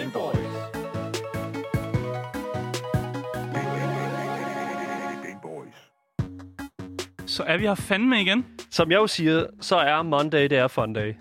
Gameboys. 0.00 0.38
Så 7.26 7.42
er 7.42 7.56
vi 7.56 7.66
her 7.66 7.74
fandme 7.74 8.20
igen. 8.20 8.46
Som 8.70 8.90
jeg 8.90 8.96
jo 8.96 9.06
siger, 9.06 9.46
så 9.60 9.76
er 9.76 10.02
Monday, 10.02 10.42
det 10.42 10.52
er 10.52 10.68
fun 10.68 10.92
day. 10.92 11.14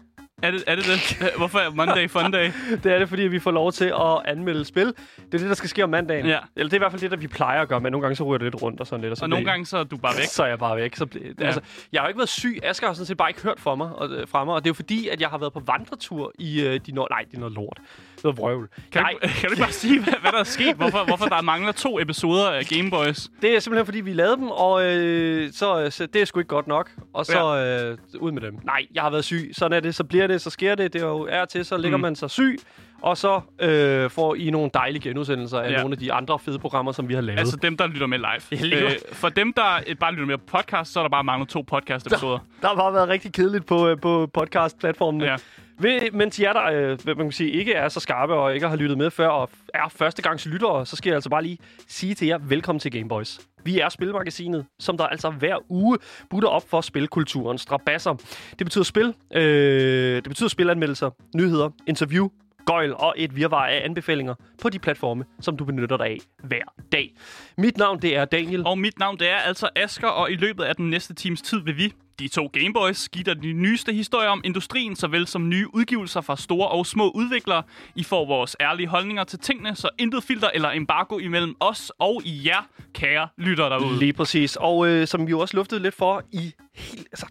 Er 0.44 0.52
det 0.52 0.64
er 0.68 0.76
det? 0.76 0.86
det? 0.86 1.32
Hvorfor 1.38 1.60
er 1.60 1.70
Monday 1.70 2.10
Fun 2.10 2.32
Day? 2.32 2.52
Det 2.84 2.94
er 2.94 3.00
det, 3.00 3.10
fordi 3.10 3.22
vi 3.22 3.40
får 3.40 3.52
lov 3.52 3.72
til 3.72 3.86
at 3.86 4.22
anmelde 4.26 4.66
spil. 4.66 4.86
Det 4.86 5.34
er 5.34 5.38
det, 5.38 5.50
der 5.50 5.54
skal 5.54 5.70
ske 5.70 5.84
om 5.84 5.90
mandagen. 5.90 6.26
Ja. 6.26 6.38
Eller 6.56 6.70
det 6.70 6.74
er 6.74 6.78
i 6.78 6.80
hvert 6.80 6.92
fald 6.92 7.02
det, 7.02 7.12
der 7.12 7.18
vi 7.18 7.28
plejer 7.28 7.62
at 7.62 7.68
gøre, 7.70 7.80
men 7.80 7.92
nogle 7.92 8.02
gange 8.02 8.16
så 8.16 8.24
ryger 8.24 8.38
det 8.38 8.46
lidt 8.46 8.62
rundt 8.62 8.80
og 8.82 8.88
sådan 8.88 9.02
lidt. 9.02 9.12
Og, 9.12 9.18
så 9.18 9.26
Og 9.26 9.30
nogle 9.30 9.46
gange 9.46 9.66
så 9.66 9.78
er 9.78 9.84
du 9.84 9.98
bare 9.98 10.14
væk. 10.18 10.26
Så 10.26 10.44
er 10.44 10.48
jeg 10.48 10.60
bare 10.60 10.78
væk. 10.78 10.96
Så 10.96 11.06
ble, 11.06 11.22
Ja. 11.40 11.46
altså, 11.46 11.62
jeg 11.92 12.02
har 12.02 12.08
jo 12.08 12.10
ikke 12.10 12.18
været 12.18 12.30
syg. 12.30 12.60
Asger 12.64 12.88
har 12.88 12.94
sådan 12.94 13.06
set 13.06 13.18
bare 13.18 13.30
ikke 13.30 13.42
hørt 13.42 13.60
for 13.60 13.76
mig, 13.76 13.90
og, 13.96 14.10
øh, 14.10 14.28
fra 14.28 14.44
mig. 14.46 14.54
Og 14.56 14.64
det 14.64 14.68
er 14.68 14.72
jo 14.72 14.74
fordi, 14.74 15.08
at 15.08 15.22
jeg 15.22 15.30
har 15.30 15.38
været 15.38 15.54
på 15.54 15.60
vandretur 15.66 16.32
i 16.40 16.62
øh, 16.62 16.80
de 16.86 16.92
nord... 16.92 17.08
Nej, 17.10 17.24
det 17.30 17.34
er 17.36 17.40
noget 17.40 17.56
lort. 17.56 17.80
Noget 18.24 18.38
vrøvl. 18.38 18.70
Kan, 18.92 19.02
Nej, 19.02 19.14
du, 19.24 19.28
kan 19.28 19.50
du 19.50 19.52
ikke 19.54 19.62
bare 19.64 19.72
sige, 19.72 20.04
hvad, 20.04 20.14
hvad 20.22 20.32
der 20.32 20.40
er 20.40 20.44
sket? 20.44 20.76
Hvorfor, 20.76 21.04
hvorfor 21.08 21.26
der 21.26 21.42
mangler 21.42 21.72
to 21.72 22.00
episoder 22.00 22.50
af 22.50 22.66
Gameboys? 22.66 23.30
det 23.42 23.56
er 23.56 23.60
simpelthen 23.60 23.86
fordi, 23.86 24.02
vi 24.02 24.14
lavede 24.14 24.38
dem, 24.38 24.48
og 24.52 24.86
øh, 24.86 25.52
så, 25.54 25.82
øh, 25.82 25.92
så 25.92 26.06
det 26.06 26.22
er 26.22 26.26
sgu 26.26 26.40
ikke 26.40 26.48
godt 26.48 26.68
nok. 26.68 26.92
Og 27.14 27.26
så 27.26 27.56
øh, 27.58 28.22
ud 28.22 28.32
med 28.32 28.42
dem. 28.42 28.58
Nej, 28.64 28.86
jeg 28.94 29.04
har 29.04 29.10
været 29.10 29.26
syg. 29.26 29.52
Sådan 29.54 29.76
er 29.78 29.80
det. 29.80 29.96
Så 29.96 30.04
bliver 30.04 30.28
det, 30.28 30.42
så 30.42 30.50
sker 30.50 30.76
det. 30.76 30.94
Det 30.94 31.02
er 31.02 31.08
jo 31.08 31.28
er 31.30 31.46
til, 31.46 31.66
så 31.66 31.78
ligger 31.78 31.98
Mm. 31.98 32.02
man 32.02 32.16
sig 32.16 32.30
syg. 32.30 32.58
Og 33.02 33.18
så 33.18 33.42
øh, 33.62 34.10
får 34.10 34.36
I 34.36 34.50
nogle 34.50 34.70
dejlige 34.74 35.02
genudsendelser 35.10 35.60
af 35.60 35.72
Ja. 35.72 35.78
nogle 35.82 35.94
af 35.94 35.98
de 35.98 36.14
andre 36.14 36.40
fede 36.40 36.60
programmer, 36.60 36.92
som 36.92 37.10
vi 37.10 37.14
har 37.14 37.22
lavet. 37.22 37.40
Altså 37.40 37.56
dem, 37.56 37.78
der 37.78 37.88
lytter 37.88 38.08
med 38.08 38.18
live. 38.18 38.70
Ja, 38.72 38.82
godt. 38.82 39.16
for 39.16 39.30
dem, 39.30 39.54
der 39.54 39.80
øh, 39.88 39.96
bare 39.96 40.12
lytter 40.12 40.26
med 40.26 40.38
på 40.38 40.44
podcast, 40.58 40.94
så 40.94 41.00
er 41.00 41.04
der 41.04 41.10
bare 41.10 41.24
manglet 41.24 41.50
to 41.50 41.66
podcast-episoder. 41.72 42.40
Der 42.62 42.68
har 42.68 42.76
bare 42.76 42.94
været 42.94 43.10
rigtig 43.10 43.34
kedeligt 43.34 43.66
på, 43.66 43.88
øh, 43.88 44.00
på 44.02 44.30
podcast-platformene. 44.34 45.26
Ja. 45.26 45.36
Ved, 45.82 46.12
mens 46.12 46.40
jer, 46.40 46.54
der 46.54 46.64
øh, 46.92 46.98
man 47.06 47.18
kan 47.18 47.32
sige, 47.32 47.52
ikke 47.52 47.74
er 47.74 47.90
så 47.90 48.00
skarpe 48.00 48.34
og 48.34 48.54
ikke 48.56 48.68
har 48.68 48.76
lyttet 48.76 48.98
med 48.98 49.12
før, 49.12 49.28
og 49.28 49.50
er 49.74 49.90
førstegangs 49.90 50.46
lyttere, 50.46 50.86
så 50.86 50.96
skal 50.96 51.10
jeg 51.10 51.16
altså 51.16 51.30
bare 51.30 51.44
lige 51.44 51.58
sige 51.88 52.14
til 52.16 52.28
jer, 52.28 52.38
velkommen 52.38 52.80
til 52.80 52.92
Gameboys. 52.92 53.40
Vi 53.64 53.80
er 53.80 53.90
Spilmagasinet, 53.90 54.66
som 54.80 54.98
der 54.98 55.08
altså 55.08 55.30
hver 55.30 55.56
uge 55.72 55.98
butter 56.30 56.50
op 56.50 56.64
for 56.70 56.82
spilkulturens 56.82 57.62
strabasser. 57.62 58.14
Det 58.60 58.66
betyder 58.66 58.84
spil, 58.84 59.14
øh, 59.36 60.16
det 60.16 60.24
betyder 60.24 60.50
spilanmeldelser, 60.50 61.10
nyheder, 61.36 61.70
interview, 61.88 62.28
gøjl 62.70 62.94
og 62.94 63.14
et 63.18 63.36
virvar 63.36 63.66
af 63.66 63.82
anbefalinger 63.86 64.36
på 64.62 64.70
de 64.70 64.80
platforme, 64.80 65.26
som 65.42 65.58
du 65.58 65.66
benytter 65.66 65.98
dig 65.98 66.06
af 66.06 66.18
hver 66.44 66.64
dag. 66.92 67.16
Mit 67.58 67.78
navn, 67.78 68.02
det 68.02 68.16
er 68.16 68.26
Daniel. 68.26 68.66
Og 68.66 68.78
mit 68.78 69.00
navn, 69.00 69.20
det 69.20 69.30
er 69.30 69.36
altså 69.36 69.70
Asker, 69.76 70.08
og 70.08 70.32
i 70.32 70.36
løbet 70.36 70.64
af 70.64 70.76
den 70.76 70.90
næste 70.90 71.14
times 71.14 71.42
tid 71.42 71.60
vil 71.60 71.78
vi, 71.78 71.94
de 72.20 72.28
to 72.28 72.50
Gameboys, 72.54 73.10
give 73.10 73.24
dig 73.24 73.44
de 73.44 73.54
nyeste 73.54 73.94
historier 73.94 74.30
om 74.30 74.42
industrien, 74.44 74.96
såvel 74.96 75.28
som 75.28 75.50
nye 75.50 75.76
udgivelser 75.76 76.22
fra 76.22 76.38
store 76.38 76.68
og 76.68 76.86
små 76.86 77.10
udviklere. 77.10 77.64
I 77.96 78.04
får 78.04 78.26
vores 78.26 78.56
ærlige 78.62 78.88
holdninger 78.88 79.24
til 79.24 79.40
tingene, 79.40 79.76
så 79.76 79.90
intet 80.00 80.24
filter 80.24 80.50
eller 80.54 80.72
embargo 80.72 81.18
imellem 81.18 81.56
os 81.60 81.92
og 82.00 82.22
i 82.26 82.48
jer, 82.48 82.68
kære 82.94 83.28
lytter 83.38 83.70
derude. 83.70 84.00
Lige 84.00 84.14
præcis. 84.14 84.56
Og 84.56 84.88
øh, 84.88 85.08
som 85.08 85.28
vi 85.28 85.30
jo 85.30 85.40
også 85.40 85.58
luftede 85.58 85.82
lidt 85.82 85.96
for 85.96 86.24
i 86.32 86.54
helt, 86.76 87.08
altså, 87.12 87.26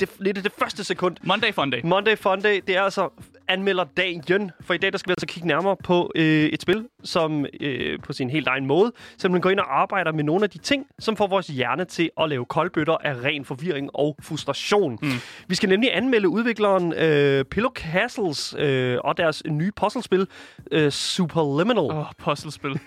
det, 0.00 0.10
lidt 0.20 0.36
det 0.36 0.52
første 0.58 0.84
sekund. 0.84 1.16
Monday 1.22 1.52
Fun 1.52 1.70
Day. 1.70 1.80
Monday 1.84 2.16
Fun 2.16 2.40
Day, 2.40 2.60
det 2.66 2.76
er 2.76 2.82
altså 2.82 3.08
anmelder 3.50 3.84
dagen. 3.96 4.50
For 4.60 4.74
i 4.74 4.78
dag 4.78 4.92
der 4.92 4.98
skal 4.98 5.08
vi 5.08 5.12
altså 5.12 5.26
kigge 5.26 5.48
nærmere 5.48 5.76
på 5.84 6.12
øh, 6.14 6.44
et 6.44 6.62
spil, 6.62 6.88
som 7.04 7.46
øh, 7.60 7.98
på 8.02 8.12
sin 8.12 8.30
helt 8.30 8.48
egen 8.48 8.66
måde 8.66 8.92
simpelthen 9.18 9.42
går 9.42 9.50
ind 9.50 9.60
og 9.60 9.80
arbejder 9.80 10.12
med 10.12 10.24
nogle 10.24 10.44
af 10.44 10.50
de 10.50 10.58
ting, 10.58 10.86
som 10.98 11.16
får 11.16 11.26
vores 11.26 11.46
hjerne 11.46 11.84
til 11.84 12.10
at 12.20 12.28
lave 12.28 12.44
koldbøtter 12.44 12.96
af 13.04 13.14
ren 13.14 13.44
forvirring 13.44 13.90
og 13.94 14.16
frustration. 14.22 14.98
Mm. 15.02 15.08
Vi 15.48 15.54
skal 15.54 15.68
nemlig 15.68 15.96
anmelde 15.96 16.28
udvikleren 16.28 16.92
øh, 16.92 17.44
Pillow 17.44 17.70
Castles 17.70 18.54
øh, 18.58 18.98
og 19.04 19.16
deres 19.16 19.42
nye 19.46 19.72
puzzlespil, 19.72 20.26
øh, 20.72 20.90
Superliminal. 20.90 21.78
Åh, 21.78 21.98
oh, 21.98 22.06
puzzlespil. 22.18 22.70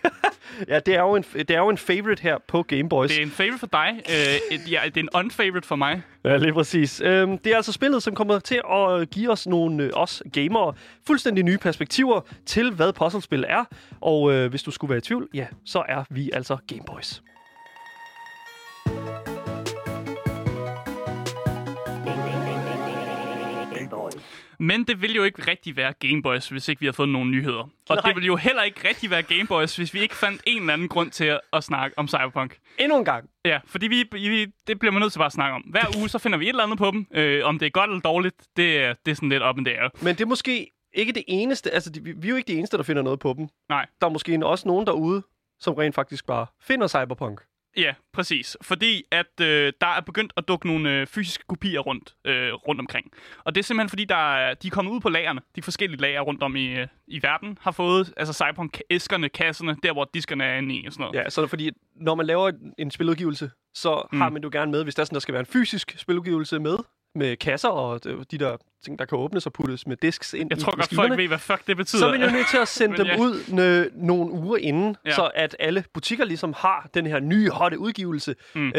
Ja, 0.68 0.80
det 0.80 0.96
er, 0.96 1.02
jo 1.02 1.16
en, 1.16 1.24
det 1.34 1.52
er 1.52 1.58
jo 1.58 1.70
en 1.70 1.78
favorite 1.78 2.22
her 2.22 2.38
på 2.48 2.64
Game 2.64 2.90
Boys. 2.90 3.10
Det 3.10 3.20
er 3.20 3.24
en 3.24 3.32
favorite 3.32 3.60
for 3.60 3.68
dig. 3.68 4.02
Øh, 4.10 4.56
et, 4.58 4.72
ja, 4.72 4.82
det 4.86 4.98
er 4.98 5.02
en 5.02 5.10
unfavorite 5.16 5.68
for 5.68 5.76
mig. 5.76 6.02
Ja, 6.26 6.38
lige 6.38 6.54
præcis. 6.54 7.02
Øhm, 7.02 7.38
det 7.38 7.52
er 7.52 7.56
altså 7.56 7.72
spillet, 7.72 8.04
som 8.04 8.16
kommer 8.16 8.40
til 8.40 8.62
at 8.72 9.10
give 9.10 9.32
os 9.32 9.48
nogle, 9.48 9.84
øh, 9.84 9.92
os 9.94 10.24
gamere, 10.34 10.74
fuldstændig 11.08 11.44
nye 11.44 11.58
perspektiver 11.58 12.22
til, 12.46 12.72
hvad 12.72 12.94
puzzlespil 12.94 13.46
er. 13.48 13.64
Og 14.02 14.34
øh, 14.34 14.50
hvis 14.50 14.64
du 14.64 14.72
skulle 14.72 14.90
være 14.90 14.98
i 14.98 15.02
tvivl, 15.02 15.30
ja, 15.34 15.48
så 15.66 15.84
er 15.90 16.04
vi 16.10 16.30
altså 16.34 16.58
Gameboys. 16.68 17.24
Men 24.60 24.84
det 24.84 25.02
vil 25.02 25.16
jo 25.16 25.24
ikke 25.24 25.48
rigtig 25.52 25.76
være 25.76 25.94
Gameboys, 25.94 26.50
hvis 26.50 26.68
ikke 26.68 26.80
vi 26.80 26.86
har 26.86 26.94
fået 26.94 27.10
nogle 27.10 27.32
nyheder. 27.32 27.60
Og 27.60 27.70
Nej. 27.90 28.02
det 28.06 28.16
vil 28.16 28.26
jo 28.26 28.36
heller 28.36 28.62
ikke 28.64 28.88
rigtig 28.90 29.10
være 29.10 29.22
Gameboys, 29.24 29.76
hvis 29.76 29.94
vi 29.94 30.00
ikke 30.00 30.16
fandt 30.16 30.42
en 30.48 30.60
eller 30.62 30.74
anden 30.74 30.88
grund 30.88 31.12
til 31.12 31.26
at, 31.26 31.42
at 31.54 31.64
snakke 31.64 31.98
om 32.00 32.08
Cyberpunk. 32.08 32.58
Endnu 32.78 32.98
en 32.98 33.06
gang. 33.06 33.30
Ja, 33.46 33.60
fordi 33.66 33.88
vi, 33.88 34.06
vi, 34.12 34.46
det 34.68 34.80
bliver 34.80 34.92
man 34.92 35.02
nødt 35.02 35.12
til 35.12 35.20
bare 35.20 35.26
at 35.26 35.32
snakke 35.34 35.56
om. 35.56 35.62
Hver 35.62 35.98
uge, 35.98 36.10
så 36.10 36.20
finder 36.20 36.38
vi 36.38 36.46
et 36.46 36.50
eller 36.50 36.64
andet 36.64 36.78
på 36.78 36.92
dem. 36.92 37.08
Øh, 37.14 37.46
om 37.46 37.60
det 37.60 37.66
er 37.66 37.70
godt 37.70 37.90
eller 37.90 38.02
dårligt, 38.02 38.36
det, 38.58 38.78
er- 38.78 38.94
det 39.06 39.12
er 39.12 39.16
sådan 39.16 39.30
lidt 39.30 39.44
op 39.44 39.58
and 39.58 39.66
down. 39.66 39.90
Men 40.02 40.16
det 40.16 40.22
er 40.22 40.26
måske 40.26 40.72
ikke 40.94 41.14
det 41.14 41.24
eneste, 41.28 41.72
altså 41.72 41.92
vi 42.04 42.12
vi 42.18 42.28
er 42.28 42.30
jo 42.30 42.36
ikke 42.36 42.48
de 42.48 42.58
eneste, 42.58 42.78
der 42.78 42.84
finder 42.84 43.02
noget 43.02 43.20
på 43.20 43.34
dem. 43.38 43.48
Nej. 43.70 43.86
Der 44.02 44.08
er 44.08 44.12
måske 44.12 44.46
også 44.46 44.68
nogen 44.68 44.88
derude, 44.88 45.24
som 45.60 45.74
rent 45.74 45.96
faktisk 45.96 46.26
bare 46.28 46.46
finder 46.62 46.88
Cyberpunk. 46.88 47.42
Ja, 47.78 47.94
præcis. 48.14 48.58
Fordi 48.62 49.04
at 49.12 49.42
øh, 49.42 49.74
der 49.82 49.88
er 49.88 50.02
begyndt 50.02 50.34
at 50.38 50.48
dukke 50.48 50.68
nogle 50.68 50.92
øh, 50.92 51.08
fysiske 51.08 51.44
kopier 51.48 51.80
rundt, 51.80 52.16
øh, 52.26 52.54
rundt 52.54 52.82
omkring. 52.82 53.12
Og 53.44 53.56
det 53.56 53.62
er 53.62 53.64
simpelthen 53.64 53.90
fordi, 53.90 54.06
der 54.06 54.36
er, 54.36 54.54
de 54.54 54.68
er 54.68 54.72
kommet 54.72 54.92
ud 54.92 55.00
på 55.00 55.10
lagerne. 55.10 55.42
De 55.56 55.62
forskellige 55.62 56.02
lager 56.02 56.22
rundt 56.22 56.44
om 56.44 56.56
i, 56.56 56.68
øh, 56.68 56.88
i 57.08 57.24
verden 57.24 57.58
har 57.62 57.72
fået 57.72 58.14
altså 58.18 58.34
Cyberpunk-æskerne, 58.34 59.30
kasserne, 59.30 59.76
der 59.84 59.94
hvor 59.94 60.10
diskerne 60.14 60.44
er 60.44 60.58
inde 60.58 60.76
i 60.76 60.88
og 60.88 60.94
sådan 60.94 61.04
noget. 61.04 61.16
Ja, 61.26 61.30
så 61.30 61.42
er 61.42 61.46
det 61.46 61.50
fordi, 61.50 61.72
når 61.96 62.16
man 62.16 62.26
laver 62.26 62.52
en- 62.78 62.92
spiludgivelse, 62.92 63.52
så 63.74 64.08
mm. 64.12 64.22
har 64.22 64.30
man 64.30 64.44
jo 64.44 64.50
gerne 64.54 64.72
med, 64.72 64.84
hvis 64.84 64.96
der, 64.96 65.02
er 65.02 65.06
sådan, 65.06 65.14
der 65.16 65.20
skal 65.20 65.34
være 65.34 65.40
en 65.40 65.46
fysisk 65.46 65.94
spiludgivelse 65.98 66.60
med, 66.60 66.78
med 67.16 67.38
kasser 67.38 67.70
og 67.70 68.00
øh, 68.06 68.20
de 68.32 68.38
der 68.38 68.58
ting, 68.86 69.00
der 69.00 69.06
kan 69.06 69.18
åbnes 69.18 69.46
og 69.46 69.54
puttes 69.54 69.88
med 69.88 69.98
disks 69.98 70.34
ind 70.34 70.48
Jeg 70.52 70.58
i 70.58 70.62
tror 70.62 70.76
godt, 70.76 70.94
folk 70.96 71.18
ved, 71.18 71.28
hvad 71.28 71.38
fuck 71.40 71.68
det 71.68 71.78
betyder. 71.78 72.00
så 72.00 72.06
er 72.08 72.12
man 72.12 72.22
jo 72.22 72.30
nødt 72.32 72.48
til 72.50 72.58
at 72.58 72.68
sende 72.80 72.98
dem 72.98 73.06
ja. 73.06 73.18
ud 73.18 73.36
nø- 73.48 74.06
nogle 74.06 74.32
uger 74.32 74.58
inden, 74.58 74.96
Ja. 75.06 75.10
ja. 75.10 75.16
så 75.16 75.32
at 75.36 75.56
alle 75.60 75.84
butikker 75.94 76.26
ligesom 76.26 76.54
har 76.58 76.90
den 76.94 77.06
her 77.06 77.20
nye, 77.20 77.50
hotte 77.50 77.80
udgivelse 77.80 78.36
Mm. 78.56 78.68
øh, 78.68 78.74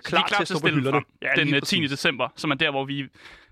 klar 0.00 0.26
til 0.28 0.42
at 0.42 0.48
stå 0.48 0.58
på 0.58 0.68
hylderne. 0.68 1.00
frem 1.22 1.30
den 1.36 1.46
lige 1.46 1.56
øh, 1.56 1.62
10. 1.62 1.76
præcis. 1.80 1.90
december, 1.90 2.28
som 2.36 2.50
er 2.50 2.54
der, 2.54 2.70
hvor 2.70 2.84
vi 2.84 3.04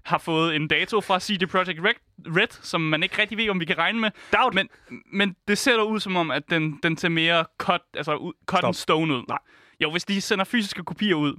har 0.04 0.18
fået 0.18 0.56
en 0.56 0.68
dato 0.68 1.00
fra 1.00 1.20
CD 1.20 1.46
Projekt 1.50 1.80
Red, 1.84 1.94
Red, 2.36 2.48
som 2.62 2.80
man 2.80 3.02
ikke 3.02 3.22
rigtig 3.22 3.38
ved, 3.38 3.48
om 3.50 3.60
vi 3.60 3.64
kan 3.64 3.78
regne 3.78 4.00
med. 4.00 4.10
Doubt. 4.32 4.54
Men, 4.54 4.68
men 5.12 5.36
det 5.48 5.58
ser 5.58 5.76
dog 5.76 5.90
ud 5.90 6.00
som 6.00 6.16
om, 6.16 6.30
at 6.30 6.42
den, 6.50 6.78
den 6.82 6.96
ser 6.96 7.08
mere 7.08 7.44
cut, 7.58 7.80
altså 7.94 8.32
cut 8.46 8.64
and 8.64 8.74
stone 8.74 9.14
ud. 9.14 9.22
Nej. 9.28 9.38
Jo, 9.80 9.90
hvis 9.90 10.04
de 10.04 10.20
sender 10.20 10.44
fysiske 10.44 10.82
kopier 10.84 11.14
ud, 11.14 11.34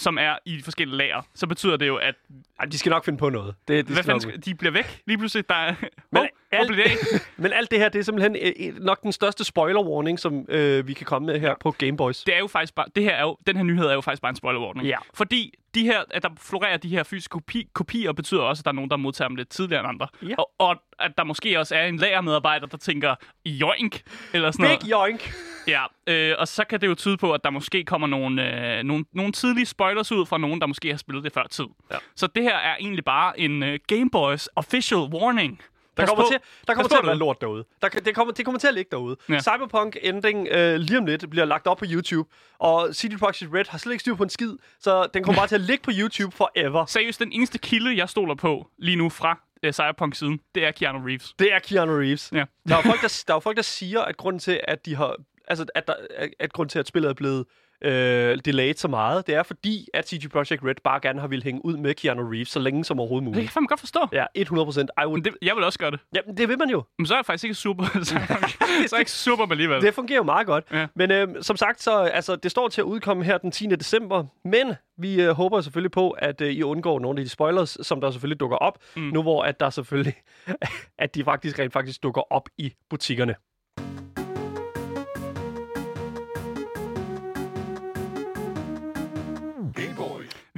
som 0.00 0.18
er 0.18 0.38
i 0.44 0.62
forskellige 0.62 0.96
lager, 0.96 1.22
så 1.34 1.46
betyder 1.46 1.76
det 1.76 1.86
jo, 1.86 1.96
at 1.96 2.14
Ej, 2.60 2.66
de 2.66 2.78
skal 2.78 2.90
nok 2.90 3.04
finde 3.04 3.18
på 3.18 3.28
noget. 3.30 3.54
Det, 3.68 3.86
det 3.86 3.94
hvad 3.94 4.04
fanden 4.04 4.40
de 4.40 4.54
bliver 4.54 4.72
væk 4.72 5.02
lige 5.06 5.18
pludselig. 5.18 5.48
Der 5.48 5.54
er, 5.54 5.74
Men 5.80 5.88
hvor 6.10 6.26
alt-? 6.52 6.72
Men 7.42 7.52
alt 7.52 7.70
det 7.70 7.78
her, 7.78 7.88
det 7.88 7.98
er 7.98 8.02
simpelthen 8.02 8.36
øh, 8.36 8.52
øh, 8.68 8.84
nok 8.84 9.02
den 9.02 9.12
største 9.12 9.44
spoiler 9.44 9.82
warning, 9.82 10.18
som 10.18 10.46
øh, 10.48 10.88
vi 10.88 10.92
kan 10.92 11.06
komme 11.06 11.26
med 11.26 11.40
her 11.40 11.54
på 11.60 11.70
Gameboys. 11.70 12.24
det 12.24 12.34
er 12.34 12.38
jo 12.38 12.46
faktisk 12.46 12.74
bare, 12.74 12.86
det 12.94 13.02
her 13.02 13.14
er 13.14 13.22
jo, 13.22 13.36
den 13.46 13.56
her 13.56 13.62
nyhed 13.62 13.86
er 13.86 13.94
jo 13.94 14.00
faktisk 14.00 14.22
bare 14.22 14.30
en 14.30 14.36
spoiler 14.36 14.60
warning. 14.60 14.86
Ja. 14.86 14.96
Fordi 15.14 15.54
de 15.74 15.84
her, 15.84 16.02
at 16.10 16.22
der 16.22 16.28
florerer 16.38 16.76
de 16.76 16.88
her 16.88 17.02
fysiske 17.02 17.32
kopi, 17.32 17.68
kopier, 17.72 18.12
betyder 18.12 18.40
også, 18.40 18.60
at 18.60 18.64
der 18.64 18.70
er 18.70 18.74
nogen, 18.74 18.90
der 18.90 18.96
modtager 18.96 19.28
dem 19.28 19.36
lidt 19.36 19.48
tidligere 19.48 19.80
end 19.80 19.88
andre. 19.88 20.08
Ja. 20.22 20.34
Og, 20.38 20.50
og, 20.58 20.76
at 20.98 21.12
der 21.18 21.24
måske 21.24 21.58
også 21.58 21.74
er 21.74 21.86
en 21.86 21.96
lagermedarbejder, 21.96 22.66
der 22.66 22.76
tænker, 22.76 23.14
joink, 23.46 24.02
eller 24.34 24.50
sådan 24.50 24.62
noget. 24.62 24.80
Big 24.80 24.90
yoink! 24.90 25.32
Ja, 25.68 25.84
øh, 26.06 26.34
og 26.38 26.48
så 26.48 26.64
kan 26.64 26.80
det 26.80 26.86
jo 26.86 26.94
tyde 26.94 27.16
på, 27.16 27.32
at 27.32 27.44
der 27.44 27.50
måske 27.50 27.84
kommer 27.84 28.06
nogle, 28.06 28.76
øh, 28.78 28.82
nogle, 28.82 29.04
nogle 29.12 29.32
tidlige 29.32 29.66
spoilers 29.66 30.12
ud 30.12 30.26
fra 30.26 30.38
nogen, 30.38 30.60
der 30.60 30.66
måske 30.66 30.90
har 30.90 30.96
spillet 30.96 31.24
det 31.24 31.32
før 31.32 31.46
tid. 31.50 31.66
Ja. 31.90 31.96
Så 32.16 32.26
det 32.26 32.42
her 32.42 32.56
er 32.56 32.76
egentlig 32.80 33.04
bare 33.04 33.40
en 33.40 33.62
øh, 33.62 33.78
Game 33.86 34.10
Boys 34.10 34.48
official 34.56 35.00
warning. 35.00 35.60
Der 36.00 36.06
kommer, 36.06 36.28
til, 36.30 36.38
der 36.66 36.74
kommer 36.74 36.88
til 36.88 36.96
at 36.96 37.06
være 37.06 37.16
lort 37.16 37.40
derude. 37.40 37.64
Der, 37.82 37.88
det, 37.88 38.14
kommer, 38.14 38.34
det 38.34 38.44
kommer 38.44 38.58
til 38.58 38.68
at 38.68 38.74
ligge 38.74 38.88
derude. 38.90 39.16
Ja. 39.28 39.40
Cyberpunk 39.40 39.96
Ending 40.02 40.48
øh, 40.50 40.76
lige 40.76 40.98
om 40.98 41.06
lidt 41.06 41.30
bliver 41.30 41.44
lagt 41.44 41.66
op 41.66 41.76
på 41.76 41.84
YouTube, 41.88 42.30
og 42.58 42.88
CD 42.94 43.18
Projekt 43.18 43.54
Red 43.54 43.64
har 43.68 43.78
slet 43.78 43.92
ikke 43.92 44.00
styr 44.00 44.14
på 44.14 44.22
en 44.22 44.30
skid, 44.30 44.52
så 44.80 45.06
den 45.14 45.22
kommer 45.22 45.40
bare 45.40 45.48
til 45.48 45.54
at 45.54 45.60
ligge 45.60 45.82
på 45.82 45.90
YouTube 45.94 46.36
forever. 46.36 46.86
Seriøst, 46.86 47.20
den 47.20 47.32
eneste 47.32 47.58
kilde, 47.58 47.96
jeg 47.96 48.08
stoler 48.08 48.34
på 48.34 48.68
lige 48.78 48.96
nu 48.96 49.08
fra 49.08 49.38
øh, 49.62 49.72
Cyberpunk-siden, 49.72 50.40
det 50.54 50.64
er 50.64 50.70
Keanu 50.70 50.98
Reeves. 51.06 51.34
Det 51.38 51.52
er 51.52 51.58
Keanu 51.58 51.92
Reeves. 51.92 52.32
Ja. 52.32 52.44
Der 52.68 52.74
er 52.74 52.78
jo 52.78 52.82
folk, 52.82 53.02
der, 53.02 53.22
der, 53.28 53.34
er 53.34 53.40
folk, 53.40 53.56
der 53.56 53.62
siger, 53.62 54.00
at 54.00 54.16
grunden 54.16 54.40
til, 54.40 54.60
at 54.64 54.86
de 54.86 54.94
har... 54.96 55.16
Altså, 55.48 55.66
at, 55.74 55.86
der, 55.86 55.94
at, 56.40 56.52
grunden 56.52 56.68
til, 56.70 56.78
at 56.78 56.86
spillet 56.86 57.08
er 57.08 57.14
blevet 57.14 57.44
øh, 57.82 58.38
delayed 58.44 58.74
så 58.74 58.88
meget. 58.88 59.26
Det 59.26 59.34
er 59.34 59.42
fordi, 59.42 59.88
at 59.94 60.08
CG 60.08 60.30
Projekt 60.30 60.64
Red 60.64 60.74
bare 60.84 61.00
gerne 61.00 61.20
har 61.20 61.28
ville 61.28 61.44
hænge 61.44 61.64
ud 61.64 61.76
med 61.76 61.94
Keanu 61.94 62.22
Reeves 62.30 62.48
så 62.48 62.58
længe 62.58 62.84
som 62.84 63.00
overhovedet 63.00 63.26
Det 63.26 63.34
kan 63.34 63.42
jeg 63.42 63.50
muligt. 63.56 63.68
godt 63.68 63.80
forstå. 63.80 64.00
Ja, 64.12 64.24
100 64.34 64.66
procent. 64.66 64.90
Would... 64.98 65.10
Men 65.12 65.24
det, 65.24 65.34
jeg 65.42 65.56
vil 65.56 65.64
også 65.64 65.78
gøre 65.78 65.90
det. 65.90 66.00
Ja, 66.14 66.20
det 66.36 66.48
vil 66.48 66.58
man 66.58 66.70
jo. 66.70 66.82
Men 66.98 67.06
så 67.06 67.14
er 67.14 67.18
jeg 67.18 67.26
faktisk 67.26 67.44
ikke 67.44 67.54
super. 67.54 67.84
er 67.84 68.04
så 68.04 68.14
er 68.16 68.86
jeg 68.92 68.98
ikke 68.98 69.10
super 69.10 69.46
med 69.46 69.50
alligevel. 69.52 69.82
Det 69.82 69.94
fungerer 69.94 70.16
jo 70.16 70.22
meget 70.22 70.46
godt. 70.46 70.64
Ja. 70.72 70.86
Men 70.94 71.10
øh, 71.10 71.28
som 71.40 71.56
sagt, 71.56 71.82
så 71.82 71.98
altså, 71.98 72.36
det 72.36 72.50
står 72.50 72.68
til 72.68 72.80
at 72.80 72.84
udkomme 72.84 73.24
her 73.24 73.38
den 73.38 73.50
10. 73.50 73.66
december. 73.66 74.24
Men 74.44 74.74
vi 74.98 75.22
øh, 75.22 75.30
håber 75.30 75.60
selvfølgelig 75.60 75.90
på, 75.92 76.10
at 76.10 76.40
øh, 76.40 76.50
I 76.52 76.62
undgår 76.62 77.00
nogle 77.00 77.20
af 77.20 77.24
de 77.24 77.30
spoilers, 77.30 77.78
som 77.82 78.00
der 78.00 78.10
selvfølgelig 78.10 78.40
dukker 78.40 78.56
op. 78.56 78.78
Mm. 78.96 79.02
Nu 79.02 79.22
hvor 79.22 79.42
at 79.42 79.60
der 79.60 79.70
selvfølgelig, 79.70 80.14
at 80.98 81.14
de 81.14 81.24
faktisk 81.24 81.58
rent 81.58 81.72
faktisk 81.72 82.02
dukker 82.02 82.32
op 82.32 82.48
i 82.58 82.72
butikkerne. 82.90 83.34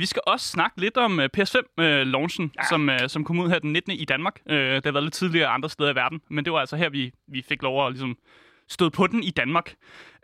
Vi 0.02 0.06
skal 0.06 0.22
også 0.26 0.48
snakke 0.48 0.80
lidt 0.80 0.96
om 0.96 1.18
uh, 1.18 1.24
PS5-launchen, 1.24 2.44
uh, 2.44 2.50
ja. 2.58 2.68
som, 2.68 2.88
uh, 2.88 3.08
som 3.08 3.24
kom 3.24 3.38
ud 3.38 3.48
her 3.48 3.58
den 3.58 3.72
19. 3.72 3.92
i 3.92 4.04
Danmark. 4.04 4.40
Uh, 4.46 4.54
det 4.54 4.84
har 4.84 4.92
været 4.92 5.02
lidt 5.02 5.14
tidligere 5.14 5.48
andre 5.48 5.70
steder 5.70 5.90
i 5.90 5.94
verden, 5.94 6.20
men 6.28 6.44
det 6.44 6.52
var 6.52 6.58
altså 6.58 6.76
her, 6.76 6.90
vi, 6.90 7.12
vi 7.28 7.44
fik 7.48 7.62
lov 7.62 7.86
at 7.86 7.92
ligesom, 7.92 8.16
støde 8.68 8.90
på 8.90 9.06
den 9.06 9.22
i 9.22 9.30
Danmark. 9.30 9.74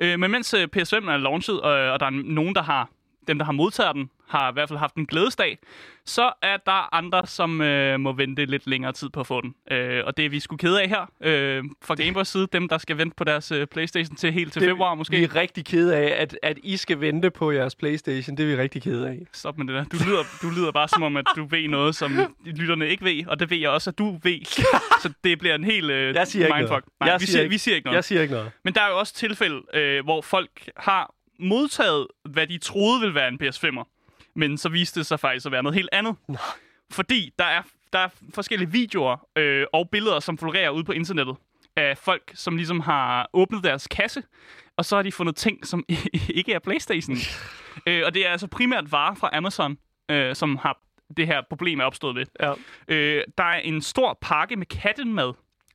Uh, 0.03 0.21
men 0.21 0.31
mens 0.31 0.55
uh, 0.55 0.61
PS5 0.61 1.11
er 1.11 1.17
launchet, 1.17 1.55
uh, 1.55 1.63
og 1.65 2.01
der 2.01 2.07
er 2.07 2.11
nogen, 2.11 2.55
der 2.55 2.63
har 2.63 2.89
dem, 3.29 3.39
der 3.39 3.45
har 3.45 3.53
modtaget 3.53 3.95
den, 3.95 4.11
har 4.29 4.51
i 4.51 4.53
hvert 4.53 4.69
fald 4.69 4.79
haft 4.79 4.95
en 4.95 5.07
glædesdag, 5.07 5.59
så 6.05 6.33
er 6.43 6.57
der 6.57 6.95
andre, 6.95 7.27
som 7.27 7.61
øh, 7.61 8.01
må 8.01 8.13
vente 8.13 8.45
lidt 8.45 8.67
længere 8.67 8.93
tid 8.93 9.09
på 9.11 9.21
at 9.21 9.27
få 9.27 9.41
den. 9.41 9.55
Øh, 9.71 10.03
og 10.07 10.17
det 10.17 10.25
er 10.25 10.29
vi 10.29 10.41
sgu 10.41 10.57
kede 10.57 10.83
af 10.83 10.89
her. 10.89 11.11
Øh, 11.21 11.65
fra 11.83 11.95
Gameboys 11.95 12.29
side, 12.29 12.49
dem, 12.53 12.69
der 12.69 12.79
skal 12.79 12.99
vente 12.99 13.15
på 13.17 13.25
deres 13.25 13.53
øh, 13.53 13.67
Playstation 13.67 14.17
til 14.17 14.33
helt 14.33 14.53
til 14.53 14.63
februar 14.63 14.95
måske. 14.95 15.17
Vi 15.17 15.25
er 15.25 15.35
rigtig 15.37 15.65
kede 15.65 15.97
af, 15.97 16.23
at, 16.23 16.39
at 16.43 16.59
I 16.63 16.77
skal 16.77 17.01
vente 17.01 17.31
på 17.31 17.51
jeres 17.53 17.75
Playstation. 17.75 18.37
Det 18.37 18.43
er 18.43 18.57
vi 18.57 18.63
rigtig 18.63 18.83
kede 18.83 19.09
af. 19.09 19.19
Stop 19.33 19.59
med 19.59 19.67
det 19.67 19.75
der. 19.75 19.85
Du 19.85 20.05
lyder, 20.07 20.23
du 20.43 20.51
lyder 20.51 20.73
bare 20.73 20.89
som 20.89 21.03
om, 21.03 21.17
at 21.17 21.27
du 21.37 21.45
ved 21.45 21.69
noget, 21.69 21.95
som 21.95 22.37
lytterne 22.47 22.89
ikke 22.89 23.05
ved, 23.05 23.27
og 23.27 23.41
det 23.41 23.51
ved 23.51 23.59
jeg 23.59 23.71
også, 23.71 23.91
at 23.91 23.99
du 23.99 24.19
ved. 24.23 24.45
Så 25.03 25.13
det 25.25 25.39
bliver 25.39 25.55
en 25.55 25.65
helt 25.65 25.91
øh, 25.91 26.15
Jeg 26.15 26.27
siger 26.27 26.47
ikke 26.47 26.57
mindfuck. 26.57 26.71
noget. 26.71 26.85
Nej, 27.01 27.09
Jeg 27.11 27.21
vi, 27.21 27.27
siger 27.27 27.33
siger, 27.33 27.43
ikke- 27.43 27.53
vi 27.53 27.59
siger 27.59 27.75
ikke 27.75 27.87
noget. 27.87 27.97
Jeg 27.97 28.05
siger 28.05 28.23
ikke 28.23 28.35
noget. 28.35 28.51
Men 28.65 28.75
der 28.75 28.81
er 28.81 28.89
jo 28.89 28.99
også 28.99 29.15
tilfælde, 29.15 29.63
øh, 29.75 30.05
hvor 30.05 30.21
folk 30.21 30.51
har 30.77 31.15
modtaget, 31.41 32.07
hvad 32.25 32.47
de 32.47 32.59
troede 32.59 33.01
ville 33.01 33.15
være 33.15 33.29
en 33.29 33.39
PS5'er. 33.43 33.98
Men 34.39 34.59
så 34.59 34.69
viste 34.69 35.01
det 35.01 35.07
sig 35.07 35.21
faktisk 35.21 35.47
at 35.47 35.53
være 35.53 35.63
noget 35.63 35.75
helt 35.75 35.89
andet. 35.93 36.17
Fordi 36.93 37.33
der 37.39 37.45
er, 37.45 37.63
der 37.93 37.99
er 37.99 38.09
forskellige 38.35 38.73
videoer 38.73 39.29
øh, 39.37 39.67
og 39.73 39.89
billeder, 39.91 40.21
som 40.21 40.39
florerer 40.39 40.71
ude 40.71 40.85
på 40.85 40.93
internettet 40.93 41.37
af 41.77 41.99
folk, 41.99 42.31
som 42.35 42.57
ligesom 42.57 42.81
har 42.81 43.31
åbnet 43.33 43.65
deres 43.65 43.87
kasse, 43.87 44.23
og 44.77 44.85
så 44.85 44.97
har 44.97 45.03
de 45.03 45.13
fundet 45.13 45.37
ting, 45.37 45.67
som 45.67 45.85
ikke 46.39 46.53
er 46.53 46.59
Playstation. 46.59 47.17
øh, 47.87 48.03
og 48.07 48.15
det 48.15 48.27
er 48.27 48.31
altså 48.31 48.47
primært 48.47 48.93
varer 48.93 49.15
fra 49.15 49.31
Amazon, 49.33 49.79
øh, 50.11 50.35
som 50.35 50.57
har 50.57 50.79
det 51.17 51.27
her 51.27 51.43
problem 51.49 51.81
er 51.81 51.85
opstået 51.85 52.17
ved. 52.17 52.27
Ja. 52.41 52.53
Øh, 52.89 53.25
der 53.39 53.45
er 53.45 53.59
en 53.59 53.83
stor 53.83 54.19
pakke 54.21 54.57
med 54.57 54.67
kattemad, 54.67 55.33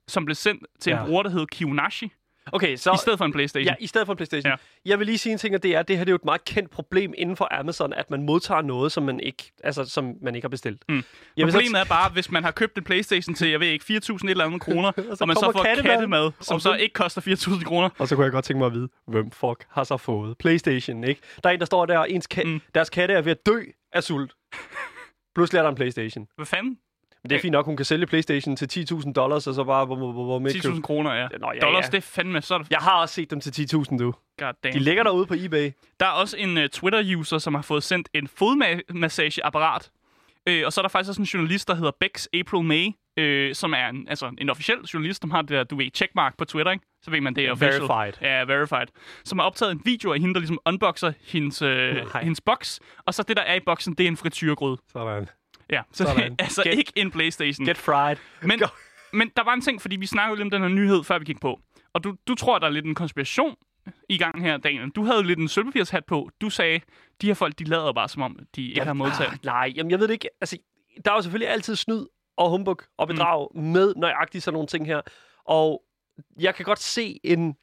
som 0.08 0.26
blev 0.26 0.36
sendt 0.36 0.64
til 0.80 0.92
Ja. 0.92 1.00
en 1.00 1.06
bruger, 1.06 1.24
der 1.24 1.30
hed 1.30 1.48
Kiyonashi, 1.48 2.12
Okay, 2.52 2.76
så... 2.76 2.94
i 2.94 2.98
stedet 2.98 3.18
for 3.18 3.26
en 3.26 3.32
Playstation. 3.32 3.66
Ja, 3.68 3.74
i 3.80 3.88
stedet 3.88 4.06
for 4.08 4.14
en 4.14 4.18
Playstation. 4.18 4.50
Ja. 4.52 4.56
Jeg 4.86 5.00
vil 5.00 5.06
lige 5.08 5.18
sige 5.18 5.34
en 5.34 5.40
ting, 5.40 5.56
og 5.56 5.64
det 5.64 5.76
er, 5.76 5.80
at 5.80 5.88
det 5.88 5.98
her 5.98 6.04
det 6.04 6.10
er 6.10 6.14
jo 6.14 6.16
et 6.16 6.26
meget 6.26 6.46
kendt 6.46 6.70
problem 6.72 7.14
inden 7.18 7.38
for 7.38 7.48
Amazon, 7.60 7.94
at 7.94 8.10
man 8.12 8.24
modtager 8.24 8.62
noget, 8.62 8.92
som 8.92 9.04
man 9.04 9.20
ikke, 9.20 9.52
altså, 9.64 9.86
som 9.86 10.14
man 10.22 10.36
ikke 10.36 10.46
har 10.46 10.50
bestilt. 10.50 10.84
Mm. 10.90 11.04
Jeg 11.38 11.46
vil 11.46 11.52
så 11.54 11.58
Problemet 11.58 11.80
er 11.82 11.86
bare, 11.86 12.10
hvis 12.10 12.32
man 12.32 12.44
har 12.44 12.52
købt 12.52 12.78
en 12.78 12.84
Playstation 12.84 13.36
til, 13.36 13.50
jeg 13.50 13.60
ved 13.60 13.68
ikke, 13.68 13.86
4.000 13.90 13.94
et 13.94 14.30
eller 14.30 14.46
andet 14.46 14.62
kroner, 14.62 14.92
og, 15.12 15.18
så 15.18 15.26
man 15.26 15.36
så 15.36 15.52
får 15.54 15.64
kattemad, 15.64 15.92
kattemad, 15.96 16.32
som 16.42 16.56
og 16.56 16.62
så 16.62 16.70
så- 16.70 16.76
ikke 16.76 16.94
koster 16.94 17.22
4.000 17.22 17.64
kroner. 17.64 17.90
Og 17.98 18.08
så 18.08 18.16
kunne 18.16 18.24
jeg 18.24 18.32
godt 18.32 18.46
tænke 18.46 18.58
mig 18.60 18.66
at 18.66 18.74
vide, 18.74 18.90
hvem 19.08 19.32
fuck 19.32 19.66
har 19.70 19.84
så 19.84 19.98
fået 19.98 20.38
Playstation, 20.38 21.04
ikke? 21.04 21.22
Der 21.44 21.50
er 21.50 21.54
en, 21.54 21.60
der 21.60 21.66
står 21.66 21.86
der, 21.86 21.98
og 21.98 22.12
ens 22.12 22.28
ka- 22.34 22.44
mm. 22.44 22.62
deres 22.76 22.90
katte 22.90 23.14
er 23.14 23.22
ved 23.22 23.32
at 23.32 23.46
dø 23.46 23.60
af 23.94 24.04
sult. 24.04 24.34
Pludselig 25.36 25.58
er 25.60 25.64
der 25.64 25.70
en 25.70 25.76
Playstation. 25.76 26.28
Hvad 26.36 26.46
fanden? 26.46 26.78
Men 27.24 27.30
det 27.30 27.36
er 27.36 27.40
fint 27.40 27.52
nok, 27.52 27.66
hun 27.66 27.78
kan 27.78 27.86
sælge 27.86 28.06
Playstation 28.06 28.56
til 28.56 28.86
10.000 28.92 29.14
dollars, 29.14 29.48
og 29.48 29.54
så 29.54 29.64
bare... 29.64 29.86
Hvor, 29.86 29.96
hvor, 29.96 30.12
hvor, 30.12 30.40
hvor 30.40 30.50
10.000 30.50 30.82
kroner, 30.82 31.14
ja. 31.14 31.28
Nå, 31.40 31.52
ja, 31.54 31.60
Dollars, 31.60 31.86
ja. 31.86 31.90
det 31.90 31.98
er 31.98 32.02
fandme, 32.02 32.42
så 32.42 32.54
er 32.54 32.58
det... 32.58 32.72
Jeg 32.72 32.80
har 32.80 33.02
også 33.02 33.16
set 33.16 33.32
dem 33.32 33.42
til 33.42 33.68
10.000, 33.76 33.98
du. 33.98 34.14
God 34.40 34.54
damn. 34.64 34.74
De 34.74 34.80
ligger 34.80 35.04
derude 35.04 35.26
på 35.26 35.34
eBay. 35.38 35.72
Der 36.00 36.06
er 36.06 36.12
også 36.12 36.38
en 36.38 36.58
uh, 36.58 36.64
Twitter-user, 36.66 37.38
som 37.38 37.56
har 37.56 37.62
fået 37.62 37.84
sendt 37.84 38.10
en 38.14 38.28
fodmassageapparat. 38.28 39.92
Uh, 40.50 40.66
og 40.66 40.74
så 40.74 40.82
er 40.82 40.84
der 40.84 40.90
faktisk 40.90 41.10
også 41.10 41.22
en 41.22 41.26
journalist, 41.26 41.68
der 41.68 41.76
hedder 41.76 41.92
Bex 42.00 42.26
April 42.34 42.64
May, 42.64 42.88
uh, 42.88 43.54
som 43.54 43.74
er 43.74 43.88
en, 43.88 44.08
altså, 44.10 44.32
en 44.38 44.50
officiel 44.50 44.80
journalist, 44.94 45.22
som 45.22 45.32
har 45.32 45.42
det 45.42 45.50
der, 45.50 45.64
du 45.64 45.76
ved, 45.76 45.90
checkmark 45.96 46.38
på 46.38 46.46
Twitter, 46.46 46.72
ikke? 46.72 46.86
Så 47.02 47.12
ved 47.12 47.22
man, 47.22 47.36
det 47.36 47.46
er 47.46 47.52
official. 47.52 47.82
Verified. 47.82 48.14
Ja, 48.22 48.44
verified. 48.44 48.88
Som 49.26 49.40
har 49.40 49.46
optaget 49.46 49.72
en 49.72 49.82
video 49.86 50.14
af 50.14 50.20
hende, 50.20 50.34
der 50.34 50.40
ligesom 50.40 50.60
unboxer 50.66 51.14
hendes, 51.28 51.62
øh, 51.62 51.96
hendes 52.24 52.42
box. 52.42 52.80
Og 53.06 53.14
så 53.14 53.24
det, 53.24 53.38
der 53.38 53.44
er 53.44 53.56
i 53.56 53.60
boksen, 53.66 53.94
det 53.94 54.04
er 54.04 54.08
en 54.08 54.18
frityregryde. 54.18 54.78
Sådan. 54.88 55.28
Ja, 55.70 55.82
så 55.92 56.04
Sådan. 56.08 56.18
det 56.18 56.24
er 56.40 56.44
altså 56.44 56.62
Get- 56.66 56.78
ikke 56.78 56.92
en 56.96 57.12
Playstation. 57.12 57.66
Get 57.68 57.78
fried. 57.78 58.18
Men, 58.42 58.60
Go. 58.60 58.66
men 59.18 59.32
der 59.38 59.44
var 59.44 59.54
en 59.54 59.62
ting, 59.62 59.82
fordi 59.82 59.96
vi 59.96 60.06
snakkede 60.06 60.36
lidt 60.38 60.46
om 60.46 60.50
den 60.50 60.62
her 60.62 60.70
nyhed, 60.70 61.04
før 61.04 61.20
vi 61.20 61.26
gik 61.26 61.42
på. 61.42 61.60
Og 61.94 62.04
du, 62.04 62.16
du 62.28 62.36
tror, 62.36 62.60
der 62.60 62.68
er 62.68 62.72
lidt 62.72 62.86
en 62.86 62.96
konspiration 62.96 63.56
i 64.10 64.18
gang 64.18 64.42
her, 64.42 64.58
Daniel. 64.58 64.90
Du 64.90 65.04
havde 65.06 65.24
lidt 65.24 65.40
en 65.40 65.48
sølvpapirshat 65.48 66.06
på. 66.06 66.30
Du 66.42 66.50
sagde, 66.50 66.80
de 67.22 67.28
her 67.28 67.34
folk, 67.34 67.60
de 67.60 67.64
lader 67.64 67.94
bare 67.94 68.10
som 68.10 68.22
om, 68.22 68.40
de 68.56 68.68
ikke 68.68 68.82
har 68.84 68.94
modtaget. 68.94 69.32
Ah, 69.32 69.38
nej, 69.44 69.74
jamen 69.76 69.92
jeg 69.92 70.00
ved 70.00 70.08
det 70.08 70.14
ikke. 70.14 70.30
Altså, 70.42 70.58
der 71.06 71.12
er 71.12 71.16
jo 71.16 71.22
selvfølgelig 71.22 71.50
altid 71.50 71.76
snyd 71.76 72.06
og 72.38 72.50
humbug 72.50 72.82
og 72.98 73.08
bedrag 73.08 73.48
mm. 73.56 73.62
med 73.64 73.94
nøjagtigt 73.98 74.44
sådan 74.44 74.54
nogle 74.54 74.68
ting 74.68 74.86
her. 74.86 75.02
Og 75.46 75.84
jeg 76.40 76.56
kan 76.56 76.66
godt 76.66 76.80
se 76.80 77.20
en... 77.24 77.56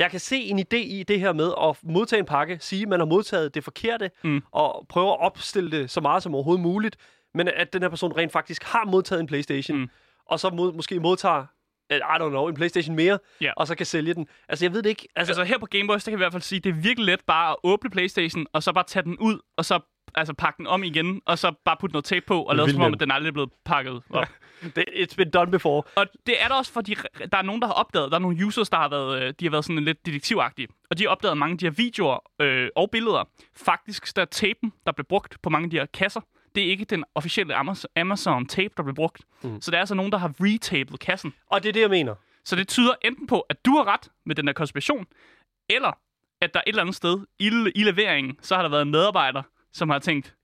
Jeg 0.00 0.10
kan 0.10 0.20
se 0.20 0.36
en 0.36 0.58
idé 0.58 0.76
i 0.76 1.02
det 1.08 1.20
her 1.20 1.32
med 1.32 1.52
at 1.62 1.76
modtage 1.82 2.20
en 2.20 2.26
pakke, 2.26 2.58
sige, 2.60 2.82
at 2.82 2.88
man 2.88 3.00
har 3.00 3.06
modtaget 3.06 3.54
det 3.54 3.64
forkerte, 3.64 4.10
Mm. 4.24 4.42
og 4.52 4.86
prøve 4.88 5.10
at 5.10 5.20
opstille 5.20 5.70
det 5.70 5.90
så 5.90 6.00
meget 6.00 6.22
som 6.22 6.34
overhovedet 6.34 6.62
muligt, 6.62 6.96
men 7.34 7.48
at 7.48 7.72
den 7.72 7.82
her 7.82 7.88
person 7.88 8.16
rent 8.16 8.32
faktisk 8.32 8.62
har 8.64 8.84
modtaget 8.84 9.20
en 9.20 9.26
Playstation, 9.26 9.78
Mm. 9.78 9.88
og 10.26 10.40
så 10.40 10.50
mod, 10.50 10.72
måske 10.72 11.00
modtager, 11.00 11.46
I 11.90 11.94
don't 11.94 12.28
know, 12.28 12.46
en 12.48 12.54
Playstation 12.54 12.96
mere, 12.96 13.18
Ja. 13.40 13.52
og 13.56 13.66
så 13.66 13.74
kan 13.74 13.86
sælge 13.86 14.14
den. 14.14 14.26
Altså, 14.48 14.64
jeg 14.64 14.72
ved 14.72 14.82
det 14.82 14.90
ikke. 14.90 15.08
Altså, 15.16 15.30
Altså 15.30 15.44
her 15.44 15.58
på 15.58 15.66
Gameboys, 15.66 16.04
der 16.04 16.10
kan 16.10 16.18
vi 16.18 16.22
i 16.22 16.24
hvert 16.24 16.32
fald 16.32 16.42
sige, 16.42 16.60
det 16.60 16.70
er 16.70 16.74
virkelig 16.74 17.06
let 17.06 17.20
bare 17.26 17.50
at 17.50 17.56
åbne 17.62 17.90
Playstation, 17.90 18.46
og 18.52 18.62
så 18.62 18.72
bare 18.72 18.84
tage 18.84 19.02
den 19.02 19.18
ud, 19.18 19.38
og 19.56 19.64
så 19.64 19.80
altså 20.14 20.32
pakke 20.34 20.58
den 20.58 20.66
om 20.66 20.82
igen, 20.82 21.20
og 21.26 21.38
så 21.38 21.52
bare 21.64 21.76
putte 21.80 21.92
noget 21.94 22.04
tape 22.04 22.26
på, 22.26 22.42
og 22.42 22.56
lade 22.56 22.70
som 22.72 22.80
om, 22.82 22.94
at 22.94 23.00
den 23.00 23.10
aldrig 23.10 23.28
er 23.28 23.32
blevet 23.32 23.50
pakket 23.64 24.02
op. 24.10 24.26
det, 24.76 24.84
it's 24.88 25.16
been 25.16 25.30
done 25.30 25.50
before. 25.50 25.82
Og 25.96 26.06
det 26.26 26.42
er 26.42 26.48
der 26.48 26.54
også, 26.54 26.72
fordi 26.72 26.94
der 27.32 27.38
er 27.38 27.42
nogen, 27.42 27.60
der 27.62 27.66
har 27.66 27.74
opdaget, 27.74 28.10
der 28.10 28.16
er 28.16 28.20
nogle 28.20 28.46
users, 28.46 28.70
der 28.70 28.76
har 28.76 28.88
været, 28.88 29.22
øh, 29.22 29.34
de 29.40 29.44
har 29.44 29.50
været 29.50 29.64
sådan 29.64 29.84
lidt 29.84 30.06
detektivagtige, 30.06 30.68
og 30.90 30.98
de 30.98 31.02
har 31.02 31.10
opdaget 31.10 31.38
mange 31.38 31.52
af 31.52 31.58
de 31.58 31.66
her 31.66 31.70
videoer 31.70 32.18
øh, 32.40 32.68
og 32.76 32.90
billeder. 32.90 33.24
Faktisk, 33.56 34.16
der 34.16 34.22
er 34.22 34.26
tapen, 34.26 34.72
der 34.86 34.92
blev 34.92 35.04
brugt 35.08 35.36
på 35.42 35.50
mange 35.50 35.64
af 35.66 35.70
de 35.70 35.76
her 35.78 35.86
kasser. 35.86 36.20
Det 36.58 36.66
er 36.66 36.70
ikke 36.70 36.84
den 36.84 37.04
officielle 37.14 37.56
Amaz- 37.56 37.84
Amazon 37.96 38.46
tape, 38.46 38.74
der 38.76 38.82
blev 38.82 38.94
brugt. 38.94 39.22
Mm. 39.42 39.60
Så 39.60 39.70
der 39.70 39.76
er 39.76 39.80
altså 39.80 39.94
nogen, 39.94 40.12
der 40.12 40.18
har 40.18 40.32
retapet 40.40 41.00
kassen. 41.00 41.34
Og 41.46 41.62
det 41.62 41.68
er 41.68 41.72
det, 41.72 41.80
jeg 41.80 41.90
mener. 41.90 42.14
Så 42.44 42.56
det 42.56 42.68
tyder 42.68 42.92
enten 43.04 43.26
på, 43.26 43.40
at 43.40 43.64
du 43.64 43.70
har 43.76 43.84
ret 43.84 44.08
med 44.26 44.34
den 44.34 44.46
der 44.46 44.52
konspiration, 44.52 45.06
eller 45.70 45.92
at 46.42 46.54
der 46.54 46.60
et 46.60 46.68
eller 46.68 46.82
andet 46.82 46.94
sted 46.96 47.20
i, 47.38 47.46
i 47.74 47.82
leveringen, 47.84 48.36
så 48.42 48.54
har 48.54 48.62
der 48.62 48.68
været 48.68 48.82
en 48.82 48.90
medarbejder, 48.90 49.42
som 49.72 49.90
har 49.90 49.98
tænkt, 49.98 50.34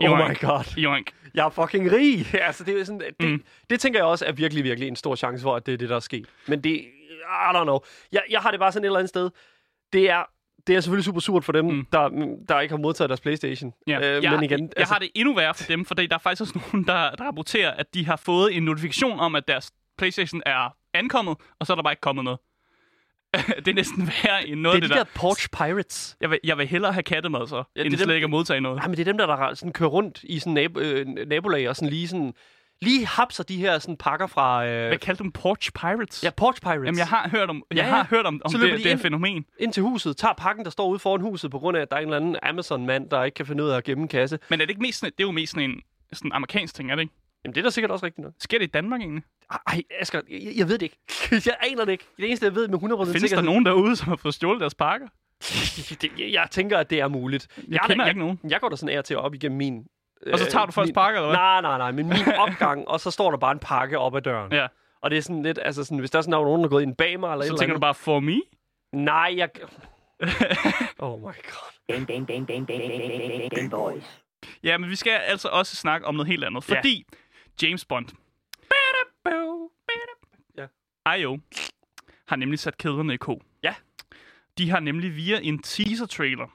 Oh 0.00 0.04
"Joink, 0.06 0.42
my 0.42 0.46
god. 0.46 0.64
joink." 0.76 1.12
Jeg 1.34 1.46
er 1.46 1.50
fucking 1.50 1.92
rig. 1.92 2.26
altså, 2.46 2.64
det, 2.64 2.80
er 2.80 2.84
sådan, 2.84 3.00
det, 3.20 3.28
mm. 3.30 3.44
det 3.70 3.80
tænker 3.80 3.98
jeg 3.98 4.06
også 4.06 4.24
er 4.26 4.32
virkelig, 4.32 4.64
virkelig 4.64 4.88
en 4.88 4.96
stor 4.96 5.16
chance 5.16 5.42
for, 5.42 5.56
at 5.56 5.66
det 5.66 5.74
er 5.74 5.78
det, 5.78 5.88
der 5.88 5.96
er 5.96 6.00
sket. 6.00 6.26
Men 6.48 6.64
det, 6.64 6.70
I 6.70 7.50
don't 7.54 7.62
know. 7.62 7.78
Jeg, 8.12 8.22
jeg 8.30 8.40
har 8.40 8.50
det 8.50 8.60
bare 8.60 8.72
sådan 8.72 8.84
et 8.84 8.86
eller 8.86 8.98
andet 8.98 9.08
sted. 9.08 9.30
Det 9.92 10.10
er, 10.10 10.22
det 10.66 10.76
er 10.76 10.80
selvfølgelig 10.80 11.04
super 11.04 11.20
surt 11.20 11.44
for 11.44 11.52
dem, 11.52 11.64
Mm. 11.64 11.86
der, 11.92 12.08
der 12.48 12.60
ikke 12.60 12.72
har 12.72 12.78
modtaget 12.80 13.08
deres 13.10 13.20
Playstation. 13.20 13.72
Ja, 13.86 14.16
Øh, 14.16 14.24
jeg, 14.24 14.32
men 14.32 14.42
igen, 14.42 14.60
jeg 14.62 14.68
altså... 14.76 14.94
har 14.94 14.98
det 14.98 15.10
endnu 15.14 15.34
værre 15.34 15.54
for 15.54 15.64
dem, 15.64 15.84
for 15.84 15.94
der 15.94 16.06
er 16.10 16.18
faktisk 16.18 16.40
også 16.42 16.60
nogen, 16.72 16.86
der, 16.86 17.10
der 17.10 17.24
rapporterer, 17.24 17.70
at 17.70 17.94
de 17.94 18.06
har 18.06 18.16
fået 18.16 18.56
en 18.56 18.62
notifikation 18.62 19.20
om, 19.20 19.34
at 19.34 19.48
deres 19.48 19.70
Playstation 19.98 20.42
er 20.46 20.74
ankommet, 20.94 21.36
og 21.60 21.66
så 21.66 21.72
er 21.72 21.74
der 21.74 21.82
bare 21.82 21.92
ikke 21.92 22.00
kommet 22.00 22.24
noget. 22.24 22.38
det 23.64 23.68
er 23.68 23.74
næsten 23.74 24.06
værre 24.24 24.46
end 24.48 24.60
noget 24.60 24.82
det 24.82 24.84
er 24.84 24.94
de 24.94 25.00
det 25.00 25.06
der 25.06 25.12
der. 25.12 25.20
Porch 25.20 25.48
Pirates. 25.50 26.16
Jeg 26.20 26.30
vil, 26.30 26.38
jeg 26.44 26.58
vil 26.58 26.66
hellere 26.66 26.92
have 26.92 27.02
kattemad 27.02 27.46
så, 27.46 27.56
Ja, 27.56 27.62
ja, 27.76 27.80
end 27.84 27.94
er 27.94 27.96
dem- 27.98 28.04
slet 28.04 28.14
ikke 28.14 28.24
at 28.24 28.30
modtage 28.30 28.60
noget. 28.60 28.76
Nej, 28.78 28.86
men 28.88 28.96
det 28.96 29.00
er 29.00 29.12
dem, 29.12 29.18
der, 29.18 29.26
der 29.26 29.54
sådan 29.54 29.72
kører 29.72 29.88
rundt 29.90 30.20
i 30.22 30.38
sådan 30.38 30.56
nab- 30.58 30.76
øh, 30.78 31.06
nabolag 31.06 31.68
og 31.68 31.76
sådan 31.76 31.88
lige 31.90 32.08
sådan... 32.08 32.32
Lige 32.82 33.06
hapser 33.06 33.44
de 33.44 33.56
her 33.56 33.78
sådan 33.78 33.96
pakker 33.96 34.26
fra... 34.26 34.66
Øh, 34.66 34.86
Hvad 34.88 34.98
kaldte 34.98 35.18
du 35.18 35.22
dem? 35.22 35.32
Porch 35.32 35.72
Pirates? 35.72 36.24
ja, 36.24 36.30
Porch 36.30 36.60
Pirates. 36.62 36.84
Jamen, 36.86 36.98
jeg 36.98 37.06
har 37.06 37.28
hørt 37.28 37.50
om, 37.50 37.62
jeg 37.70 37.76
Ja, 37.76 37.82
har 37.84 37.96
ja. 37.96 38.04
hørt 38.04 38.26
om, 38.26 38.40
om 38.44 38.50
Så 38.52 38.58
det, 38.58 38.72
det 38.72 38.80
her 38.82 38.90
ind. 38.90 38.98
fænomen. 39.00 39.44
ind 39.58 39.72
til 39.72 39.82
huset, 39.82 40.16
tager 40.16 40.34
pakken, 40.34 40.64
der 40.64 40.70
står 40.70 40.88
ude 40.88 40.98
foran 40.98 41.20
huset, 41.20 41.50
på 41.50 41.58
grund 41.58 41.76
af, 41.76 41.80
at 41.80 41.90
der 41.90 41.96
er 41.96 42.00
en 42.00 42.06
eller 42.06 42.16
anden 42.16 42.36
Amazon-mand, 42.42 43.10
der 43.10 43.24
ikke 43.24 43.34
kan 43.34 43.46
finde 43.46 43.64
ud 43.64 43.68
af 43.68 43.76
at 43.76 43.84
gemme 43.84 44.02
en 44.02 44.08
kasse. 44.08 44.38
Men 44.50 44.60
er 44.60 44.64
det 44.64 44.70
ikke 44.70 44.82
mest 44.82 44.98
sådan, 45.00 45.12
det 45.18 45.24
er 45.24 45.26
jo 45.28 45.32
mest 45.32 45.52
sådan 45.52 45.70
en 45.70 45.80
sådan 46.12 46.32
amerikansk 46.32 46.74
ting, 46.74 46.90
er 46.90 46.94
det 46.94 47.02
ikke? 47.02 47.14
Jamen, 47.44 47.54
det 47.54 47.60
er 47.60 47.64
da 47.64 47.70
sikkert 47.70 47.90
også 47.90 48.06
rigtigt 48.06 48.22
noget. 48.22 48.34
Sker 48.40 48.58
det 48.58 48.64
i 48.64 48.70
Danmark 48.70 49.00
egentlig? 49.00 49.22
Ej, 49.66 49.82
Asger, 50.00 50.20
jeg, 50.30 50.52
jeg 50.56 50.68
ved 50.68 50.78
det 50.78 50.82
ikke. 50.82 50.98
jeg 51.46 51.56
aner 51.70 51.84
det 51.84 51.92
ikke. 51.92 52.04
Det 52.16 52.26
eneste, 52.26 52.46
jeg 52.46 52.54
ved 52.54 52.68
med 52.68 52.78
100% 52.78 52.82
Findes 52.82 53.12
sikkerhed... 53.12 53.36
der 53.36 53.42
nogen 53.42 53.66
derude, 53.66 53.96
som 53.96 54.08
har 54.08 54.16
fået 54.16 54.34
stjålet 54.34 54.60
deres 54.60 54.74
pakker? 54.74 55.06
det, 56.02 56.10
jeg, 56.18 56.32
jeg 56.32 56.48
tænker, 56.50 56.78
at 56.78 56.90
det 56.90 57.00
er 57.00 57.08
muligt. 57.08 57.48
Jeg 57.68 57.76
er 57.82 57.86
kender 57.86 58.04
da, 58.04 58.08
ikke 58.08 58.20
nogen. 58.20 58.40
Jeg, 58.42 58.50
jeg 58.50 58.60
går 58.60 58.68
da 58.68 58.76
sådan 58.76 58.96
af 58.96 59.04
til 59.04 59.16
op 59.16 59.34
igennem 59.34 59.58
min... 59.58 59.84
Og 60.32 60.38
så 60.38 60.44
øh, 60.44 60.50
tager 60.50 60.66
du 60.66 60.72
folks 60.72 60.86
min- 60.88 60.94
pakker, 60.94 61.20
eller 61.20 61.28
hvad? 61.28 61.36
Nej, 61.38 61.60
nej, 61.60 61.78
nej, 61.78 61.90
men 61.92 62.08
min 62.08 62.34
opgang, 62.38 62.88
og 62.88 63.00
så 63.00 63.10
står 63.10 63.30
der 63.30 63.38
bare 63.38 63.52
en 63.52 63.58
pakke 63.58 63.98
op 63.98 64.16
ad 64.16 64.22
døren. 64.22 64.52
Ja. 64.52 64.66
Og 65.00 65.10
det 65.10 65.18
er 65.18 65.22
sådan 65.22 65.42
lidt, 65.42 65.58
altså 65.62 65.84
sådan, 65.84 65.98
hvis 65.98 66.10
der 66.10 66.18
er 66.18 66.22
sådan 66.22 66.30
nogen, 66.30 66.60
der 66.60 66.66
er 66.66 66.70
gået 66.70 66.82
ind 66.82 66.96
bag 66.96 67.20
mig, 67.20 67.32
eller 67.32 67.44
Så 67.44 67.46
eller 67.48 67.58
tænker 67.58 67.72
du 67.72 67.76
andet. 67.76 67.80
bare, 67.80 67.94
for 67.94 68.20
me? 68.20 68.40
Nej, 68.92 69.34
jeg... 69.36 69.48
oh 70.98 71.18
my 71.20 71.22
god. 71.24 71.72
Game, 71.88 72.04
game, 72.06 72.26
game, 72.26 72.46
game, 72.46 72.66
game, 72.66 73.48
game 73.48 73.70
boys. 73.70 74.20
Ja, 74.62 74.78
men 74.78 74.90
vi 74.90 74.96
skal 74.96 75.10
altså 75.12 75.48
også 75.48 75.76
snakke 75.76 76.06
om 76.06 76.14
noget 76.14 76.28
helt 76.28 76.44
andet. 76.44 76.68
Ja. 76.70 76.76
Fordi 76.76 77.06
James 77.62 77.84
Bond, 77.84 78.08
Ja. 80.58 80.66
IO, 81.16 81.38
har 82.28 82.36
nemlig 82.36 82.58
sat 82.58 82.76
kæderne 82.78 83.14
i 83.14 83.16
ko. 83.16 83.42
Ja. 83.62 83.74
De 84.58 84.70
har 84.70 84.80
nemlig 84.80 85.16
via 85.16 85.38
en 85.42 85.62
teaser-trailer 85.62 86.46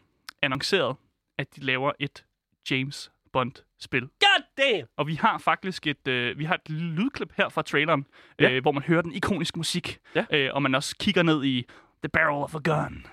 annonceret, 0.42 0.96
at 1.38 1.56
de 1.56 1.62
laver 1.62 1.92
et 2.00 2.26
James 2.72 3.12
Bond-spil. 3.34 4.02
God 4.02 4.44
damn! 4.58 4.88
Og 4.98 5.08
vi 5.08 5.16
har 5.16 5.38
faktisk 5.38 5.88
et, 5.88 6.08
øh, 6.08 6.40
vi 6.40 6.44
har 6.46 6.56
et 6.56 6.70
lydklip 6.70 7.34
her 7.38 7.50
fra 7.50 7.62
traileren, 7.62 8.06
Ja. 8.40 8.52
øh, 8.52 8.62
hvor 8.62 8.72
man 8.72 8.84
hører 8.84 9.02
den 9.02 9.12
ikoniske 9.14 9.60
musik, 9.60 9.98
Ja. 10.16 10.26
øh, 10.32 10.50
og 10.54 10.62
man 10.62 10.76
også 10.76 10.96
kigger 11.00 11.24
ned 11.24 11.44
i 11.46 11.66
The 12.04 12.10
Barrel 12.14 12.44
of 12.44 12.56
a 12.56 12.60
Gun. 12.64 13.06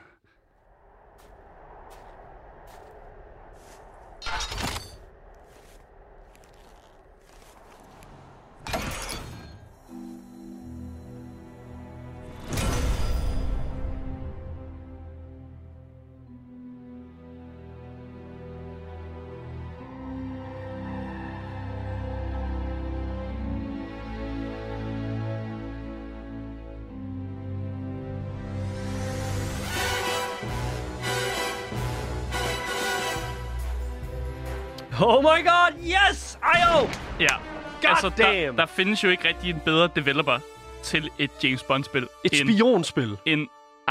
Oh 35.06 35.22
my 35.22 35.44
god, 35.44 35.72
yes! 35.82 36.38
IO! 36.42 36.88
Ja. 37.20 37.36
God 37.82 37.90
altså, 37.90 38.08
der, 38.16 38.32
damn. 38.32 38.56
der 38.56 38.66
findes 38.66 39.04
jo 39.04 39.08
ikke 39.08 39.28
rigtig 39.28 39.50
en 39.50 39.60
bedre 39.64 39.88
developer 39.96 40.38
til 40.82 41.10
et 41.18 41.30
James 41.44 41.62
Bond-spil 41.62 42.08
Et 42.24 42.40
end, 42.40 42.54
spionspil. 42.54 43.16
end 43.26 43.48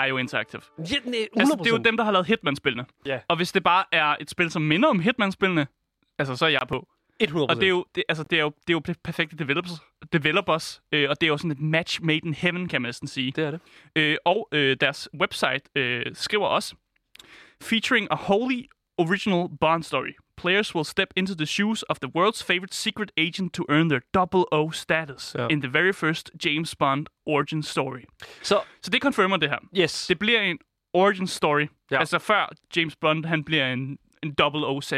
IO 0.07 0.17
Interactive. 0.17 0.61
Ja, 0.77 0.83
nej, 1.05 1.27
100%. 1.35 1.39
Altså, 1.39 1.55
det 1.59 1.67
er 1.67 1.71
jo 1.71 1.77
dem, 1.77 1.97
der 1.97 2.03
har 2.03 2.11
lavet 2.11 2.27
Hitman-spillene. 2.27 2.85
Ja. 3.05 3.19
Og 3.27 3.35
hvis 3.35 3.51
det 3.51 3.63
bare 3.63 3.83
er 3.91 4.15
et 4.21 4.29
spil, 4.29 4.51
som 4.51 4.61
minder 4.61 4.89
om 4.89 4.99
Hitman-spillene, 4.99 5.67
altså, 6.19 6.35
så 6.35 6.45
er 6.45 6.49
jeg 6.49 6.61
på. 6.69 6.87
100%. 7.23 7.37
Og 7.37 7.55
det 7.55 7.63
er 7.63 7.69
jo, 7.69 7.85
det, 7.95 8.03
altså, 8.09 8.23
det 8.23 8.37
er 8.37 8.43
jo, 8.43 8.51
det 8.67 8.73
er 8.73 8.79
jo 8.87 8.95
perfekte 9.03 9.37
developers, 9.37 9.71
developers 10.13 10.81
øh, 10.91 11.09
og 11.09 11.21
det 11.21 11.27
er 11.27 11.31
jo 11.31 11.37
sådan 11.37 11.51
et 11.51 11.61
match 11.61 12.03
made 12.03 12.21
in 12.25 12.33
heaven, 12.33 12.67
kan 12.67 12.81
man 12.81 12.87
næsten 12.87 13.07
sige. 13.07 13.31
Det 13.31 13.43
er 13.43 13.51
det. 13.51 13.59
Øh, 13.95 14.17
og 14.25 14.47
øh, 14.51 14.77
deres 14.81 15.09
website 15.19 15.61
øh, 15.75 16.05
skriver 16.13 16.47
også, 16.47 16.75
featuring 17.61 18.07
a 18.11 18.15
wholly 18.15 18.65
original 18.97 19.47
Bond 19.59 19.83
story. 19.83 20.13
Players 20.37 20.75
will 20.75 20.85
step 20.85 21.07
into 21.15 21.33
the 21.35 21.45
shoes 21.45 21.83
of 21.89 21.97
the 21.99 22.09
world's 22.17 22.43
favorite 22.43 22.75
secret 22.75 23.11
agent 23.17 23.53
to 23.53 23.63
earn 23.69 23.89
their 23.89 24.01
double 24.13 24.43
O 24.51 24.71
status 24.71 25.35
Ja. 25.39 25.47
in 25.47 25.61
the 25.61 25.73
very 25.73 25.93
first 25.93 26.31
James 26.45 26.75
Bond 26.75 27.07
origin 27.25 27.63
story. 27.63 28.01
Så, 28.41 28.61
Så 28.81 28.91
det 28.91 29.01
confirmer 29.01 29.37
det 29.37 29.49
her. 29.49 29.57
yes. 29.77 30.07
Det 30.07 30.19
bliver 30.19 30.41
en 30.41 30.57
origin 30.93 31.27
story. 31.27 31.67
Ja. 31.91 31.99
Altså 31.99 32.19
før 32.19 32.51
James 32.75 32.95
Bond 32.95 33.25
han 33.25 33.43
bliver 33.43 33.73
en, 33.73 33.97
en 34.23 34.35
007. 34.81 34.95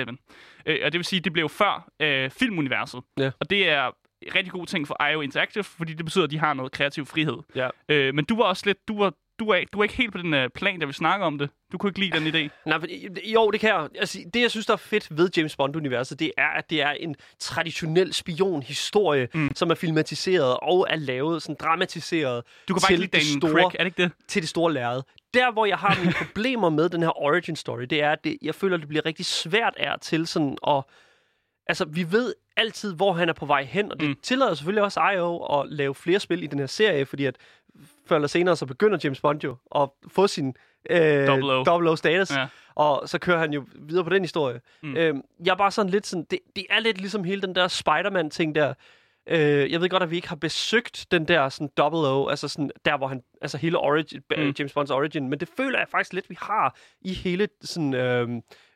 Øh, 0.65 0.79
og 0.85 0.91
det 0.91 0.93
vil 0.93 1.05
sige, 1.05 1.19
det 1.19 1.33
blev 1.33 1.49
før 1.49 1.89
øh, 1.99 2.31
filmuniverset. 2.31 3.01
Ja. 3.17 3.31
Og 3.39 3.49
det 3.49 3.69
er 3.69 3.91
rigtig 4.35 4.51
god 4.51 4.65
ting 4.65 4.87
for 4.87 5.03
IO 5.11 5.21
Interactive, 5.21 5.63
fordi 5.63 5.93
det 5.93 6.05
betyder, 6.05 6.23
at 6.23 6.31
de 6.31 6.39
har 6.39 6.53
noget 6.53 6.71
kreativ 6.71 7.05
frihed. 7.05 7.37
Ja. 7.55 7.69
Øh, 7.89 8.13
men 8.15 8.25
du 8.25 8.35
var 8.37 8.43
også 8.43 8.63
lidt... 8.65 8.87
Du 8.87 8.97
var, 8.99 9.13
du 9.39 9.49
er, 9.49 9.63
du 9.73 9.79
er 9.79 9.83
ikke 9.83 9.95
helt 9.95 10.11
på 10.11 10.17
den 10.17 10.33
øh, 10.33 10.49
plan, 10.49 10.79
der 10.79 10.87
vi 10.87 10.93
snakker 10.93 11.25
om 11.25 11.37
det. 11.37 11.49
Du 11.71 11.77
kunne 11.77 11.89
ikke 11.89 11.99
lide 11.99 12.19
den 12.19 12.27
idé. 12.27 12.49
Nej, 12.65 12.77
men, 12.77 12.89
jo, 13.25 13.51
det 13.51 13.59
kan 13.59 13.69
jeg. 13.69 13.87
Altså, 13.99 14.19
det, 14.33 14.41
jeg 14.41 14.51
synes, 14.51 14.65
der 14.65 14.73
er 14.73 14.77
fedt 14.77 15.17
ved 15.17 15.29
James 15.37 15.55
Bond-universet, 15.55 16.19
det 16.19 16.31
er, 16.37 16.47
at 16.47 16.69
det 16.69 16.81
er 16.81 16.91
en 16.91 17.15
traditionel 17.39 18.13
spionhistorie, 18.13 19.27
mm. 19.33 19.51
som 19.55 19.71
er 19.71 19.75
filmatiseret 19.75 20.57
og 20.61 20.87
er 20.89 20.95
lavet, 20.95 21.41
sådan 21.41 21.55
dramatiseret 21.59 22.43
Du 22.67 22.73
kan 22.73 22.81
til 22.81 22.85
bare 22.85 22.93
ikke 22.93 23.01
lide 23.01 23.17
det 23.17 23.37
store, 23.37 23.51
Craig, 23.51 23.75
er 23.79 23.83
det 23.83 23.85
ikke 23.85 24.03
det? 24.03 24.11
til 24.27 24.41
det 24.41 24.49
store 24.49 24.73
lærred. 24.73 25.01
Der, 25.33 25.51
hvor 25.51 25.65
jeg 25.65 25.77
har 25.77 25.99
mine 25.99 26.13
problemer 26.25 26.69
med 26.69 26.89
den 26.89 27.01
her 27.01 27.21
origin 27.21 27.55
story, 27.55 27.81
det 27.81 28.01
er, 28.01 28.11
at 28.11 28.23
det, 28.23 28.37
jeg 28.41 28.55
føler, 28.55 28.77
det 28.77 28.87
bliver 28.87 29.05
rigtig 29.05 29.25
svært 29.25 29.73
af 29.77 29.99
til 30.01 30.27
sådan 30.27 30.57
at... 30.67 30.83
Altså, 31.67 31.85
vi 31.85 32.11
ved 32.11 32.33
altid, 32.57 32.95
hvor 32.95 33.13
han 33.13 33.29
er 33.29 33.33
på 33.33 33.45
vej 33.45 33.63
hen, 33.63 33.91
og 33.91 33.99
det 33.99 34.09
mm. 34.09 34.15
tillader 34.23 34.53
selvfølgelig 34.53 34.83
også 34.83 34.99
IO 35.15 35.37
at 35.37 35.69
lave 35.69 35.95
flere 35.95 36.19
spil 36.19 36.43
i 36.43 36.47
den 36.47 36.59
her 36.59 36.65
serie, 36.65 37.05
fordi 37.05 37.25
at 37.25 37.35
før 38.05 38.15
eller 38.15 38.27
senere, 38.27 38.55
så 38.55 38.65
begynder 38.65 38.97
James 39.03 39.21
Bond 39.21 39.43
jo 39.43 39.55
at 39.75 39.89
få 40.07 40.27
sin 40.27 40.55
øh, 40.89 41.27
Double 41.27 41.53
O. 41.53 41.63
double 41.63 41.89
O 41.89 41.95
status, 41.95 42.31
Ja. 42.31 42.47
og 42.75 43.09
så 43.09 43.19
kører 43.19 43.39
han 43.39 43.53
jo 43.53 43.65
videre 43.75 44.03
på 44.03 44.09
den 44.09 44.21
historie. 44.21 44.61
Mm. 44.83 44.97
Øhm, 44.97 45.21
jeg 45.45 45.51
er 45.51 45.55
bare 45.55 45.71
sådan 45.71 45.89
lidt 45.89 46.07
sådan, 46.07 46.25
det, 46.31 46.39
det 46.55 46.65
er 46.69 46.79
lidt 46.79 46.97
ligesom 46.97 47.23
hele 47.23 47.41
den 47.41 47.55
der 47.55 47.67
Spider-Man-ting 47.67 48.55
der. 48.55 48.73
Øh, 49.27 49.71
jeg 49.71 49.81
ved 49.81 49.89
godt, 49.89 50.03
at 50.03 50.11
vi 50.11 50.15
ikke 50.15 50.29
har 50.29 50.35
besøgt 50.35 51.05
den 51.11 51.27
der 51.27 51.49
sådan 51.49 51.69
double 51.77 51.99
O, 51.99 52.27
altså 52.27 52.47
sådan 52.47 52.71
der, 52.85 52.97
hvor 52.97 53.07
han, 53.07 53.23
altså 53.41 53.57
hele 53.57 53.77
origin, 53.77 54.21
mm. 54.37 54.53
James 54.59 54.73
Bonds 54.73 54.91
origin, 54.91 55.29
men 55.29 55.39
det 55.39 55.49
føler 55.57 55.79
jeg 55.79 55.87
faktisk 55.89 56.13
lidt, 56.13 56.29
vi 56.29 56.37
har 56.41 56.75
i 57.01 57.13
hele 57.13 57.47
sådan 57.61 57.93
øh, 57.93 58.29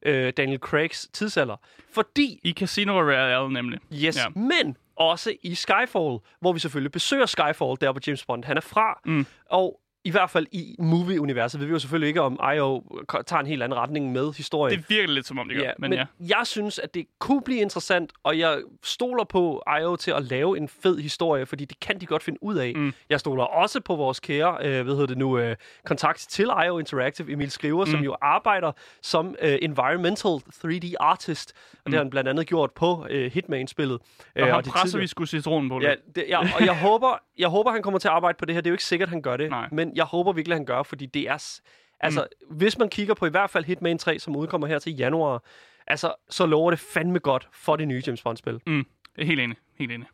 øh, 0.05 0.33
Daniel 0.37 0.59
Craigs 0.59 1.09
tidsalder. 1.13 1.55
Fordi 1.93 2.39
I 2.43 2.51
Casino 2.51 2.93
Royale 3.01 3.53
nemlig. 3.53 3.79
Yes, 3.93 4.17
Ja. 4.17 4.29
men 4.29 4.77
også 4.95 5.33
i 5.43 5.55
Skyfall, 5.55 6.17
hvor 6.39 6.53
vi 6.53 6.59
selvfølgelig 6.59 6.91
besøger 6.91 7.25
Skyfall, 7.25 7.77
der 7.81 7.91
hvor 7.91 8.01
James 8.07 8.25
Bond 8.25 8.43
han 8.43 8.57
er 8.57 8.61
fra. 8.61 8.99
Mm. 9.05 9.25
Og 9.49 9.79
i 10.03 10.11
hvert 10.11 10.29
fald 10.29 10.45
i 10.51 10.75
movie-universet 10.79 11.59
ved 11.59 11.67
vi 11.67 11.73
jo 11.73 11.79
selvfølgelig 11.79 12.07
ikke, 12.07 12.21
om 12.21 12.39
I.O. 12.55 12.81
tager 13.27 13.39
en 13.39 13.45
helt 13.47 13.63
anden 13.63 13.79
retning 13.79 14.11
med 14.11 14.33
historien. 14.37 14.79
Det 14.79 14.89
virker 14.89 15.13
lidt 15.13 15.27
som 15.27 15.39
om, 15.39 15.47
det 15.47 15.57
gør. 15.57 15.63
ja, 15.63 15.71
men, 15.79 15.93
ja. 15.93 16.05
jeg 16.19 16.41
synes, 16.43 16.79
at 16.79 16.93
det 16.93 17.05
kunne 17.19 17.41
blive 17.41 17.59
interessant, 17.59 18.11
og 18.23 18.39
jeg 18.39 18.61
stoler 18.83 19.23
på 19.23 19.63
I.O. 19.81 19.95
til 19.95 20.11
at 20.11 20.23
lave 20.23 20.57
en 20.57 20.67
fed 20.67 20.99
historie, 20.99 21.45
fordi 21.45 21.65
det 21.65 21.79
kan 21.79 22.01
de 22.01 22.05
godt 22.05 22.23
finde 22.23 22.43
ud 22.43 22.55
af. 22.55 22.73
Mm. 22.75 22.93
Jeg 23.09 23.19
stoler 23.19 23.43
også 23.43 23.79
på 23.81 23.95
vores 23.95 24.19
kære, 24.19 24.57
øh, 24.61 24.83
hvad 24.83 24.93
hedder 24.93 25.05
det 25.07 25.17
nu, 25.17 25.37
øh, 25.37 25.55
kontakt 25.85 26.25
til 26.29 26.45
I.O. 26.65 26.79
Interactive, 26.79 27.31
Emil 27.31 27.51
Skriver, 27.51 27.85
mm. 27.85 27.91
som 27.91 27.99
jo 28.03 28.15
arbejder 28.21 28.71
som 29.01 29.35
øh, 29.41 29.57
environmental 29.61 30.31
3D 30.65 30.93
artist, 30.99 31.53
og 31.73 31.85
det 31.85 31.93
har 31.93 31.99
han 32.03 32.09
blandt 32.09 32.29
andet 32.29 32.47
gjort 32.47 32.71
på 32.71 33.05
øh, 33.09 33.31
Hitman-spillet. 33.31 33.99
Og 34.35 34.41
øh, 34.41 34.47
de 34.47 34.51
presser 34.51 34.79
tidligere- 34.85 35.01
vi 35.01 35.07
sgu 35.07 35.25
citronen 35.25 35.69
på 35.69 35.79
det. 35.79 35.85
Ja, 35.85 35.93
det, 36.15 36.25
ja, 36.29 36.39
og 36.39 36.65
jeg 36.65 36.79
håber, 36.79 37.21
jeg 37.37 37.47
håber, 37.47 37.71
han 37.71 37.81
kommer 37.81 37.99
til 37.99 38.07
at 38.07 38.13
arbejde 38.13 38.35
på 38.37 38.45
det 38.45 38.55
her. 38.55 38.61
Det 38.61 38.67
er 38.67 38.71
jo 38.71 38.73
ikke 38.73 38.85
sikkert, 38.85 39.09
han 39.09 39.21
gør 39.21 39.37
det. 39.37 39.49
Nej. 39.49 39.67
Men 39.71 39.88
jeg 39.95 40.05
håber 40.05 40.31
virkelig, 40.31 40.55
han 40.55 40.65
gør, 40.65 40.83
fordi 40.83 41.05
det 41.05 41.29
er... 41.29 41.59
Altså, 41.99 42.27
mm. 42.49 42.55
hvis 42.55 42.77
man 42.77 42.89
kigger 42.89 43.13
på 43.13 43.25
i 43.25 43.29
hvert 43.29 43.49
fald 43.49 43.65
Hitman 43.65 43.97
3, 43.97 44.19
som 44.19 44.35
udkommer 44.35 44.67
her 44.67 44.79
til 44.79 44.95
januar, 44.95 45.43
altså, 45.87 46.13
så 46.29 46.45
lover 46.45 46.71
det 46.71 46.79
fandme 46.79 47.19
godt 47.19 47.49
for 47.53 47.75
det 47.75 47.87
nye 47.87 48.03
James 48.07 48.21
Bond-spil. 48.21 48.61
Mm, 48.67 48.85
helt 49.17 49.39
enig. 49.39 49.57
Helt 49.79 49.91
enig. 49.91 50.07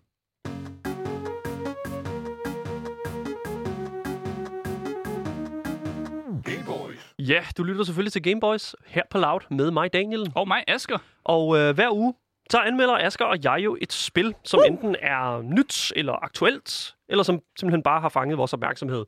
Ja, 7.19 7.43
du 7.57 7.63
lytter 7.63 7.83
selvfølgelig 7.83 8.13
til 8.13 8.23
Gameboys 8.23 8.75
her 8.85 9.01
på 9.09 9.17
Loud 9.17 9.39
med 9.51 9.71
mig, 9.71 9.93
Daniel. 9.93 10.31
Og 10.35 10.47
mig, 10.47 10.63
Asger. 10.67 10.97
Og 11.23 11.57
øh, 11.57 11.75
hver 11.75 11.91
uge, 11.91 12.13
så 12.49 12.59
anmelder 12.59 12.93
Asger 12.93 13.25
og 13.25 13.37
jeg 13.43 13.57
jo 13.63 13.77
et 13.81 13.93
spil, 13.93 14.33
som 14.43 14.59
uh! 14.59 14.65
enten 14.67 14.95
er 15.01 15.41
nyt 15.41 15.93
eller 15.95 16.23
aktuelt, 16.23 16.95
eller 17.09 17.23
som 17.23 17.39
simpelthen 17.59 17.83
bare 17.83 18.01
har 18.01 18.09
fanget 18.09 18.37
vores 18.37 18.53
opmærksomhed. 18.53 19.05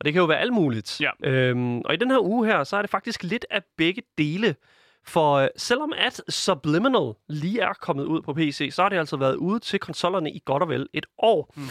Og 0.00 0.04
det 0.04 0.12
kan 0.12 0.20
jo 0.20 0.26
være 0.26 0.38
alt 0.38 0.52
muligt. 0.52 1.00
Ja. 1.00 1.10
Øhm, 1.24 1.78
og 1.80 1.94
i 1.94 1.96
den 1.96 2.10
her 2.10 2.18
uge 2.18 2.46
her, 2.46 2.64
så 2.64 2.76
er 2.76 2.82
det 2.82 2.90
faktisk 2.90 3.22
lidt 3.22 3.46
af 3.50 3.62
begge 3.76 4.02
dele. 4.18 4.54
For 5.04 5.34
øh, 5.34 5.48
selvom 5.56 5.92
at 5.96 6.22
Subliminal 6.28 7.12
lige 7.28 7.60
er 7.60 7.72
kommet 7.72 8.04
ud 8.04 8.22
på 8.22 8.34
PC, 8.34 8.68
så 8.72 8.82
har 8.82 8.88
det 8.88 8.96
altså 8.96 9.16
været 9.16 9.34
ude 9.34 9.58
til 9.58 9.78
konsollerne 9.78 10.32
i 10.32 10.42
godt 10.44 10.62
og 10.62 10.68
vel 10.68 10.88
et 10.92 11.06
år. 11.18 11.52
Mm. 11.56 11.62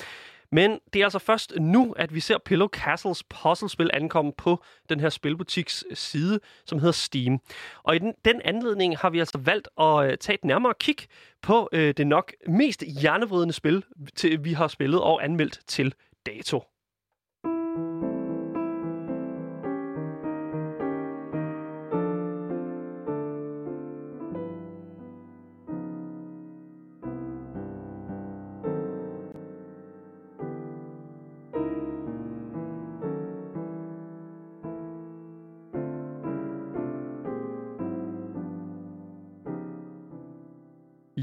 Men 0.52 0.80
det 0.94 1.00
er 1.00 1.04
altså 1.04 1.20
først 1.20 1.54
nu, 1.60 1.94
at 1.98 2.14
vi 2.14 2.20
ser 2.20 2.38
Pillow 2.38 2.68
Castles 2.68 3.24
puzzlespil 3.24 3.90
ankomme 3.94 4.32
på 4.38 4.64
den 4.90 5.00
her 5.00 5.10
spilbutiks 5.10 5.86
side, 5.94 6.40
som 6.66 6.80
hedder 6.80 6.92
Steam. 6.92 7.40
Og 7.84 7.96
i 7.96 8.00
den, 8.00 8.14
den 8.26 8.42
anledning 8.46 8.98
har 8.98 9.10
vi 9.10 9.20
altså 9.20 9.38
valgt 9.38 9.68
at 9.80 10.12
øh, 10.12 10.18
tage 10.18 10.34
et 10.34 10.46
nærmere 10.46 10.74
kig 10.80 10.98
på 11.42 11.70
øh, 11.72 11.94
det 11.98 12.08
nok 12.08 12.34
mest 12.48 12.84
hjernevridende 13.02 13.54
spil, 13.54 13.84
til, 14.16 14.44
vi 14.44 14.54
har 14.54 14.68
spillet 14.68 15.02
og 15.02 15.24
anmeldt 15.24 15.60
til 15.68 15.94
dato. 16.26 16.64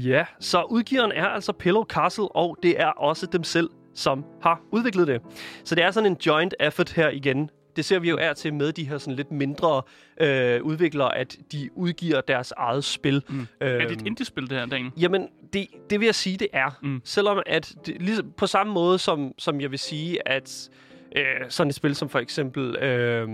Ja, 0.07 0.25
så 0.39 0.61
udgiveren 0.63 1.11
er 1.11 1.25
altså 1.25 1.53
Pillow 1.53 1.83
Castle, 1.83 2.27
og 2.35 2.57
det 2.63 2.81
er 2.81 2.87
også 2.87 3.25
dem 3.25 3.43
selv, 3.43 3.69
som 3.93 4.25
har 4.41 4.61
udviklet 4.71 5.07
det. 5.07 5.21
Så 5.63 5.75
det 5.75 5.83
er 5.83 5.91
sådan 5.91 6.11
en 6.11 6.17
joint 6.25 6.53
effort 6.59 6.91
her 6.91 7.09
igen. 7.09 7.49
det 7.77 7.85
ser 7.85 7.99
vi 7.99 8.09
jo 8.09 8.17
er 8.21 8.33
til 8.33 8.53
med 8.53 8.71
de 8.71 8.83
her 8.83 8.97
sådan 8.97 9.15
lidt 9.15 9.31
mindre 9.31 9.81
øh, 10.21 10.63
udviklere, 10.63 11.17
at 11.17 11.37
de 11.51 11.69
udgiver 11.75 12.21
deres 12.21 12.53
eget 12.57 12.83
spil. 12.83 13.23
Mm. 13.29 13.47
Er 13.61 13.87
det 13.87 13.91
et 13.91 14.07
indie-spil, 14.07 14.49
det 14.49 14.57
her, 14.57 14.65
Daniel? 14.65 14.91
Jamen, 14.97 15.27
det, 15.53 15.67
det 15.89 15.99
vil 15.99 16.05
jeg 16.05 16.15
sige, 16.15 16.37
det 16.37 16.47
er. 16.53 16.79
Mm. 16.81 17.01
Selvom 17.03 17.41
at, 17.45 17.75
det, 17.85 18.01
ligesom, 18.01 18.31
på 18.37 18.47
samme 18.47 18.73
måde 18.73 18.99
som, 18.99 19.33
som 19.37 19.61
jeg 19.61 19.71
vil 19.71 19.79
sige, 19.79 20.27
at 20.27 20.69
øh, 21.15 21.23
sådan 21.49 21.69
et 21.69 21.75
spil 21.75 21.95
som 21.95 22.09
for 22.09 22.19
eksempel... 22.19 22.75
Øh, 22.75 23.29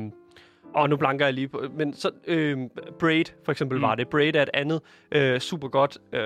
og 0.75 0.89
nu 0.89 0.96
blanker 0.98 1.25
jeg 1.25 1.34
lige 1.34 1.48
på, 1.48 1.63
men 1.77 1.94
så, 1.94 2.12
øh, 2.27 2.58
Braid 3.00 3.25
for 3.46 3.51
eksempel 3.51 3.77
mm. 3.77 3.82
var 3.82 3.96
det. 3.96 4.08
Braid 4.08 4.36
er 4.36 4.42
et 4.42 4.50
andet 4.53 4.82
øh, 5.12 5.39
super 5.39 5.68
godt 5.68 5.98
øh, 6.13 6.22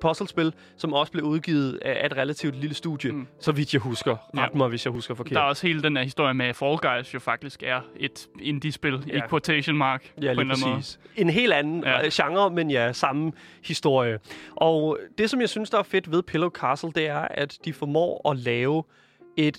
puzzlespil, 0.00 0.52
som 0.76 0.92
også 0.92 1.12
blev 1.12 1.24
udgivet 1.24 1.78
af 1.82 2.06
et 2.06 2.16
relativt 2.16 2.56
lille 2.56 2.74
studie, 2.74 3.12
mm. 3.12 3.26
så 3.40 3.52
vidt 3.52 3.72
jeg 3.74 3.80
husker. 3.80 4.16
Ja. 4.36 4.44
Ret 4.44 4.54
mig, 4.54 4.68
hvis 4.68 4.84
jeg 4.86 4.92
husker 4.92 5.14
forkert. 5.14 5.34
Der 5.34 5.40
er 5.40 5.44
også 5.44 5.66
hele 5.66 5.82
den 5.82 5.96
her 5.96 6.04
historie 6.04 6.34
med, 6.34 6.46
at 6.46 6.56
Fall 6.56 6.76
Guys 6.78 7.14
jo 7.14 7.18
faktisk 7.18 7.62
er 7.62 7.80
et 7.96 8.28
indie-spil 8.40 9.04
Ja. 9.08 9.16
i 9.16 9.20
quotation 9.28 9.76
mark. 9.76 10.12
Ja, 10.22 10.34
på 10.34 10.40
en 10.40 10.46
lige 10.46 10.52
anden 10.52 10.68
måde. 10.68 10.76
præcis. 10.76 11.00
En 11.16 11.30
helt 11.30 11.52
anden 11.52 11.82
Ja. 11.84 12.00
ja. 12.00 12.08
genre, 12.12 12.50
men 12.50 12.70
ja, 12.70 12.92
samme 12.92 13.32
historie. 13.64 14.18
Og 14.56 14.98
det, 15.18 15.30
som 15.30 15.40
jeg 15.40 15.48
synes, 15.48 15.70
der 15.70 15.78
er 15.78 15.82
fedt 15.82 16.10
ved 16.12 16.22
Pillow 16.22 16.50
Castle, 16.50 16.90
det 16.94 17.06
er, 17.08 17.28
at 17.30 17.58
de 17.64 17.72
formår 17.72 18.30
at 18.30 18.36
lave 18.38 18.82
et 19.36 19.58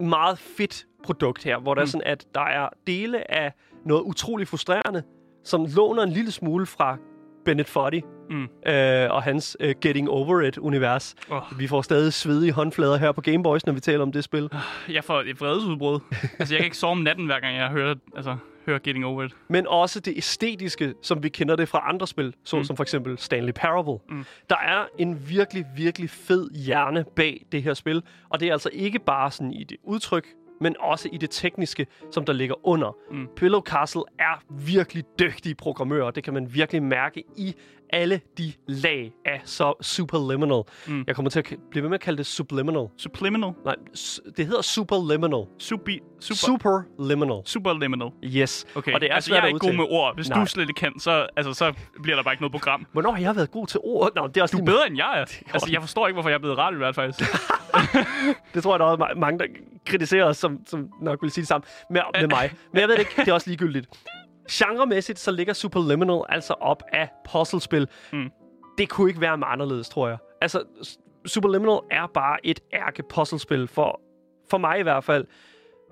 meget 0.00 0.38
fedt 0.38 0.86
produkt 1.04 1.44
her, 1.44 1.58
hvor 1.58 1.74
der 1.74 1.80
mm. 1.80 1.84
er 1.84 1.86
sådan, 1.86 2.06
at 2.06 2.26
der 2.34 2.40
er 2.40 2.68
dele 2.86 3.30
af 3.30 3.52
noget 3.84 4.02
utrolig 4.02 4.48
frustrerende, 4.48 5.02
som 5.44 5.66
låner 5.76 6.02
en 6.02 6.10
lille 6.10 6.30
smule 6.30 6.66
fra 6.66 6.96
Bennett 7.44 7.68
Foddy 7.68 8.02
Mm. 8.30 8.48
øh, 8.66 9.10
og 9.10 9.22
hans 9.22 9.56
øh, 9.60 9.74
Getting 9.80 10.10
Over 10.10 10.40
It-univers. 10.40 11.14
Åh. 11.30 11.42
Vi 11.58 11.66
får 11.66 11.82
stadig 11.82 12.12
svedige 12.12 12.52
håndflader 12.52 12.96
her 12.96 13.12
på 13.12 13.20
Game 13.20 13.42
Boys, 13.42 13.66
når 13.66 13.72
vi 13.72 13.80
taler 13.80 14.02
om 14.02 14.12
det 14.12 14.24
spil. 14.24 14.50
Jeg 14.88 15.04
får 15.04 15.20
et 15.20 15.40
vredesudbrud. 15.40 16.00
altså, 16.38 16.54
jeg 16.54 16.58
kan 16.58 16.64
ikke 16.64 16.76
sove 16.76 16.90
om 16.90 16.98
natten, 16.98 17.26
hver 17.26 17.40
gang 17.40 17.56
jeg 17.56 17.68
hører, 17.68 17.94
altså, 18.16 18.36
hører 18.66 18.78
Getting 18.78 19.06
Over 19.06 19.22
It. 19.22 19.36
men 19.48 19.66
også 19.66 20.00
det 20.00 20.16
æstetiske, 20.16 20.94
som 21.02 21.22
vi 21.22 21.28
kender 21.28 21.56
det 21.56 21.68
fra 21.68 21.88
andre 21.88 22.06
spil, 22.06 22.34
såsom 22.44 22.72
mm. 22.72 22.76
for 22.76 22.84
eksempel 22.84 23.18
Stanley 23.18 23.52
Parable. 23.52 23.98
Mm. 24.08 24.24
Der 24.50 24.56
er 24.56 24.84
en 24.98 25.28
virkelig, 25.28 25.64
virkelig 25.76 26.10
fed 26.10 26.50
hjerne 26.50 27.04
bag 27.16 27.46
det 27.52 27.62
her 27.62 27.74
spil, 27.74 28.02
og 28.28 28.40
det 28.40 28.48
er 28.48 28.52
altså 28.52 28.70
ikke 28.72 28.98
bare 28.98 29.30
sådan 29.30 29.52
i 29.52 29.64
det 29.64 29.76
udtryk, 29.82 30.26
men 30.60 30.76
også 30.80 31.08
i 31.12 31.16
det 31.16 31.30
tekniske, 31.30 31.86
som 32.10 32.24
der 32.24 32.32
ligger 32.32 32.66
under. 32.66 32.96
Mm. 33.10 33.28
Pillow 33.36 33.60
Castle 33.60 34.02
er 34.18 34.42
virkelig 34.50 35.04
dygtige 35.18 35.54
programmører. 35.54 36.10
Det 36.10 36.24
kan 36.24 36.34
man 36.34 36.54
virkelig 36.54 36.82
mærke 36.82 37.22
i 37.36 37.54
alle 37.92 38.20
de 38.38 38.52
lag 38.68 39.12
af 39.24 39.40
så 39.44 39.74
Superliminal. 39.80 40.62
Mm. 40.86 41.04
Jeg 41.06 41.14
kommer 41.14 41.30
til 41.30 41.38
at 41.38 41.54
blive 41.70 41.82
ved 41.82 41.88
med 41.90 41.94
at 41.98 42.00
kalde 42.00 42.18
det 42.18 42.26
Subliminal. 42.26 42.86
Subliminal. 42.96 43.52
Nej, 43.64 43.74
s- 43.96 44.20
det 44.36 44.46
hedder 44.46 44.62
Superliminal. 44.62 45.44
Subi, 45.58 46.00
super, 46.20 46.36
Superliminal. 46.36 47.40
Superliminal. 47.44 48.08
Yes. 48.24 48.66
Okay, 48.74 48.92
Og 48.94 49.00
det 49.00 49.10
er 49.10 49.14
altså, 49.14 49.34
jeg 49.34 49.42
er 49.42 49.46
ikke 49.46 49.58
god 49.58 49.72
med 49.72 49.84
ord. 49.90 50.14
Hvis 50.14 50.28
Nej. 50.28 50.40
du 50.40 50.46
slet 50.46 50.62
ikke 50.68 50.78
kan, 50.78 50.98
så, 51.00 51.26
altså, 51.36 51.52
så 51.52 51.72
bliver 52.02 52.16
der 52.16 52.22
bare 52.22 52.34
ikke 52.34 52.42
noget 52.42 52.52
program. 52.52 52.86
Hvornår 52.92 53.10
har 53.12 53.20
jeg 53.20 53.36
været 53.36 53.50
god 53.50 53.66
til 53.66 53.80
ord? 53.84 54.10
Nå, 54.16 54.26
det 54.26 54.36
er 54.36 54.42
også 54.42 54.56
Du 54.56 54.62
er 54.62 54.66
bedre 54.66 54.86
end 54.86 54.96
jeg 54.96 55.20
er. 55.20 55.24
Altså, 55.54 55.68
jeg 55.72 55.80
forstår 55.80 56.06
ikke, 56.06 56.14
hvorfor 56.14 56.28
jeg 56.28 56.34
er 56.34 56.38
blevet 56.40 56.76
hvert 56.76 56.94
fald. 56.94 57.12
Det 58.54 58.62
tror 58.62 58.72
jeg, 58.74 58.78
der 58.80 58.86
er 58.86 58.96
ma- 58.96 59.18
mange, 59.18 59.38
der 59.38 59.44
kritiserer 59.86 60.24
os, 60.24 60.36
som, 60.36 60.58
som 60.66 60.88
nok 61.02 61.22
vil 61.22 61.30
sige 61.30 61.42
det 61.42 61.48
samme 61.48 61.64
med, 61.90 62.00
med 62.20 62.28
mig. 62.28 62.52
Men 62.72 62.80
jeg 62.80 62.88
ved 62.88 62.94
det 62.94 63.00
ikke, 63.00 63.12
det 63.16 63.28
er 63.28 63.32
også 63.32 63.50
ligegyldigt. 63.50 63.86
Genremæssigt, 64.50 65.18
så 65.18 65.30
ligger 65.30 65.52
Superliminal 65.52 66.22
altså 66.28 66.54
op 66.54 66.82
af 66.92 67.08
puzzlespil. 67.32 67.88
Mm. 68.12 68.30
Det 68.78 68.88
kunne 68.88 69.10
ikke 69.10 69.20
være 69.20 69.38
meget 69.38 69.52
anderledes, 69.52 69.88
tror 69.88 70.08
jeg. 70.08 70.18
Altså, 70.40 70.62
Superliminal 71.26 71.78
er 71.90 72.06
bare 72.14 72.46
et 72.46 72.60
ærke 72.72 73.02
puzzlespil, 73.02 73.68
for, 73.68 74.00
for 74.50 74.58
mig 74.58 74.78
i 74.78 74.82
hvert 74.82 75.04
fald. 75.04 75.26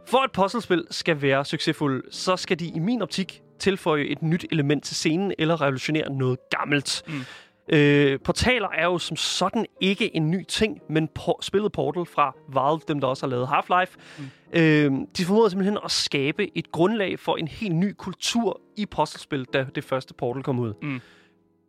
For 0.07 0.19
at 0.19 0.33
puzzlespil 0.33 0.87
skal 0.91 1.23
være 1.23 1.45
succesfulde, 1.45 2.03
så 2.11 2.37
skal 2.37 2.59
de 2.59 2.67
i 2.67 2.79
min 2.79 3.03
optik 3.03 3.43
tilføje 3.59 4.05
et 4.05 4.23
nyt 4.23 4.45
element 4.53 4.85
til 4.85 4.97
scenen, 4.97 5.33
eller 5.39 5.61
revolutionere 5.61 6.13
noget 6.13 6.39
gammelt. 6.51 7.03
Mm. 7.07 7.21
Øh, 7.73 8.21
portaler 8.21 8.69
er 8.69 8.85
jo 8.85 8.99
som 8.99 9.17
sådan 9.17 9.67
ikke 9.81 10.17
en 10.17 10.31
ny 10.31 10.45
ting, 10.45 10.81
men 10.89 11.09
por- 11.19 11.39
spillet 11.43 11.73
Portal 11.73 12.07
fra 12.07 12.35
Valve, 12.49 12.81
dem 12.89 13.01
der 13.01 13.09
også 13.09 13.27
har 13.27 13.31
lavet 13.31 13.47
Half-Life, 13.47 13.97
mm. 14.19 14.61
øh, 14.61 15.07
de 15.17 15.25
formåede 15.25 15.51
simpelthen 15.51 15.79
at 15.85 15.91
skabe 15.91 16.59
et 16.59 16.73
grundlag 16.73 17.19
for 17.19 17.37
en 17.37 17.49
helt 17.49 17.75
ny 17.75 17.93
kultur 17.93 18.61
i 18.77 18.87
puzzlespil, 18.87 19.45
da 19.45 19.67
det 19.75 19.85
første 19.85 20.15
Portal 20.15 20.43
kom 20.43 20.59
ud. 20.59 20.73
Mm. 20.83 21.01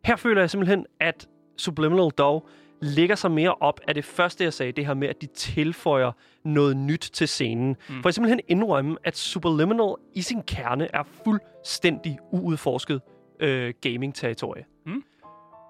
Her 0.04 0.16
føler 0.16 0.42
jeg 0.42 0.50
simpelthen, 0.50 0.86
at 1.00 1.28
Subliminal 1.56 2.10
dog 2.18 2.48
ligger 2.82 3.14
sig 3.14 3.30
mere 3.30 3.54
op 3.60 3.80
af 3.88 3.94
det 3.94 4.04
første, 4.04 4.44
jeg 4.44 4.52
sagde, 4.52 4.72
det 4.72 4.86
her 4.86 4.94
med, 4.94 5.08
at 5.08 5.20
de 5.22 5.26
tilføjer 5.26 6.12
noget 6.44 6.76
nyt 6.76 7.10
til 7.12 7.28
scenen. 7.28 7.68
Mm. 7.68 8.02
For 8.02 8.08
jeg 8.08 8.14
simpelthen 8.14 8.40
indrømme, 8.48 8.96
at 9.04 9.16
Subliminal 9.16 9.94
i 10.14 10.22
sin 10.22 10.42
kerne 10.42 10.88
er 10.94 11.02
fuldstændig 11.24 12.18
uudforsket 12.32 13.00
øh, 13.40 13.74
gaming-territorie. 13.80 14.64
Mm. 14.86 15.04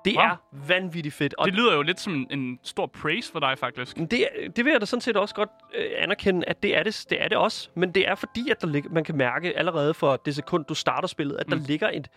Det 0.04 0.16
Wow. 0.16 0.24
er 0.24 0.36
vanvittigt 0.66 1.14
fedt. 1.14 1.34
Og 1.38 1.46
Det 1.46 1.54
lyder 1.54 1.74
jo 1.74 1.82
lidt 1.82 2.00
som 2.00 2.26
en, 2.30 2.58
stor 2.62 2.86
praise 2.86 3.32
for 3.32 3.40
dig, 3.40 3.58
faktisk. 3.58 3.96
det, 3.96 4.28
det 4.56 4.64
vil 4.64 4.70
jeg 4.70 4.80
da 4.80 4.86
sådan 4.86 5.00
set 5.00 5.16
også 5.16 5.34
godt 5.34 5.48
øh, 5.74 5.84
anerkende, 5.98 6.48
at 6.48 6.62
det 6.62 6.76
er 6.76 6.82
det, 6.82 7.06
det 7.10 7.22
er 7.22 7.28
det 7.28 7.36
også. 7.38 7.68
Men 7.74 7.92
det 7.94 8.08
er 8.08 8.14
fordi, 8.14 8.50
at 8.50 8.60
der 8.60 8.66
lig, 8.66 8.84
man 8.92 9.04
kan 9.04 9.16
mærke 9.16 9.58
allerede 9.58 9.94
for 9.94 10.16
det 10.16 10.34
sekund, 10.34 10.64
du 10.64 10.74
starter 10.74 11.08
spillet, 11.08 11.36
at 11.36 11.46
mm. 11.48 11.58
der 11.58 11.66
ligger 11.66 11.90
et 11.90 12.08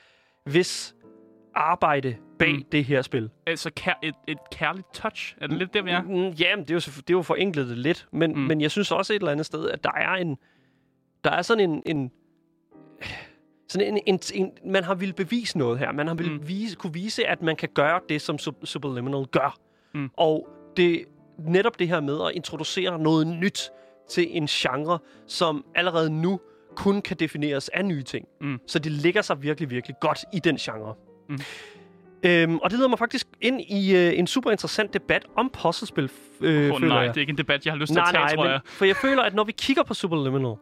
vis 0.46 0.96
arbejde 1.56 2.15
bag 2.39 2.50
Mm. 2.52 2.56
mm. 2.56 2.63
det 2.72 2.86
her 2.86 3.02
spil. 3.02 3.30
Altså 3.48 3.72
kær, 3.76 4.00
et, 4.04 4.15
et 4.28 4.38
kærligt 4.52 4.93
touch. 4.93 5.36
Er 5.41 5.48
det 5.48 5.58
lidt 5.58 5.74
der, 5.74 5.82
vi 5.82 5.89
er? 5.91 6.02
Mm, 6.02 6.30
ja, 6.30 6.56
men 6.56 6.65
det 6.65 6.72
er 6.72 6.76
jo, 6.76 6.80
det 6.80 7.10
er 7.10 7.13
jo 7.13 7.22
forenklet 7.22 7.67
det 7.69 7.78
lidt. 7.78 8.08
Men, 8.12 8.32
Mm. 8.32 8.38
mm. 8.39 8.43
men 8.48 8.62
jeg 8.62 8.72
synes 8.72 8.91
også 8.91 9.13
et 9.13 9.19
eller 9.19 9.32
andet 9.32 9.46
sted, 9.46 9.69
at 9.69 9.84
der 9.84 9.91
er 9.91 10.13
en... 10.13 10.38
Der 11.24 11.32
er 11.32 11.41
sådan 11.41 11.69
en... 11.69 11.84
en 11.86 12.12
sådan 13.69 13.88
en, 13.88 13.99
en, 14.06 14.19
en, 14.34 14.52
man 14.65 14.84
har 14.84 14.95
ville 14.95 15.13
bevise 15.13 15.58
noget 15.58 15.80
her. 15.80 15.91
Man 15.91 16.08
har 16.08 16.13
ville 16.13 16.34
Mm. 16.34 16.47
vise, 16.47 16.76
kunne 16.76 16.93
vise, 16.93 17.28
at 17.28 17.41
man 17.41 17.56
kan 17.56 17.69
gøre 17.73 17.99
det, 18.10 18.21
som 18.21 18.36
Sub- 18.36 18.65
Superliminal 18.65 19.26
gør. 19.26 19.58
Mm. 19.93 20.10
Og 20.17 20.47
det 20.78 21.04
netop 21.39 21.80
det 21.80 21.88
her 21.88 22.02
med 22.02 22.19
at 22.26 22.32
introducere 22.36 22.99
noget 22.99 23.28
nyt 23.28 23.69
til 24.10 24.28
en 24.38 24.45
genre, 24.47 24.99
som 25.28 25.65
allerede 25.76 26.10
nu 26.10 26.39
kun 26.76 27.02
kan 27.02 27.17
defineres 27.17 27.69
af 27.69 27.86
nye 27.86 28.04
ting. 28.04 28.28
Mm. 28.41 28.60
Så 28.67 28.80
det 28.80 28.91
ligger 28.91 29.21
sig 29.21 29.41
virkelig, 29.43 29.69
virkelig 29.69 29.95
godt 30.02 30.19
i 30.34 30.39
den 30.39 30.56
genre. 30.58 30.93
Mm. 31.30 31.39
Øhm, 32.26 32.58
og 32.58 32.69
det 32.69 32.78
leder 32.80 32.89
mig 32.89 32.99
faktisk 32.99 33.28
ind 33.41 33.62
i 33.62 33.95
øh, 33.95 34.19
en 34.19 34.28
super 34.28 34.52
interessant 34.52 34.93
debat 34.93 35.26
om 35.38 35.49
puzzlespil, 35.63 36.10
øh, 36.41 36.71
oh, 36.73 36.80
føler 36.80 36.88
nej, 36.93 36.97
jeg. 36.97 37.10
det 37.10 37.17
er 37.17 37.21
ikke 37.21 37.32
en 37.32 37.38
debat, 37.38 37.65
jeg 37.65 37.73
har 37.73 37.78
lyst 37.80 37.88
til 37.89 37.95
nej, 37.95 38.04
at 38.10 38.13
tage, 38.13 38.23
nej, 38.26 38.36
tror 38.36 38.43
men, 38.43 38.52
jeg. 38.52 38.60
for 38.65 38.86
jeg 38.86 38.95
føler, 38.95 39.23
at 39.23 39.34
når 39.34 39.43
vi 39.43 39.52
kigger 39.52 39.84
på 39.84 39.93
Superliminal, 39.93 40.54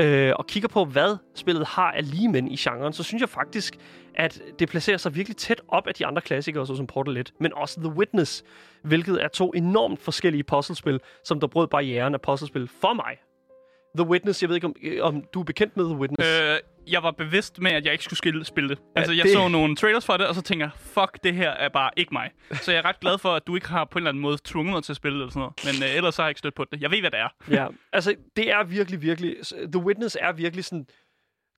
øh, 0.00 0.32
og 0.36 0.46
kigger 0.46 0.68
på, 0.68 0.84
hvad 0.84 1.16
spillet 1.34 1.66
har 1.66 1.92
af 1.92 2.10
ligemænd 2.10 2.52
i 2.52 2.56
genren, 2.56 2.92
så 2.92 3.02
synes 3.02 3.20
jeg 3.20 3.28
faktisk, 3.28 3.76
at 4.14 4.42
det 4.58 4.68
placerer 4.68 4.96
sig 4.96 5.14
virkelig 5.14 5.36
tæt 5.36 5.60
op 5.68 5.86
af 5.86 5.94
de 5.94 6.06
andre 6.06 6.22
klassikere, 6.22 6.66
såsom 6.66 6.86
Portal 6.86 7.16
1, 7.16 7.32
men 7.40 7.52
også 7.54 7.80
The 7.80 7.92
Witness, 7.92 8.44
hvilket 8.82 9.22
er 9.24 9.28
to 9.28 9.50
enormt 9.50 10.00
forskellige 10.00 10.44
puzzlespil, 10.44 11.00
som 11.24 11.40
der 11.40 11.46
brød 11.46 11.66
barrieren 11.68 12.14
af 12.14 12.20
puzzlespil 12.20 12.68
for 12.80 12.92
mig. 12.92 13.16
The 13.96 14.08
Witness, 14.08 14.42
jeg 14.42 14.48
ved 14.48 14.56
ikke, 14.56 14.66
om, 14.66 14.74
øh, 14.82 15.04
om 15.04 15.24
du 15.34 15.40
er 15.40 15.44
bekendt 15.44 15.76
med 15.76 15.84
The 15.84 15.96
Witness? 15.96 16.30
Øh, 16.30 16.58
jeg 16.92 17.02
var 17.02 17.10
bevidst 17.10 17.58
med, 17.60 17.70
at 17.72 17.84
jeg 17.84 17.92
ikke 17.92 18.04
skulle 18.04 18.16
skille, 18.18 18.44
spille 18.44 18.68
det. 18.70 18.78
Altså, 18.96 19.12
jeg 19.12 19.24
det- 19.24 19.32
så 19.32 19.48
nogle 19.48 19.76
trailers 19.76 20.06
for 20.06 20.16
det, 20.16 20.26
og 20.26 20.34
så 20.34 20.42
tænker 20.42 20.66
jeg, 20.66 20.70
fuck, 20.76 21.18
det 21.24 21.34
her 21.34 21.50
er 21.50 21.68
bare 21.68 21.90
ikke 21.96 22.14
mig. 22.14 22.30
Så 22.52 22.72
jeg 22.72 22.78
er 22.78 22.84
ret 22.84 23.00
glad 23.00 23.18
for, 23.18 23.34
at 23.34 23.46
du 23.46 23.54
ikke 23.54 23.68
har 23.68 23.84
på 23.84 23.98
en 23.98 24.02
eller 24.02 24.08
anden 24.10 24.22
måde 24.22 24.38
tvunget 24.44 24.72
mig 24.74 24.82
til 24.84 24.92
at 24.92 24.96
spille 24.96 25.18
det 25.18 25.22
eller 25.22 25.32
sådan 25.32 25.40
noget. 25.64 25.80
Men 25.80 25.88
øh, 25.90 25.96
ellers 25.96 26.14
så 26.14 26.22
har 26.22 26.26
jeg 26.26 26.30
ikke 26.30 26.38
stødt 26.38 26.54
på 26.54 26.64
det. 26.72 26.82
Jeg 26.82 26.90
ved, 26.90 27.00
hvad 27.00 27.10
det 27.10 27.18
er. 27.20 27.28
Ja, 27.62 27.66
altså 27.92 28.14
det 28.36 28.50
er 28.50 28.64
virkelig, 28.64 29.02
virkelig... 29.02 29.36
The 29.72 29.82
Witness 29.84 30.16
er 30.20 30.32
virkelig 30.32 30.64
sådan 30.64 30.86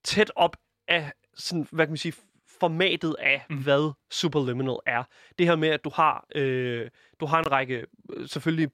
tæt 0.04 0.32
op 0.36 0.56
af 0.88 1.12
sådan, 1.34 1.66
hvad 1.72 1.86
kan 1.86 1.90
man 1.90 1.96
sige, 1.96 2.12
formatet 2.60 3.16
af, 3.18 3.44
mm. 3.50 3.56
hvad 3.62 3.92
Superliminal 4.10 4.76
er. 4.86 5.02
Det 5.38 5.46
her 5.46 5.56
med, 5.56 5.68
at 5.68 5.84
du 5.84 5.90
har, 5.94 6.26
øh, 6.34 6.88
du 7.20 7.26
har 7.26 7.38
en 7.38 7.52
række, 7.52 7.86
øh, 8.16 8.28
selvfølgelig, 8.28 8.70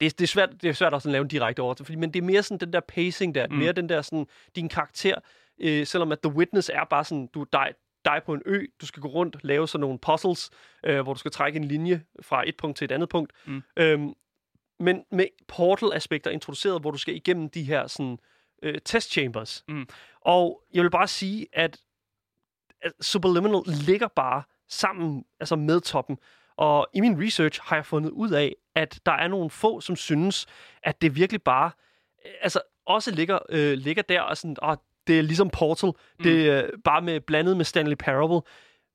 det 0.00 0.06
er, 0.06 0.10
det 0.10 0.20
er 0.22 0.26
svært, 0.26 0.48
det 0.62 0.68
er 0.68 0.72
svært 0.72 0.94
også 0.94 1.08
at 1.08 1.12
lave 1.12 1.22
en 1.22 1.28
direkte 1.28 1.60
over, 1.60 1.74
fordi, 1.74 1.96
men 1.96 2.10
det 2.14 2.20
er 2.20 2.24
mere 2.26 2.42
sådan 2.42 2.58
den 2.58 2.72
der 2.72 2.80
pacing 2.80 3.34
der, 3.34 3.46
mm. 3.48 3.54
mere 3.56 3.72
den 3.72 3.88
der 3.88 4.02
sådan, 4.02 4.26
din 4.56 4.68
karakter, 4.68 5.14
øh, 5.60 5.86
selvom 5.86 6.12
at 6.12 6.20
The 6.20 6.32
Witness 6.32 6.70
er 6.74 6.84
bare 6.84 7.04
sådan, 7.04 7.26
du 7.26 7.46
dig, 7.52 7.74
dig 8.04 8.20
på 8.26 8.34
en 8.34 8.42
ø, 8.46 8.66
du 8.80 8.86
skal 8.86 9.02
gå 9.02 9.08
rundt, 9.08 9.36
lave 9.44 9.68
sådan 9.68 9.80
nogle 9.80 9.98
puzzles, 9.98 10.50
øh, 10.84 11.00
hvor 11.00 11.12
du 11.12 11.18
skal 11.18 11.30
trække 11.30 11.56
en 11.56 11.64
linje 11.64 12.04
fra 12.22 12.48
et 12.48 12.56
punkt 12.56 12.76
til 12.76 12.84
et 12.84 12.92
andet 12.92 13.08
punkt. 13.08 13.32
Mm. 13.46 13.62
Øhm, 13.76 14.14
men 14.80 15.04
med 15.10 15.26
portal-aspekter 15.48 16.30
introduceret, 16.30 16.80
hvor 16.80 16.90
du 16.90 16.98
skal 16.98 17.14
igennem 17.14 17.50
de 17.50 17.62
her 17.62 17.86
sådan, 17.86 18.18
øh, 18.62 18.78
test 18.84 19.12
chambers. 19.12 19.64
Mm. 19.68 19.88
Og 20.20 20.62
jeg 20.74 20.82
vil 20.82 20.90
bare 20.90 21.08
sige, 21.08 21.46
at, 21.52 21.80
at 22.82 22.92
Superliminal 23.00 23.62
ligger 23.66 24.08
bare 24.08 24.42
sammen 24.68 25.24
altså 25.40 25.56
med 25.56 25.80
toppen. 25.80 26.18
Og 26.56 26.88
i 26.94 27.00
min 27.00 27.24
research 27.24 27.60
har 27.62 27.76
jeg 27.76 27.86
fundet 27.86 28.10
ud 28.10 28.30
af, 28.30 28.56
at 28.74 29.00
der 29.06 29.12
er 29.12 29.28
nogle 29.28 29.50
få, 29.50 29.80
som 29.80 29.96
synes, 29.96 30.46
at 30.82 31.02
det 31.02 31.16
virkelig 31.16 31.42
bare 31.42 31.70
øh, 32.26 32.32
altså 32.40 32.60
også 32.86 33.10
ligger, 33.10 33.38
øh, 33.48 33.72
ligger 33.72 34.02
der 34.02 34.20
og 34.20 34.36
sådan, 34.36 34.56
ah, 34.62 34.76
det 35.06 35.18
er 35.18 35.22
ligesom 35.22 35.50
Portal, 35.50 35.88
mm. 36.18 36.22
det 36.22 36.50
er 36.50 36.70
bare 36.84 37.02
med, 37.02 37.20
blandet 37.20 37.56
med 37.56 37.64
Stanley 37.64 37.96
Parable, 37.96 38.40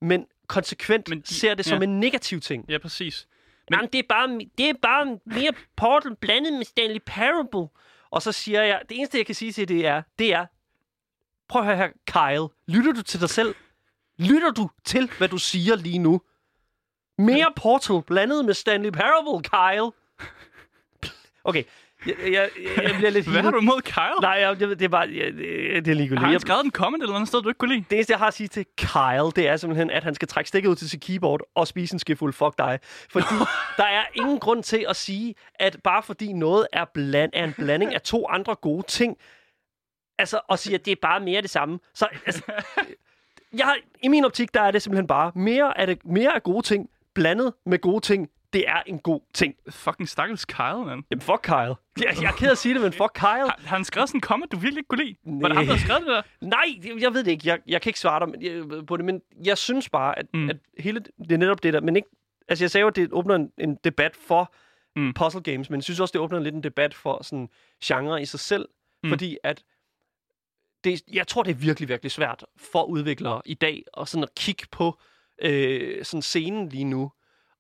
men 0.01 0.25
konsekvent 0.47 1.09
Men 1.09 1.17
de- 1.17 1.23
de, 1.23 1.33
ser 1.33 1.53
det 1.53 1.65
som 1.65 1.77
ja. 1.77 1.83
en 1.83 1.99
negativ 1.99 2.39
ting. 2.41 2.65
Ja, 2.69 2.77
præcis. 2.77 3.27
Men 3.69 3.77
Jamen, 3.77 3.89
det, 3.93 3.99
er 3.99 4.03
bare, 4.09 4.39
det 4.57 4.69
er 4.69 4.73
bare 4.81 5.19
mere 5.25 5.51
Portal 5.77 6.15
blandet 6.15 6.53
med 6.53 6.65
Stanley 6.65 6.99
Parable. 7.05 7.67
Og 8.11 8.21
så 8.21 8.31
siger 8.31 8.63
jeg, 8.63 8.81
det 8.89 8.97
eneste, 8.97 9.17
jeg 9.17 9.25
kan 9.25 9.35
sige 9.35 9.51
til 9.51 9.67
det 9.67 9.87
er, 9.87 10.01
det 10.19 10.33
er, 10.33 10.45
prøv 11.49 11.61
at 11.61 11.65
høre 11.67 11.77
her, 11.77 11.89
Kyle. 12.07 12.75
Lytter 12.77 12.93
du 12.93 13.01
til 13.01 13.21
dig 13.21 13.29
selv? 13.29 13.55
Lytter 14.17 14.51
du 14.51 14.69
til, 14.83 15.09
hvad 15.17 15.27
du 15.27 15.37
siger 15.37 15.75
lige 15.75 15.97
nu? 15.99 16.21
Mere 17.17 17.53
Portal 17.55 18.01
blandet 18.07 18.45
med 18.45 18.53
Stanley 18.53 18.89
Parable, 18.89 19.43
Kyle. 19.43 19.91
Okay, 21.43 21.63
jeg, 22.05 22.15
jeg, 22.31 22.31
jeg, 22.31 22.83
jeg 22.83 22.95
bliver 22.95 23.09
lidt 23.09 23.27
Hvad 23.27 23.41
har 23.41 23.51
du 23.51 23.59
imod 23.59 23.81
Kyle? 23.81 24.21
Nej, 24.21 24.31
jeg, 24.31 24.59
det 24.59 24.81
er 24.81 24.87
bare, 24.87 25.09
jeg, 25.13 25.33
det 25.33 25.87
er 25.87 25.93
ligegyldigt. 25.93 26.19
Har 26.19 26.31
han 26.31 26.39
skrevet 26.39 26.65
en 26.65 26.71
comment 26.71 27.03
eller 27.03 27.13
noget 27.13 27.27
sted, 27.27 27.41
du 27.41 27.49
ikke 27.49 27.57
kunne 27.57 27.73
lide? 27.73 27.85
det 27.89 27.95
eneste, 27.95 28.11
jeg 28.11 28.19
har 28.19 28.27
at 28.27 28.33
sige 28.33 28.47
til 28.47 28.65
Kyle, 28.77 29.31
det 29.35 29.47
er 29.47 29.57
simpelthen, 29.57 29.89
at 29.89 30.03
han 30.03 30.15
skal 30.15 30.27
trække 30.27 30.47
stikket 30.47 30.69
ud 30.69 30.75
til 30.75 30.89
sit 30.89 31.01
keyboard 31.01 31.41
og 31.55 31.67
spise 31.67 31.93
en 31.95 31.99
skefuld 31.99 32.33
fuck 32.33 32.57
dig. 32.57 32.79
Fordi 32.83 33.35
der 33.77 33.83
er 33.83 34.03
ingen 34.15 34.39
grund 34.39 34.63
til 34.63 34.85
at 34.89 34.95
sige, 34.95 35.35
at 35.55 35.77
bare 35.83 36.03
fordi 36.03 36.33
noget 36.33 36.67
er, 36.73 36.85
bland, 36.93 37.31
er 37.33 37.43
en 37.43 37.53
blanding 37.53 37.93
af 37.93 38.01
to 38.01 38.27
andre 38.29 38.55
gode 38.55 38.83
ting, 38.87 39.17
altså 40.19 40.39
at 40.51 40.59
sige, 40.59 40.75
at 40.75 40.85
det 40.85 40.91
er 40.91 40.95
bare 41.01 41.19
mere 41.19 41.41
det 41.41 41.49
samme. 41.49 41.79
Så 41.93 42.07
altså, 42.25 42.41
jeg, 43.53 43.75
i 44.03 44.07
min 44.07 44.25
optik, 44.25 44.53
der 44.53 44.61
er 44.61 44.71
det 44.71 44.81
simpelthen 44.81 45.07
bare 45.07 45.31
mere 45.35 45.79
af, 45.79 45.87
det, 45.87 46.05
mere 46.05 46.35
af 46.35 46.43
gode 46.43 46.65
ting, 46.65 46.89
blandet 47.13 47.53
med 47.65 47.79
gode 47.79 47.99
ting, 47.99 48.29
det 48.53 48.69
er 48.69 48.81
en 48.85 48.99
god 48.99 49.21
ting. 49.33 49.55
Fucking 49.69 50.09
stakkels 50.09 50.45
Kyle, 50.45 50.85
mand. 50.85 51.03
Jamen, 51.11 51.21
fuck 51.21 51.39
Kyle. 51.43 51.55
Jeg, 51.55 51.75
jeg 52.21 52.27
er 52.27 52.31
ked 52.37 52.47
af 52.47 52.51
at 52.51 52.57
sige 52.57 52.73
det, 52.73 52.81
men 52.81 52.93
fuck 52.93 53.11
Kyle. 53.13 53.27
Har, 53.27 53.59
har 53.65 53.75
han 53.75 53.85
skrevet 53.85 54.09
sådan 54.09 54.17
en 54.17 54.21
comment, 54.21 54.51
du 54.51 54.57
virkelig 54.57 54.77
ikke 54.79 54.87
kunne 54.87 55.03
lide? 55.03 55.15
Var 55.25 55.47
det 55.47 55.57
ham, 55.57 55.65
der 55.65 55.77
skrevet 55.77 56.01
det 56.01 56.07
der? 56.09 56.21
Nej, 56.41 56.99
jeg 57.01 57.13
ved 57.13 57.23
det 57.23 57.31
ikke. 57.31 57.47
Jeg, 57.47 57.59
jeg 57.67 57.81
kan 57.81 57.89
ikke 57.89 57.99
svare 57.99 58.19
dig 58.19 58.29
men- 58.29 58.41
jeg- 58.43 58.85
på 58.85 58.97
det, 58.97 59.05
men 59.05 59.21
jeg 59.45 59.57
synes 59.57 59.89
bare, 59.89 60.19
at, 60.19 60.25
Mm. 60.33 60.49
at 60.49 60.57
hele 60.79 60.99
det 61.19 61.31
er 61.31 61.37
netop 61.37 61.63
det 61.63 61.73
der. 61.73 61.81
Men 61.81 61.95
ikke, 61.95 62.07
altså 62.47 62.63
jeg 62.63 62.71
sagde 62.71 62.81
jo, 62.81 62.87
at 62.87 62.95
det 62.95 63.09
åbner 63.11 63.35
en, 63.35 63.51
en 63.57 63.75
debat 63.83 64.15
for 64.27 64.53
Mm. 64.95 65.13
puzzle 65.13 65.41
games, 65.41 65.69
men 65.69 65.77
jeg 65.77 65.83
synes 65.83 65.99
også, 65.99 66.11
det 66.11 66.21
åbner 66.21 66.39
lidt 66.39 66.55
en 66.55 66.63
debat 66.63 66.93
for 66.93 67.23
sådan 67.23 67.49
genre 67.83 68.21
i 68.21 68.25
sig 68.25 68.39
selv, 68.39 68.65
mm. 69.03 69.09
fordi 69.09 69.37
at 69.43 69.63
det, 70.83 71.01
jeg 71.13 71.27
tror, 71.27 71.43
det 71.43 71.51
er 71.51 71.55
virkelig, 71.55 71.89
virkelig 71.89 72.11
svært 72.11 72.45
for 72.57 72.83
udviklere 72.83 73.41
i 73.45 73.53
dag 73.53 73.83
at, 73.97 74.07
sådan 74.07 74.23
at 74.23 74.35
kigge 74.35 74.65
på 74.71 74.99
øh, 75.41 76.05
sådan 76.05 76.21
scenen 76.21 76.69
lige 76.69 76.83
nu, 76.83 77.11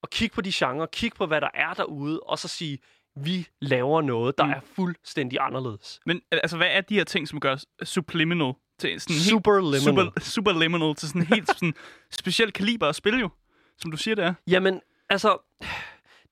og 0.03 0.09
kigge 0.09 0.33
på 0.35 0.41
de 0.41 0.51
genrer, 0.53 0.85
kigge 0.85 1.15
på, 1.17 1.25
hvad 1.25 1.41
der 1.41 1.49
er 1.53 1.73
derude, 1.73 2.19
og 2.19 2.39
så 2.39 2.47
sige, 2.47 2.79
vi 3.15 3.47
laver 3.61 4.01
noget, 4.01 4.37
der 4.37 4.43
Mm. 4.45 4.51
er 4.51 4.59
fuldstændig 4.75 5.39
anderledes. 5.41 5.99
Men 6.05 6.21
altså, 6.31 6.57
hvad 6.57 6.67
er 6.71 6.81
de 6.81 6.95
her 6.95 7.03
ting, 7.03 7.27
som 7.27 7.39
gør 7.39 7.57
subliminal 7.83 8.53
til 8.79 9.01
sådan 9.01 9.15
Superliminal. 9.15 9.73
helt... 9.73 9.83
Super, 9.83 10.19
superliminal 10.21 10.95
til 10.95 11.07
sådan 11.07 11.21
en 11.21 11.27
helt 11.27 11.47
sådan 11.47 11.73
speciel 12.11 12.51
kaliber 12.51 12.87
at 12.87 12.95
spille 12.95 13.19
jo, 13.19 13.29
som 13.77 13.91
du 13.91 13.97
siger, 13.97 14.15
det 14.15 14.25
er. 14.25 14.33
Jamen, 14.47 14.81
altså, 15.09 15.37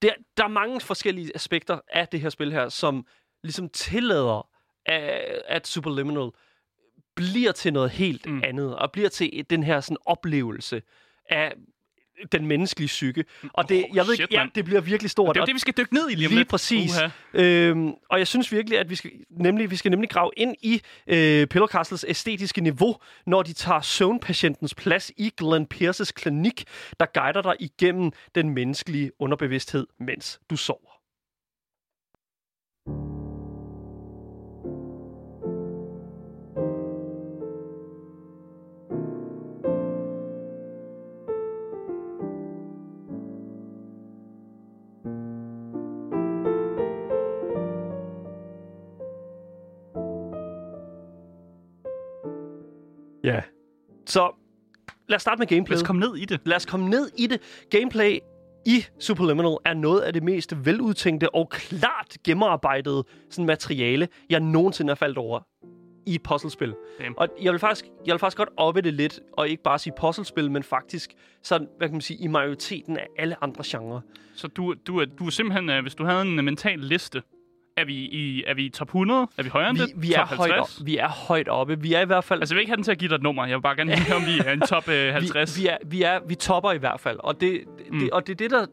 der, 0.01 0.13
der 0.37 0.43
er 0.43 0.47
mange 0.47 0.81
forskellige 0.81 1.31
aspekter 1.35 1.79
af 1.91 2.07
det 2.07 2.21
her 2.21 2.29
spil 2.29 2.51
her, 2.51 2.69
som 2.69 3.05
ligesom 3.43 3.69
tillader, 3.69 4.47
at, 4.85 5.41
at 5.47 5.67
Superliminal 5.67 6.29
bliver 7.15 7.51
til 7.51 7.73
noget 7.73 7.89
helt 7.89 8.25
mm. 8.25 8.41
andet, 8.43 8.75
og 8.75 8.91
bliver 8.91 9.09
til 9.09 9.45
den 9.49 9.63
her 9.63 9.81
sådan 9.81 9.97
oplevelse 10.05 10.81
af 11.29 11.53
den 12.31 12.45
menneskelige 12.45 12.87
psyke. 12.87 13.25
Og 13.53 13.69
det, 13.69 13.85
Oh, 13.89 13.95
jeg 13.95 14.07
ved 14.07 14.13
shit, 14.15 14.23
ikke, 14.23 14.35
ja, 14.35 14.45
det 14.55 14.65
bliver 14.65 14.81
virkelig 14.81 15.09
stort. 15.11 15.35
Det 15.35 15.39
er 15.39 15.41
og- 15.41 15.47
det, 15.47 15.53
vi 15.55 15.59
skal 15.59 15.73
dykke 15.77 15.93
ned 15.93 16.09
i 16.09 16.15
lige 16.15 16.25
om 16.27 16.29
Lige 16.29 16.39
lidt. 16.39 16.47
præcis. 16.49 16.91
Uha. 16.97 17.09
Øhm, 17.33 17.93
og 18.09 18.19
jeg 18.19 18.27
synes 18.27 18.51
virkelig, 18.51 18.79
at 18.79 18.89
vi 18.89 18.95
skal 18.95 19.11
nemlig, 19.29 19.71
vi 19.71 19.75
skal 19.75 19.91
nemlig 19.91 20.09
grave 20.09 20.31
ind 20.37 20.55
i 20.61 20.81
øh, 21.07 21.47
Pillow 21.47 21.67
Castles 21.67 22.05
æstetiske 22.07 22.61
niveau, 22.61 22.95
når 23.27 23.43
de 23.43 23.53
tager 23.53 23.81
søvnpatientens 23.81 24.75
plads 24.75 25.11
i 25.17 25.31
Glenn 25.37 25.65
Pierces 25.65 26.11
klinik, 26.11 26.63
der 26.99 27.05
guider 27.13 27.41
dig 27.41 27.55
igennem 27.59 28.11
den 28.35 28.49
menneskelige 28.49 29.11
underbevidsthed, 29.19 29.87
mens 29.99 30.39
du 30.49 30.55
sover. 30.55 30.88
Så 54.09 54.31
lad 55.07 55.15
os 55.15 55.21
starte 55.21 55.39
med 55.39 55.47
Lad 55.47 55.57
gameplayet. 55.57 55.81
os 55.81 55.87
komme 55.87 55.99
ned 55.99 56.15
i 56.15 56.25
det. 56.25 56.39
Lad 56.45 56.55
os 56.55 56.65
komme 56.65 56.89
ned 56.89 57.09
i 57.17 57.27
det. 57.27 57.41
Gameplay 57.69 58.19
i 58.65 58.85
Superliminal 58.99 59.57
er 59.65 59.73
noget 59.73 60.01
af 60.01 60.13
det 60.13 60.23
mest 60.23 60.65
veludtænkte 60.65 61.35
og 61.35 61.49
klart 61.49 62.17
gennemarbejdede 62.23 63.03
sådan 63.29 63.45
materiale, 63.45 64.07
jeg 64.29 64.39
nogensinde 64.39 64.89
har 64.89 64.95
faldt 64.95 65.17
over 65.17 65.39
i 66.05 66.15
et 66.15 66.23
puzzlespil. 66.23 66.73
Damn. 66.99 67.17
Og 67.17 67.27
jeg 67.41 67.51
vil, 67.51 67.59
faktisk, 67.59 67.85
jeg 68.05 68.13
vil 68.13 68.19
faktisk 68.19 68.37
godt 68.37 68.49
oppe 68.57 68.81
det 68.81 68.93
lidt, 68.93 69.19
og 69.33 69.49
ikke 69.49 69.63
bare 69.63 69.79
sige 69.79 69.93
puzzlespil, 69.99 70.51
men 70.51 70.63
faktisk 70.63 71.13
sådan, 71.43 71.67
hvad 71.77 71.87
kan 71.87 71.93
man 71.95 72.01
sige, 72.01 72.17
i 72.23 72.27
majoriteten 72.27 72.97
af 72.97 73.07
alle 73.17 73.43
andre 73.43 73.63
genrer. 73.65 74.01
Så 74.35 74.47
du, 74.47 74.75
du, 74.87 74.99
er, 74.99 75.05
du 75.05 75.25
er 75.25 75.29
simpelthen, 75.29 75.69
øh, 75.69 75.81
hvis 75.81 75.95
du 75.95 76.03
havde 76.03 76.21
en 76.21 76.45
mental 76.45 76.79
liste, 76.79 77.21
er 77.79 77.85
vi 77.85 77.95
i, 77.95 78.43
er 78.47 78.53
vi 78.53 78.65
i 78.65 78.69
top 78.69 78.87
100? 78.87 79.27
Er 79.37 79.43
vi 79.43 79.49
højere 79.49 79.69
end 79.69 79.77
Vi, 79.77 79.83
det? 79.85 79.91
vi, 80.01 80.13
er 80.13 80.25
top 80.25 80.37
højt 80.37 80.51
op, 80.51 80.67
vi 80.85 80.97
er 80.97 81.07
højt 81.07 81.47
oppe. 81.47 81.79
Vi 81.81 81.93
er 81.93 82.01
i 82.01 82.05
hvert 82.05 82.23
fald... 82.23 82.39
Altså, 82.39 82.55
jeg 82.55 82.57
vil 82.57 82.61
ikke 82.61 82.69
have 82.69 82.75
den 82.75 82.83
til 82.83 82.91
at 82.91 82.97
give 82.97 83.09
dig 83.09 83.15
et 83.15 83.21
nummer. 83.23 83.45
Jeg 83.45 83.55
vil 83.57 83.61
bare 83.61 83.75
gerne 83.75 83.95
høre, 83.99 84.15
om 84.17 84.25
vi 84.25 84.39
er 84.45 84.51
en 84.53 84.61
top 84.61 84.89
øh, 84.89 85.13
50. 85.13 85.57
Vi, 85.57 85.61
vi, 85.63 85.67
er, 85.67 85.77
vi, 85.85 86.01
er, 86.03 86.19
vi 86.27 86.35
topper 86.35 86.71
i 86.71 86.77
hvert 86.77 86.99
fald. 86.99 87.17
Og 87.19 87.41
det, 87.41 87.63
det, 87.77 87.91
Mm. 87.93 87.99
det, 87.99 88.11
og 88.11 88.27
det 88.27 88.33
er 88.33 88.37
det, 88.37 88.51
der... 88.51 88.65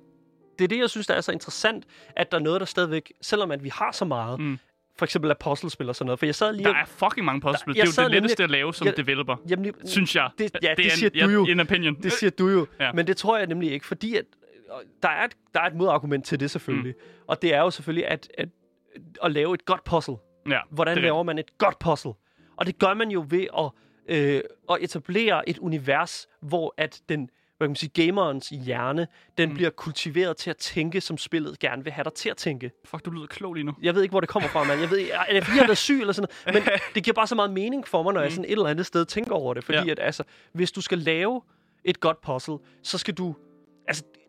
Det 0.59 0.65
er 0.65 0.69
det, 0.69 0.79
jeg 0.79 0.91
synes, 0.91 1.07
der 1.07 1.15
er 1.15 1.21
så 1.21 1.33
interessant, 1.33 1.85
at 2.17 2.33
der 2.33 2.39
er 2.39 2.43
noget, 2.43 2.61
der 2.61 2.67
stadigvæk, 2.67 3.13
selvom 3.21 3.51
at 3.51 3.65
vi 3.65 3.69
har 3.69 3.93
så 3.93 4.05
meget, 4.05 4.41
Mm. 4.41 4.59
for 4.99 5.05
eksempel 5.05 5.31
af 5.31 5.39
puzzlespil 5.39 5.89
og 5.89 5.97
sådan 5.97 6.07
noget, 6.07 6.19
for 6.19 6.27
jeg 6.27 6.35
sad 6.35 6.53
lige... 6.53 6.65
Der 6.65 6.75
er 6.75 6.85
fucking 6.87 7.25
mange 7.27 7.41
puzzlespil. 7.41 7.75
Det 7.75 7.81
er 7.99 8.03
jo 8.03 8.05
det 8.09 8.11
letteste 8.15 8.43
at 8.45 8.51
lave 8.51 8.75
som 8.75 8.87
jeg- 8.87 8.97
developer, 8.97 9.37
Jamen, 9.51 9.73
synes 9.85 10.17
jeg. 10.17 10.31
Det, 10.39 10.51
ja, 10.63 10.69
det, 10.69 10.77
det 10.77 10.87
er 10.87 10.91
siger 10.91 11.11
en, 11.15 11.21
du 11.29 11.31
jo. 11.31 11.47
En 11.47 11.61
opinion. 11.61 11.95
Det 12.03 12.13
siger 12.13 12.31
du 12.31 12.49
jo. 12.49 12.67
Ja. 12.81 12.93
Men 12.93 13.07
det 13.07 13.17
tror 13.17 13.39
jeg 13.39 13.47
nemlig 13.47 13.73
ikke, 13.73 13.87
fordi 13.87 14.17
at, 14.17 14.25
der, 15.03 15.09
er 15.09 15.25
et, 15.25 15.33
der 15.55 15.61
er 15.61 15.65
et 15.67 15.75
modargument 15.75 16.25
til 16.25 16.41
det 16.41 16.51
selvfølgelig. 16.51 16.95
Mm. 16.97 17.23
Og 17.27 17.43
det 17.43 17.55
er 17.55 17.59
jo 17.61 17.71
selvfølgelig 17.71 18.07
at, 18.09 18.29
at, 18.39 18.49
at 19.23 19.33
lave 19.33 19.55
et 19.55 19.65
godt 19.65 19.85
puzzle. 19.85 20.17
Ja, 20.49 20.61
Hvordan 20.71 20.97
det 20.97 21.01
er 21.03 21.07
laver 21.07 21.23
man 21.23 21.39
et 21.39 21.59
godt 21.59 21.79
puzzle? 21.79 22.13
Og 22.57 22.67
det 22.67 22.79
gør 22.79 22.95
man 22.95 23.11
jo 23.11 23.25
ved 23.29 23.47
at, 23.59 23.71
øh, 24.17 24.41
at 24.71 24.79
etablere 24.81 25.49
et 25.49 25.59
univers, 25.59 26.27
hvor 26.41 26.75
at 26.77 27.01
den 27.09 27.31
hvad 27.59 27.67
kan 27.67 27.71
man 27.71 27.77
sige, 27.77 28.05
gamerens 28.07 28.49
hjerne, 28.49 29.07
den 29.39 29.49
Mm. 29.49 29.51
mm. 29.53 29.55
bliver 29.57 29.71
kultiveret 29.71 30.37
til 30.37 30.51
at 30.51 30.57
tænke, 30.57 31.01
som 31.01 31.19
spillet 31.19 31.59
gerne 31.59 31.85
vil 31.85 31.93
have 31.93 32.05
dig 32.05 32.13
til 32.13 32.29
at 32.31 32.37
tænke. 32.37 32.71
Fuck, 32.85 33.05
du 33.05 33.11
lyder 33.11 33.27
klog 33.27 33.55
lige 33.55 33.65
nu. 33.65 33.73
Jeg 33.83 33.95
ved 33.95 34.03
ikke, 34.03 34.13
hvor 34.13 34.21
det 34.21 34.29
kommer 34.29 34.49
fra, 34.49 34.65
mand. 34.65 34.81
Jeg 34.81 34.91
ved, 34.91 35.09
er 35.29 35.33
det 35.33 35.45
fordi, 35.45 35.59
jeg 35.59 35.67
været 35.69 35.79
syg 35.79 36.01
eller 36.01 36.13
sådan 36.13 36.29
noget? 36.47 36.65
Men 36.67 36.73
det 36.95 37.05
giver 37.05 37.15
bare 37.15 37.27
så 37.27 37.35
meget 37.35 37.51
mening 37.51 37.89
for 37.89 38.03
mig, 38.03 38.15
når 38.15 38.21
jeg 38.21 38.33
sådan 38.33 38.45
et 38.45 38.51
eller 38.51 38.67
andet 38.67 38.87
sted 38.87 39.05
tænker 39.05 39.33
over 39.33 39.55
det. 39.55 39.65
Fordi 39.65 39.79
Mm. 39.81 39.87
Ja. 39.87 39.93
at, 39.93 39.99
altså, 39.99 40.23
hvis 40.53 40.73
du 40.73 40.81
skal 40.81 40.99
lave 40.99 41.43
et 41.85 42.01
godt 42.01 42.21
puzzle, 42.21 42.59
så 42.83 42.99
skal 42.99 43.15
du... 43.15 43.35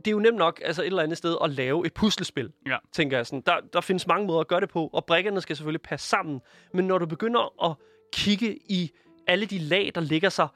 Det 0.08 0.12
er 0.12 0.16
jo 0.16 0.20
nemt 0.20 0.38
nok 0.38 0.62
altså 0.66 0.82
et 0.82 0.86
eller 0.86 1.04
andet 1.04 1.18
sted 1.18 1.38
at 1.44 1.50
lave 1.50 1.86
et 1.86 1.94
puslespil, 1.94 2.52
Ja. 2.68 2.78
tænker 2.92 3.18
jeg 3.18 3.26
sådan. 3.28 3.44
Der, 3.46 3.56
der 3.74 3.82
findes 3.82 4.08
mange 4.08 4.28
måder 4.28 4.40
at 4.40 4.48
gøre 4.48 4.62
det 4.62 4.70
på, 4.70 4.90
og 4.94 5.06
brikkerne 5.06 5.42
skal 5.42 5.56
selvfølgelig 5.56 5.82
passe 5.82 6.08
sammen. 6.10 6.42
Men 6.74 6.86
når 6.88 6.98
du 6.98 7.06
begynder 7.06 7.70
at 7.70 7.76
kigge 8.14 8.58
i 8.70 8.92
alle 9.28 9.46
de 9.46 9.58
lag, 9.60 9.92
der 9.96 10.02
ligger 10.02 10.30
sig 10.30 10.48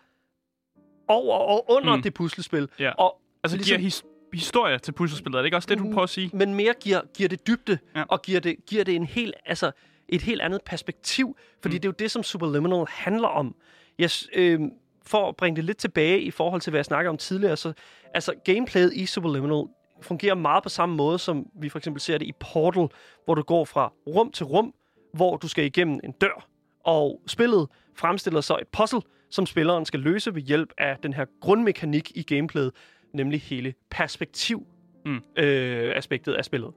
over 1.07 1.37
og 1.37 1.65
under 1.71 1.95
Mm. 1.95 2.01
det 2.01 2.13
puslespil, 2.13 2.69
Ja. 2.79 2.91
og 2.91 3.21
Altså, 3.43 3.57
ligesom- 3.57 3.77
giver 3.77 3.89
his- 3.89 4.05
historie 4.33 4.77
til 4.79 4.91
puslespillet. 4.91 5.37
Er 5.37 5.41
det 5.41 5.47
ikke 5.47 5.57
også 5.57 5.67
det, 5.69 5.77
du 5.77 5.83
Mm. 5.83 5.91
prøver 5.91 6.03
at 6.03 6.09
sige? 6.09 6.29
men 6.33 6.55
mere 6.55 6.73
giver, 6.79 7.01
giver 7.17 7.29
det 7.29 7.47
dybde, 7.47 7.77
Ja. 7.95 8.03
og 8.09 8.21
giver 8.21 8.39
det, 8.39 8.55
giver 8.65 8.83
det 8.83 8.95
en 8.95 9.05
helt, 9.05 9.33
altså, 9.45 9.71
et 10.09 10.21
helt 10.21 10.41
andet 10.41 10.61
perspektiv. 10.65 11.37
Fordi 11.61 11.75
Mm. 11.75 11.81
det 11.81 11.87
er 11.87 11.89
jo 11.89 11.95
det, 11.99 12.11
som 12.11 12.23
Superliminal 12.23 12.85
handler 12.89 13.27
om. 13.27 13.55
Jeg, 13.99 14.09
øh, 14.33 14.59
for 15.05 15.29
at 15.29 15.35
bringe 15.35 15.55
det 15.55 15.63
lidt 15.63 15.77
tilbage 15.77 16.21
i 16.21 16.31
forhold 16.31 16.61
til, 16.61 16.71
hvad 16.71 16.77
jeg 16.77 16.85
snakkede 16.85 17.09
om 17.09 17.17
tidligere, 17.17 17.57
så 17.57 17.73
altså, 18.13 18.33
gameplayet 18.45 18.93
i 18.93 19.05
Superliminal 19.05 19.63
fungerer 20.01 20.35
meget 20.35 20.63
på 20.63 20.69
samme 20.69 20.95
måde, 20.95 21.19
som 21.19 21.45
vi 21.61 21.69
for 21.69 21.77
eksempel 21.77 22.01
ser 22.01 22.17
det 22.17 22.25
i 22.25 22.31
Portal, 22.39 22.87
hvor 23.25 23.35
du 23.35 23.41
går 23.41 23.65
fra 23.65 23.93
rum 24.07 24.31
til 24.31 24.45
rum, 24.45 24.73
hvor 25.13 25.37
du 25.37 25.47
skal 25.47 25.65
igennem 25.65 25.99
en 26.03 26.11
dør, 26.11 26.47
og 26.83 27.21
spillet 27.27 27.67
fremstiller 27.95 28.41
så 28.41 28.57
et 28.61 28.67
puzzle, 28.67 29.01
som 29.29 29.45
spilleren 29.45 29.85
skal 29.85 29.99
løse 29.99 30.35
ved 30.35 30.41
hjælp 30.41 30.73
af 30.77 30.97
den 31.03 31.13
her 31.13 31.25
grundmekanik 31.41 32.11
i 32.15 32.23
gameplayet, 32.23 32.71
nemlig 33.13 33.41
hele 33.41 33.73
perspektiv 33.89 34.67
Mm. 35.05 35.19
øh, 35.37 35.93
aspektet 35.95 36.33
af 36.33 36.45
spillet. 36.45 36.71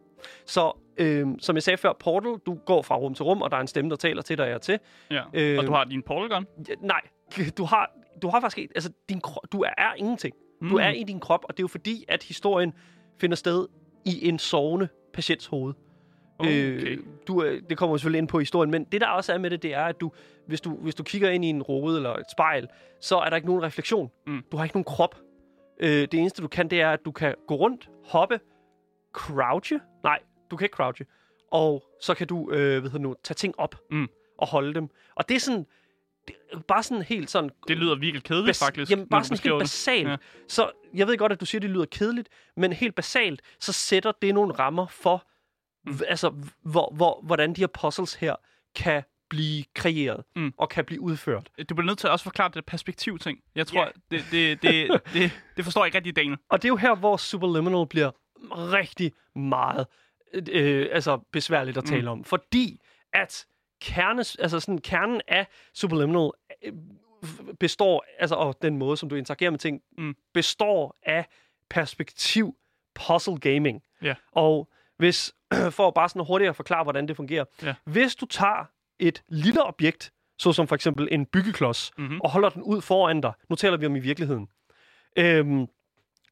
Så 0.47 0.73
øh, 0.99 1.27
som 1.39 1.57
jeg 1.57 1.63
sagde 1.63 1.77
før, 1.77 1.93
Portal, 1.93 2.33
du 2.47 2.55
går 2.67 2.83
fra 2.83 2.97
rum 2.97 3.15
til 3.15 3.23
rum, 3.25 3.43
og 3.43 3.51
der 3.51 3.57
er 3.57 3.61
en 3.61 3.67
stemme, 3.67 3.91
der 3.91 3.97
taler 3.97 4.23
til 4.23 4.39
dig 4.39 4.55
og 4.55 4.63
til. 4.63 4.79
Ja. 5.11 5.23
Øh, 5.35 5.59
Og 5.59 5.67
du 5.67 5.73
har 5.73 5.85
din 5.85 6.03
portal 6.03 6.29
gun? 6.29 6.47
Ja, 6.69 6.75
nej, 6.81 7.01
du 7.59 7.65
har, 7.65 7.91
du 8.23 8.29
har 8.29 8.41
faktisk 8.41 8.71
altså 8.75 8.91
din 9.09 9.21
kro- 9.27 9.47
du 9.53 9.61
er, 9.63 9.71
er 9.79 9.95
ingenting. 9.97 10.35
Mm. 10.61 10.69
Du 10.69 10.77
er 10.77 10.89
i 10.89 11.03
din 11.05 11.21
krop, 11.21 11.45
og 11.45 11.57
det 11.57 11.61
er 11.61 11.65
jo 11.65 11.69
fordi, 11.69 12.05
at 12.09 12.23
historien 12.23 12.73
finder 13.21 13.37
sted 13.37 13.67
i 14.05 14.29
en 14.29 14.39
sovende 14.39 14.89
patients 15.13 15.47
hoved. 15.47 15.75
Okay. 16.39 16.83
Øh, 16.83 16.99
du, 17.27 17.39
er- 17.39 17.61
det 17.69 17.79
kommer 17.79 17.95
vi 17.95 17.99
selvfølgelig 17.99 18.19
ind 18.19 18.29
på 18.29 18.39
historien, 18.39 18.71
men 18.71 18.85
det 18.85 19.01
der 19.01 19.07
også 19.09 19.33
er 19.33 19.39
med 19.39 19.51
det, 19.51 19.63
det 19.63 19.75
er, 19.75 19.85
at 19.85 20.01
du, 20.01 20.11
hvis, 20.47 20.61
du, 20.61 20.77
hvis 20.77 20.95
du 20.95 21.03
kigger 21.03 21.31
ind 21.31 21.45
i 21.45 21.49
en 21.49 21.63
rode 21.63 21.97
eller 21.97 22.13
et 22.17 22.31
spejl, 22.31 22.69
så 23.01 23.19
er 23.19 23.29
der 23.29 23.37
ikke 23.37 23.49
nogen 23.49 23.63
refleksion. 23.63 24.11
Mm. 24.27 24.43
Du 24.53 24.57
har 24.57 24.65
ikke 24.65 24.77
nogen 24.77 24.85
krop. 24.85 25.15
Øh, 25.81 25.89
det 25.89 26.15
eneste, 26.15 26.43
du 26.43 26.49
kan, 26.49 26.69
det 26.71 26.81
er, 26.81 26.91
at 26.91 27.05
du 27.05 27.13
kan 27.13 27.35
gå 27.49 27.55
rundt, 27.55 27.91
hoppe, 28.05 28.41
crouche. 29.13 29.81
Nej, 30.03 30.19
du 30.51 30.57
kan 30.57 30.65
ikke 30.65 30.75
crouche. 30.77 31.07
og 31.51 31.83
så 32.01 32.15
kan 32.15 32.27
du 32.27 32.51
øh, 32.51 32.81
hvad 32.81 32.91
hedder 32.91 32.99
nu, 32.99 33.15
tage 33.23 33.35
ting 33.35 33.55
op 33.59 33.75
Mm. 33.91 34.09
og 34.39 34.47
holde 34.47 34.75
dem. 34.75 34.89
Og 35.15 35.29
det 35.29 35.35
er 35.35 35.41
sådan, 35.41 35.67
det 36.29 36.67
bare 36.69 36.83
sådan 36.83 37.03
helt 37.03 37.31
sådan... 37.31 37.51
Det 37.69 37.77
lyder 37.77 37.95
virkelig 37.95 38.23
kedeligt, 38.25 38.49
bas- 38.57 38.65
faktisk. 38.65 38.91
Jamen, 38.91 39.09
bare 39.09 39.25
sådan 39.25 39.51
helt 39.53 39.61
basalt. 39.63 40.09
Ja. 40.09 40.17
Så 40.49 40.71
jeg 40.95 41.07
ved 41.07 41.19
godt, 41.19 41.33
at 41.33 41.41
du 41.41 41.47
siger, 41.47 41.59
at 41.59 41.63
det 41.63 41.71
lyder 41.71 41.85
kedeligt, 41.85 42.29
men 42.57 42.73
helt 42.73 42.95
basalt, 42.95 43.43
så 43.61 43.73
sætter 43.73 44.13
det 44.23 44.35
nogle 44.35 44.53
rammer 44.55 44.87
for, 44.87 45.27
Mm. 45.87 45.99
altså, 46.09 46.35
hvor, 46.63 46.93
hvor, 46.97 47.21
hvordan 47.23 47.53
de 47.55 47.61
her 47.61 47.67
puzzles 47.67 48.15
her 48.15 48.35
kan 48.77 49.03
blive 49.31 49.65
kreeret 49.75 50.25
Mm. 50.37 50.53
og 50.59 50.69
kan 50.69 50.85
blive 50.85 51.01
udført. 51.01 51.49
Du 51.69 51.75
bliver 51.75 51.87
nødt 51.87 51.99
til 51.99 52.07
at 52.07 52.11
også 52.11 52.23
forklare 52.23 52.51
det 52.55 52.65
perspektiv-ting. 52.67 53.39
Jeg 53.55 53.67
tror, 53.67 53.81
Ja. 53.81 53.89
det, 54.11 54.25
det, 54.31 54.63
det, 54.63 54.91
det, 55.15 55.31
det 55.57 55.65
forstår 55.65 55.81
jeg 55.83 55.87
ikke 55.87 55.97
rigtig, 55.99 56.17
Daniel. 56.17 56.37
Og 56.51 56.63
det 56.63 56.69
er 56.69 56.71
jo 56.71 56.77
her, 56.77 56.95
hvor 56.95 57.17
Superliminal 57.17 57.87
bliver 57.87 58.11
rigtig 58.53 59.13
meget 59.37 59.87
øh, 60.51 60.87
altså 60.93 61.19
besværligt 61.33 61.77
at 61.77 61.85
tale 61.85 62.03
mm. 62.03 62.09
om. 62.09 62.25
Fordi 62.25 62.81
at 63.13 63.47
kernes, 63.85 64.37
altså 64.37 64.61
sådan, 64.61 64.79
kernen 64.79 65.21
af 65.29 65.47
Superliminal 65.75 66.31
øh, 66.65 66.73
består, 67.61 68.05
altså 68.19 68.35
og 68.35 68.57
den 68.63 68.79
måde, 68.79 68.97
som 68.97 69.09
du 69.09 69.15
interagerer 69.17 69.51
med 69.51 69.59
ting, 69.59 69.81
Mm. 69.99 70.17
består 70.35 70.97
af 71.03 71.27
perspektiv 71.71 72.57
puzzle 72.95 73.39
gaming. 73.39 73.83
Ja. 74.03 74.15
Og 74.33 74.69
hvis, 74.97 75.33
for 75.77 75.91
bare 75.91 76.09
sådan 76.09 76.27
hurtigt 76.27 76.49
at 76.49 76.57
forklare, 76.57 76.83
hvordan 76.83 77.09
det 77.09 77.17
fungerer. 77.17 77.45
Ja. 77.63 77.75
Hvis 77.85 78.17
du 78.17 78.27
tager 78.27 78.65
et 78.99 79.23
lille 79.29 79.63
objekt, 79.63 80.13
såsom 80.39 80.69
for 80.69 80.75
eksempel 80.75 81.09
en 81.11 81.27
byggeklods, 81.27 81.93
Mhm. 81.99 82.21
og 82.21 82.31
holder 82.31 82.49
den 82.49 82.63
ud 82.63 82.81
foran 82.81 83.21
dig, 83.21 83.33
nu 83.51 83.57
taler 83.57 83.77
vi 83.77 83.87
om 83.87 83.97
i 83.97 83.99
virkeligheden, 84.01 84.49
øhm, 85.17 85.67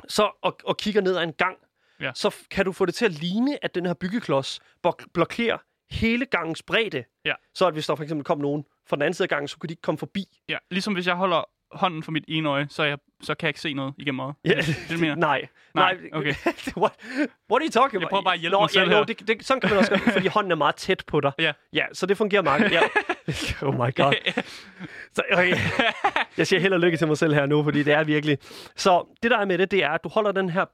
så, 0.09 0.31
og, 0.43 0.59
og 0.65 0.77
kigger 0.77 1.01
ned 1.01 1.17
ad 1.17 1.23
en 1.23 1.33
gang, 1.33 1.57
Ja. 2.01 2.13
så 2.15 2.35
kan 2.51 2.65
du 2.65 2.73
få 2.73 2.87
det 2.87 2.95
til 2.95 3.05
at 3.05 3.11
ligne, 3.13 3.65
at 3.65 3.75
den 3.75 3.87
her 3.87 3.95
byggeklods 3.95 4.61
blok- 4.87 5.05
blokerer 5.15 5.59
hele 5.93 6.27
gangens 6.27 6.63
bredde. 6.63 7.05
Ja. 7.25 7.35
Så 7.55 7.67
at 7.67 7.73
hvis 7.73 7.87
der 7.87 7.95
for 7.95 8.03
eksempel 8.03 8.25
kom 8.25 8.39
nogen 8.39 8.65
fra 8.89 8.97
den 8.97 9.03
anden 9.03 9.15
side 9.15 9.25
af 9.25 9.29
gangen, 9.29 9.49
så 9.49 9.59
kunne 9.59 9.69
de 9.69 9.73
ikke 9.73 9.83
komme 9.83 9.99
forbi. 9.99 10.25
Ja, 10.49 10.59
ligesom 10.71 10.95
hvis 10.95 11.07
jeg 11.07 11.15
holder 11.15 11.49
hånden 11.73 12.03
for 12.03 12.13
mit 12.13 12.25
ene 12.29 12.49
øje, 12.49 12.67
så, 12.71 12.83
jeg, 12.83 12.99
så 13.23 13.35
kan 13.35 13.47
jeg 13.47 13.51
ikke 13.51 13.61
se 13.61 13.73
noget 13.75 13.95
igennem 13.99 14.21
øjet. 14.21 14.35
Ja, 14.45 14.51
det, 14.51 14.77
det, 14.89 15.01
mener? 15.01 15.15
nej. 15.15 15.49
Nej, 15.75 15.99
okay. 16.13 16.35
what, 16.83 16.93
what 17.51 17.61
are 17.61 17.65
you 17.67 17.71
talking 17.71 17.95
about? 17.95 18.01
Jeg 18.01 18.09
prøver 18.09 18.23
bare 18.23 18.35
at 18.35 18.41
hjælpe 18.41 18.55
Nå, 18.55 18.61
mig 18.61 18.71
selv 18.71 18.91
ja. 18.91 18.99
Jo, 18.99 19.05
det, 19.05 19.29
det, 19.29 19.47
sådan 19.47 19.61
kan 19.61 19.71
man 19.71 19.79
også 19.79 19.91
gøre, 19.91 20.13
fordi 20.13 20.27
hånden 20.37 20.53
er 20.53 20.57
meget 20.57 20.75
tæt 20.77 21.05
på 21.07 21.21
dig. 21.21 21.33
Ja. 21.39 21.53
Ja, 21.73 21.85
så 21.93 22.07
det 22.07 22.17
fungerer 22.17 22.43
meget. 22.43 22.73
Ja. 22.73 22.81
Oh 23.63 23.75
my 23.75 23.95
god. 23.95 24.33
Så, 25.15 25.23
okay. 25.33 25.57
Jeg 26.37 26.47
siger 26.47 26.61
held 26.61 26.73
og 26.73 26.81
lykke 26.81 26.97
til 26.97 27.07
mig 27.07 27.19
selv 27.19 27.35
her 27.35 27.47
nu, 27.47 27.65
fordi 27.65 27.83
det 27.83 27.93
er 27.93 28.05
virkelig... 28.05 28.39
Så 28.77 29.17
det 29.23 29.31
der 29.31 29.39
er 29.39 29.45
med 29.45 29.59
det, 29.59 29.71
det 29.71 29.85
er, 29.85 29.91
at 29.91 30.05
du 30.05 30.09
holder 30.09 30.33
den 30.33 30.49
her 30.51 30.65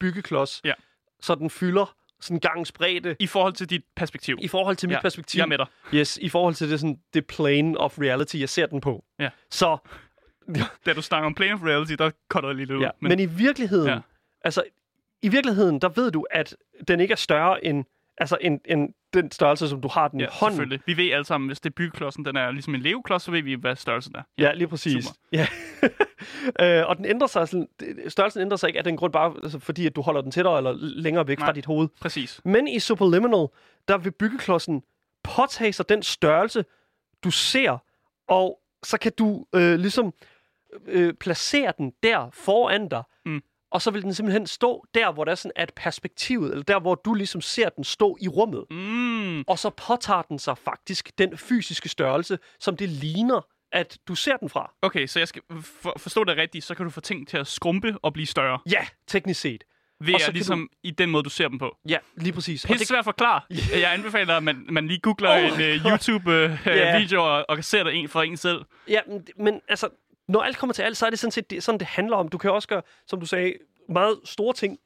byggeklods, 0.00 0.60
Ja. 0.64 0.72
så 1.20 1.34
den 1.34 1.50
fylder 1.50 1.94
sådan 2.20 2.40
gangens 2.40 2.72
bredde 2.72 3.16
I 3.18 3.26
forhold 3.26 3.52
til 3.52 3.70
dit 3.70 3.82
perspektiv. 3.96 4.38
i 4.40 4.48
forhold 4.48 4.76
til 4.76 4.88
mit 4.88 4.94
ja, 4.96 5.00
perspektiv. 5.00 5.38
Jeg 5.38 5.44
er 5.44 5.48
med 5.48 5.58
dig. 5.58 5.66
Yes, 5.94 6.16
i 6.22 6.28
forhold 6.28 6.54
til 6.54 6.70
det, 6.70 6.80
sådan, 6.80 6.98
det 7.14 7.26
plane 7.26 7.78
of 7.78 7.98
reality, 7.98 8.36
jeg 8.40 8.48
ser 8.48 8.66
den 8.66 8.80
på. 8.80 9.04
Ja. 9.18 9.30
Så, 9.50 9.76
Da 10.86 10.92
du 10.92 11.02
snakker 11.02 11.26
om 11.26 11.34
plane 11.34 11.54
of 11.54 11.62
reality, 11.62 11.92
der 11.92 12.10
cutter 12.28 12.48
jeg 12.48 12.56
lige 12.56 12.66
lidt 12.66 12.76
ud. 12.78 12.82
ja. 12.82 12.90
Men, 13.00 13.08
men 13.08 13.20
i 13.20 13.26
virkeligheden, 13.26 13.86
Ja. 13.88 13.94
ja. 13.94 14.00
altså, 14.44 14.62
i 15.22 15.28
virkeligheden, 15.28 15.80
der 15.80 15.88
ved 15.88 16.10
du, 16.10 16.26
at 16.30 16.56
den 16.88 17.00
ikke 17.00 17.12
er 17.12 17.16
større 17.16 17.64
end, 17.64 17.84
altså, 18.18 18.38
end, 18.40 18.60
end 18.64 18.88
den 19.14 19.30
størrelse, 19.32 19.68
som 19.68 19.80
du 19.80 19.88
har 19.88 20.08
den 20.08 20.20
i 20.20 20.22
ja, 20.22 20.28
hånden. 20.32 20.56
selvfølgelig. 20.56 20.80
Vi 20.86 20.96
ved 20.96 21.10
alle 21.12 21.24
sammen, 21.24 21.48
hvis 21.48 21.60
det 21.60 21.70
er 21.70 21.74
byggeklodsen, 21.74 22.24
den 22.24 22.36
er 22.36 22.50
ligesom 22.50 22.74
en 22.74 22.80
leveklods, 22.80 23.22
så 23.22 23.30
ved 23.30 23.42
vi, 23.42 23.54
hvad 23.54 23.76
størrelsen 23.76 24.14
er. 24.16 24.22
Ja, 24.38 24.52
lige 24.52 24.68
præcis. 24.68 25.04
Super. 25.04 25.16
Ja. 25.32 25.46
øh, 26.80 26.88
og 26.88 26.96
den 26.96 27.04
ændrer 27.04 27.26
sig, 27.26 27.48
sådan, 27.48 27.68
størrelsen 28.08 28.42
ændrer 28.42 28.56
sig 28.56 28.68
ikke 28.68 28.78
af 28.78 28.84
den 28.84 28.96
grund 28.96 29.12
bare, 29.12 29.34
altså, 29.42 29.58
fordi 29.58 29.86
at 29.86 29.96
du 29.96 30.00
holder 30.02 30.20
den 30.20 30.30
tættere 30.30 30.56
eller 30.58 30.72
længere 30.78 31.28
væk 31.28 31.38
Nej. 31.38 31.46
fra 31.46 31.52
dit 31.52 31.66
hoved. 31.66 31.88
Præcis. 32.00 32.40
Men 32.44 32.68
i 32.68 32.78
Superliminal, 32.78 33.46
der 33.88 33.98
vil 33.98 34.10
byggeklodsen 34.10 34.82
påtage 35.24 35.72
sig 35.72 35.88
den 35.88 36.02
størrelse, 36.02 36.64
du 37.24 37.30
ser, 37.30 37.78
og 38.28 38.60
så 38.82 38.98
kan 38.98 39.12
du 39.18 39.46
øh, 39.54 39.74
ligesom 39.78 40.12
øh, 40.86 41.14
placere 41.14 41.72
den 41.78 41.92
der 42.02 42.30
foran 42.32 42.88
dig, 42.88 43.02
Mm. 43.26 43.42
Og 43.76 43.82
så 43.82 43.90
vil 43.90 44.02
den 44.02 44.14
simpelthen 44.14 44.46
stå 44.46 44.86
der, 44.94 45.12
hvor 45.12 45.24
der 45.24 45.30
er 45.30 45.34
sådan, 45.34 45.52
at 45.56 45.72
perspektivet, 45.76 46.50
eller 46.50 46.64
der, 46.64 46.80
hvor 46.80 46.94
du 46.94 47.14
ligesom 47.14 47.40
ser 47.40 47.68
den 47.68 47.84
stå 47.84 48.16
i 48.20 48.28
rummet. 48.28 48.64
Mm. 48.70 49.40
Og 49.40 49.58
så 49.58 49.70
påtager 49.70 50.22
den 50.22 50.38
sig 50.38 50.58
faktisk 50.58 51.18
den 51.18 51.38
fysiske 51.38 51.88
størrelse, 51.88 52.38
som 52.60 52.76
det 52.76 52.88
ligner, 52.88 53.46
at 53.72 53.98
du 54.08 54.14
ser 54.14 54.36
den 54.36 54.48
fra. 54.48 54.72
Okay, 54.82 55.06
så 55.06 55.18
jeg 55.18 55.28
skal 55.28 55.42
for, 55.62 55.94
forstå 55.98 56.24
det 56.24 56.36
rigtigt, 56.36 56.64
så 56.64 56.74
kan 56.74 56.84
du 56.84 56.90
få 56.90 57.00
ting 57.00 57.28
til 57.28 57.36
at 57.36 57.46
skrumpe 57.46 57.96
og 58.02 58.12
blive 58.12 58.26
større. 58.26 58.58
Ja, 58.70 58.86
teknisk 59.06 59.40
set. 59.40 59.64
Ved 60.00 60.14
Og 60.14 60.20
så 60.20 60.26
at 60.26 60.34
ligesom 60.34 60.68
i 60.82 60.90
den 60.90 61.10
måde, 61.10 61.22
du 61.22 61.30
ser 61.30 61.48
dem 61.48 61.58
på. 61.58 61.76
Ja, 61.88 61.98
lige 62.16 62.32
præcis. 62.32 62.66
Pisse 62.66 62.86
svært 62.86 62.98
at 62.98 63.04
forklare. 63.04 63.40
Jeg 63.82 63.92
anbefaler, 63.92 64.36
at 64.36 64.42
man, 64.42 64.66
man 64.68 64.88
lige 64.88 65.00
googler 65.00 65.30
Oh 65.30 65.38
en 65.38 65.52
uh, 65.52 65.58
God. 65.58 65.90
YouTube-video 65.90 67.20
uh, 67.20 67.26
og, 67.26 67.44
og 67.48 67.64
ser 67.64 67.84
det 67.84 67.94
en 67.94 68.08
for 68.08 68.22
en 68.22 68.36
selv. 68.36 68.64
Ja, 68.88 69.00
men, 69.06 69.26
men 69.38 69.60
altså, 69.68 69.88
når 70.28 70.40
alt 70.42 70.56
kommer 70.56 70.74
til 70.74 70.82
alt, 70.82 70.96
så 70.96 71.06
er 71.06 71.10
det 71.10 71.18
sådan 71.18 71.32
set 71.32 71.50
det, 71.50 71.62
sådan, 71.62 71.78
det 71.78 71.86
handler 71.86 72.16
om. 72.16 72.28
Du 72.28 72.38
kan 72.38 72.50
også 72.50 72.68
gøre, 72.68 72.82
som 73.06 73.20
du 73.20 73.26
sagde, 73.26 73.54
meget 73.88 74.20
store 74.24 74.54
ting 74.54 74.78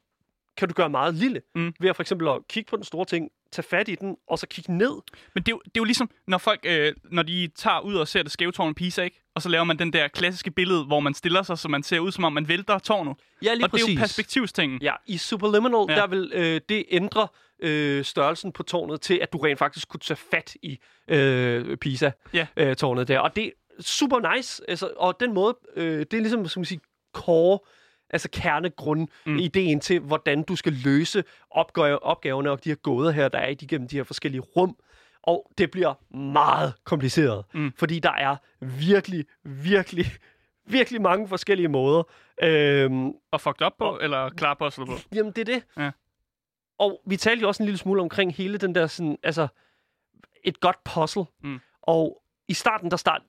kan 0.57 0.67
du 0.67 0.73
gøre 0.73 0.89
meget 0.89 1.15
lille. 1.15 1.41
Mm. 1.55 1.73
Ved 1.79 1.89
at 1.89 1.95
for 1.95 2.03
eksempel 2.03 2.27
at 2.27 2.37
kigge 2.49 2.69
på 2.69 2.75
den 2.75 2.83
store 2.85 3.05
ting, 3.05 3.29
tage 3.51 3.63
fat 3.69 3.87
i 3.89 3.95
den, 3.95 4.17
og 4.27 4.39
så 4.39 4.47
kigge 4.47 4.77
ned. 4.77 4.91
Men 5.33 5.43
det 5.43 5.47
er, 5.47 5.51
jo, 5.51 5.59
det 5.65 5.67
er 5.67 5.79
jo 5.79 5.83
ligesom, 5.83 6.09
når 6.27 6.37
folk, 6.37 6.59
øh, 6.63 6.93
når 7.11 7.23
de 7.23 7.49
tager 7.55 7.79
ud 7.79 7.95
og 7.95 8.07
ser 8.07 8.23
det 8.23 8.31
skæve 8.31 8.51
tårn 8.51 8.73
Pisa, 8.75 9.01
ikke? 9.03 9.21
Og 9.35 9.41
så 9.41 9.49
laver 9.49 9.63
man 9.63 9.79
den 9.79 9.93
der 9.93 10.07
klassiske 10.07 10.51
billede, 10.51 10.83
hvor 10.85 10.99
man 10.99 11.13
stiller 11.13 11.43
sig, 11.43 11.57
så 11.57 11.67
man 11.67 11.83
ser 11.83 11.99
ud, 11.99 12.11
som 12.11 12.23
om 12.23 12.33
man 12.33 12.47
vælter 12.47 12.79
tårnet. 12.79 13.17
Ja, 13.43 13.53
lige 13.53 13.65
og 13.65 13.71
det 13.71 13.87
er 13.87 13.93
jo 13.93 13.99
perspektivstingen. 13.99 14.81
Ja, 14.81 14.93
i 15.07 15.17
Superliminal, 15.17 15.85
Ja. 15.89 15.95
der 15.95 16.07
vil 16.07 16.31
øh, 16.33 16.61
det 16.69 16.85
ændre 16.89 17.27
øh, 17.59 18.05
størrelsen 18.05 18.51
på 18.51 18.63
tårnet 18.63 19.01
til, 19.01 19.19
at 19.21 19.33
du 19.33 19.37
rent 19.37 19.59
faktisk 19.59 19.87
kunne 19.89 19.99
tage 19.99 20.17
fat 20.31 20.55
i 20.61 20.79
øh, 21.07 21.69
Ja. 21.69 21.75
Pisa-tårnet 21.75 23.07
der. 23.07 23.19
Og 23.19 23.35
det 23.35 23.51
super 23.79 24.35
nice. 24.35 24.63
Altså, 24.69 24.93
og 24.97 25.19
den 25.19 25.33
måde, 25.33 25.57
øh, 25.75 25.99
det 25.99 26.13
er 26.13 26.17
ligesom, 26.21 26.47
som 26.47 26.59
man 26.59 26.65
sige, 26.65 26.81
core, 27.13 27.59
altså 28.09 28.29
kernegrund, 28.31 29.07
Mm. 29.25 29.37
ideen 29.37 29.79
til, 29.79 29.99
hvordan 29.99 30.43
du 30.43 30.55
skal 30.55 30.73
løse 30.73 31.23
opgave, 31.51 32.03
opgaverne 32.03 32.51
og 32.51 32.63
de 32.63 32.69
her 32.69 32.75
gåder 32.75 33.11
her, 33.11 33.27
der 33.27 33.39
er 33.39 33.47
igennem 33.47 33.87
de 33.87 33.95
her 33.95 34.03
forskellige 34.03 34.41
rum. 34.41 34.77
Og 35.23 35.51
det 35.57 35.71
bliver 35.71 36.15
meget 36.17 36.73
kompliceret, 36.83 37.45
Mm. 37.53 37.73
fordi 37.77 37.99
der 37.99 38.11
er 38.11 38.35
virkelig, 38.61 39.25
virkelig, 39.43 40.05
virkelig 40.65 41.01
mange 41.01 41.27
forskellige 41.27 41.67
måder. 41.67 42.03
Øhm, 42.43 43.11
Og 43.31 43.41
fucked 43.41 43.65
up 43.65 43.73
på, 43.79 43.99
eller 44.01 44.29
klar 44.29 44.53
puzzle 44.53 44.85
på. 44.85 44.93
Jamen, 45.15 45.31
det 45.31 45.49
er 45.49 45.53
det. 45.53 45.63
Ja. 45.77 45.91
Og 46.79 47.01
vi 47.05 47.17
talte 47.17 47.41
jo 47.41 47.47
også 47.47 47.63
en 47.63 47.65
lille 47.65 47.77
smule 47.77 48.01
omkring 48.01 48.33
hele 48.35 48.57
den 48.57 48.75
der 48.75 48.87
sådan, 48.87 49.17
altså, 49.23 49.47
et 50.43 50.59
godt 50.59 50.83
puzzle. 50.83 51.23
Mm. 51.43 51.59
Og 51.81 52.21
i 52.47 52.53
starten, 52.53 52.91
der 52.91 52.97
start, 52.97 53.21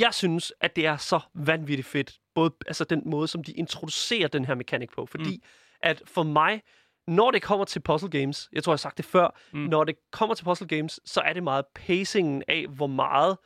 jeg 0.00 0.14
synes, 0.14 0.52
at 0.60 0.76
det 0.76 0.86
er 0.86 0.96
så 0.96 1.20
vanvittigt 1.34 1.88
fedt. 1.88 2.18
Både 2.34 2.54
altså 2.66 2.84
den 2.84 3.02
måde, 3.06 3.28
som 3.28 3.44
de 3.44 3.52
introducerer 3.52 4.28
den 4.28 4.44
her 4.44 4.54
mekanik 4.54 4.90
på. 4.90 5.06
Fordi 5.06 5.36
mm. 5.36 5.42
at 5.82 6.02
for 6.06 6.22
mig, 6.22 6.62
når 7.06 7.30
det 7.30 7.42
kommer 7.42 7.64
til 7.64 7.80
puzzle 7.80 8.10
games, 8.10 8.48
jeg 8.52 8.64
tror, 8.64 8.72
jeg 8.72 8.74
har 8.74 8.78
sagt 8.78 8.96
det 8.96 9.04
før, 9.04 9.36
Mm. 9.52 9.58
når 9.58 9.84
det 9.84 9.94
kommer 10.12 10.34
til 10.34 10.44
puzzle 10.44 10.66
games, 10.66 11.00
så 11.04 11.20
er 11.20 11.32
det 11.32 11.42
meget 11.42 11.64
pacingen 11.74 12.42
af, 12.48 12.66
hvor 12.66 12.86
meget 12.86 13.36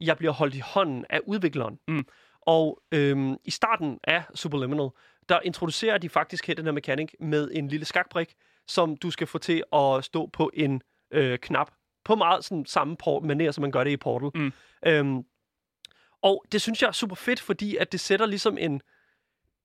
jeg 0.00 0.16
bliver 0.18 0.32
holdt 0.32 0.54
i 0.54 0.58
hånden 0.58 1.04
af 1.10 1.20
udvikleren. 1.26 1.78
Mm. 1.88 2.06
Og 2.40 2.82
øhm, 2.94 3.36
i 3.44 3.50
starten 3.50 3.98
af 4.04 4.22
Superliminal, 4.34 4.88
der 5.28 5.40
introducerer 5.44 5.98
de 5.98 6.08
faktisk 6.08 6.46
her 6.46 6.54
den 6.54 6.64
her 6.64 6.72
mekanik 6.72 7.14
med 7.20 7.50
en 7.52 7.68
lille 7.68 7.86
skakbrik, 7.86 8.34
som 8.68 8.96
du 8.96 9.10
skal 9.10 9.26
få 9.26 9.38
til 9.38 9.62
at 9.72 10.04
stå 10.04 10.26
på 10.26 10.50
en 10.54 10.82
øh, 11.10 11.38
knap. 11.38 11.70
På 12.04 12.14
meget 12.14 12.44
sådan, 12.44 12.66
samme 12.66 12.96
manér, 13.06 13.50
som 13.50 13.62
man 13.62 13.70
gør 13.70 13.84
det 13.84 13.90
i 13.90 13.96
Portal. 13.96 14.30
Mm. 14.34 14.52
Øhm, 14.86 15.22
og 16.22 16.44
det 16.52 16.62
synes 16.62 16.82
jeg 16.82 16.88
er 16.88 16.92
super 16.92 17.16
fedt, 17.16 17.40
fordi 17.40 17.76
at 17.76 17.92
det 17.92 18.00
sætter 18.00 18.26
ligesom 18.26 18.58
en... 18.58 18.82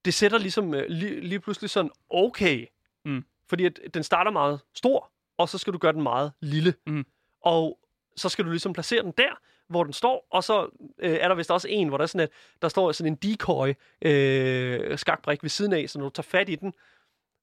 Det 0.04 0.14
sætter 0.14 0.38
ligesom 0.38 0.74
øh, 0.74 0.84
lige, 0.88 1.20
lige 1.20 1.40
pludselig 1.40 1.70
sådan, 1.70 1.90
okay. 2.10 2.66
Mm. 3.04 3.24
Fordi 3.48 3.64
at 3.64 3.80
den 3.94 4.02
starter 4.02 4.30
meget 4.30 4.60
stor, 4.74 5.12
og 5.38 5.48
så 5.48 5.58
skal 5.58 5.72
du 5.72 5.78
gøre 5.78 5.92
den 5.92 6.02
meget 6.02 6.32
lille. 6.40 6.74
Mm. 6.86 7.04
Og 7.44 7.78
så 8.16 8.28
skal 8.28 8.44
du 8.44 8.50
ligesom 8.50 8.72
placere 8.72 9.02
den 9.02 9.12
der, 9.18 9.30
hvor 9.68 9.84
den 9.84 9.92
står, 9.92 10.26
og 10.30 10.44
så 10.44 10.68
øh, 10.98 11.10
er 11.10 11.28
der 11.28 11.34
vist 11.34 11.50
også 11.50 11.68
en, 11.68 11.88
hvor 11.88 11.96
der 11.96 12.02
er 12.02 12.06
sådan 12.06 12.24
et, 12.24 12.30
der 12.62 12.68
står 12.68 12.92
sådan 12.92 13.12
en 13.12 13.16
decoy 13.16 13.72
øh, 14.02 14.98
skakbrik 14.98 15.42
ved 15.42 15.50
siden 15.50 15.72
af, 15.72 15.90
så 15.90 15.98
når 15.98 16.06
du 16.06 16.10
tager 16.12 16.22
fat 16.22 16.48
i 16.48 16.54
den, 16.54 16.72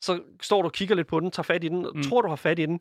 så 0.02 0.22
står 0.42 0.62
du 0.62 0.66
og 0.66 0.74
kigger 0.74 0.96
lidt 0.96 1.08
på 1.08 1.20
den, 1.20 1.32
tager 1.32 1.44
fat 1.44 1.64
i 1.64 1.68
den, 1.68 1.86
og 1.86 1.92
Mm. 1.96 2.04
tror, 2.04 2.22
du 2.22 2.28
har 2.30 2.36
fat 2.36 2.60
i 2.60 2.66
den, 2.66 2.80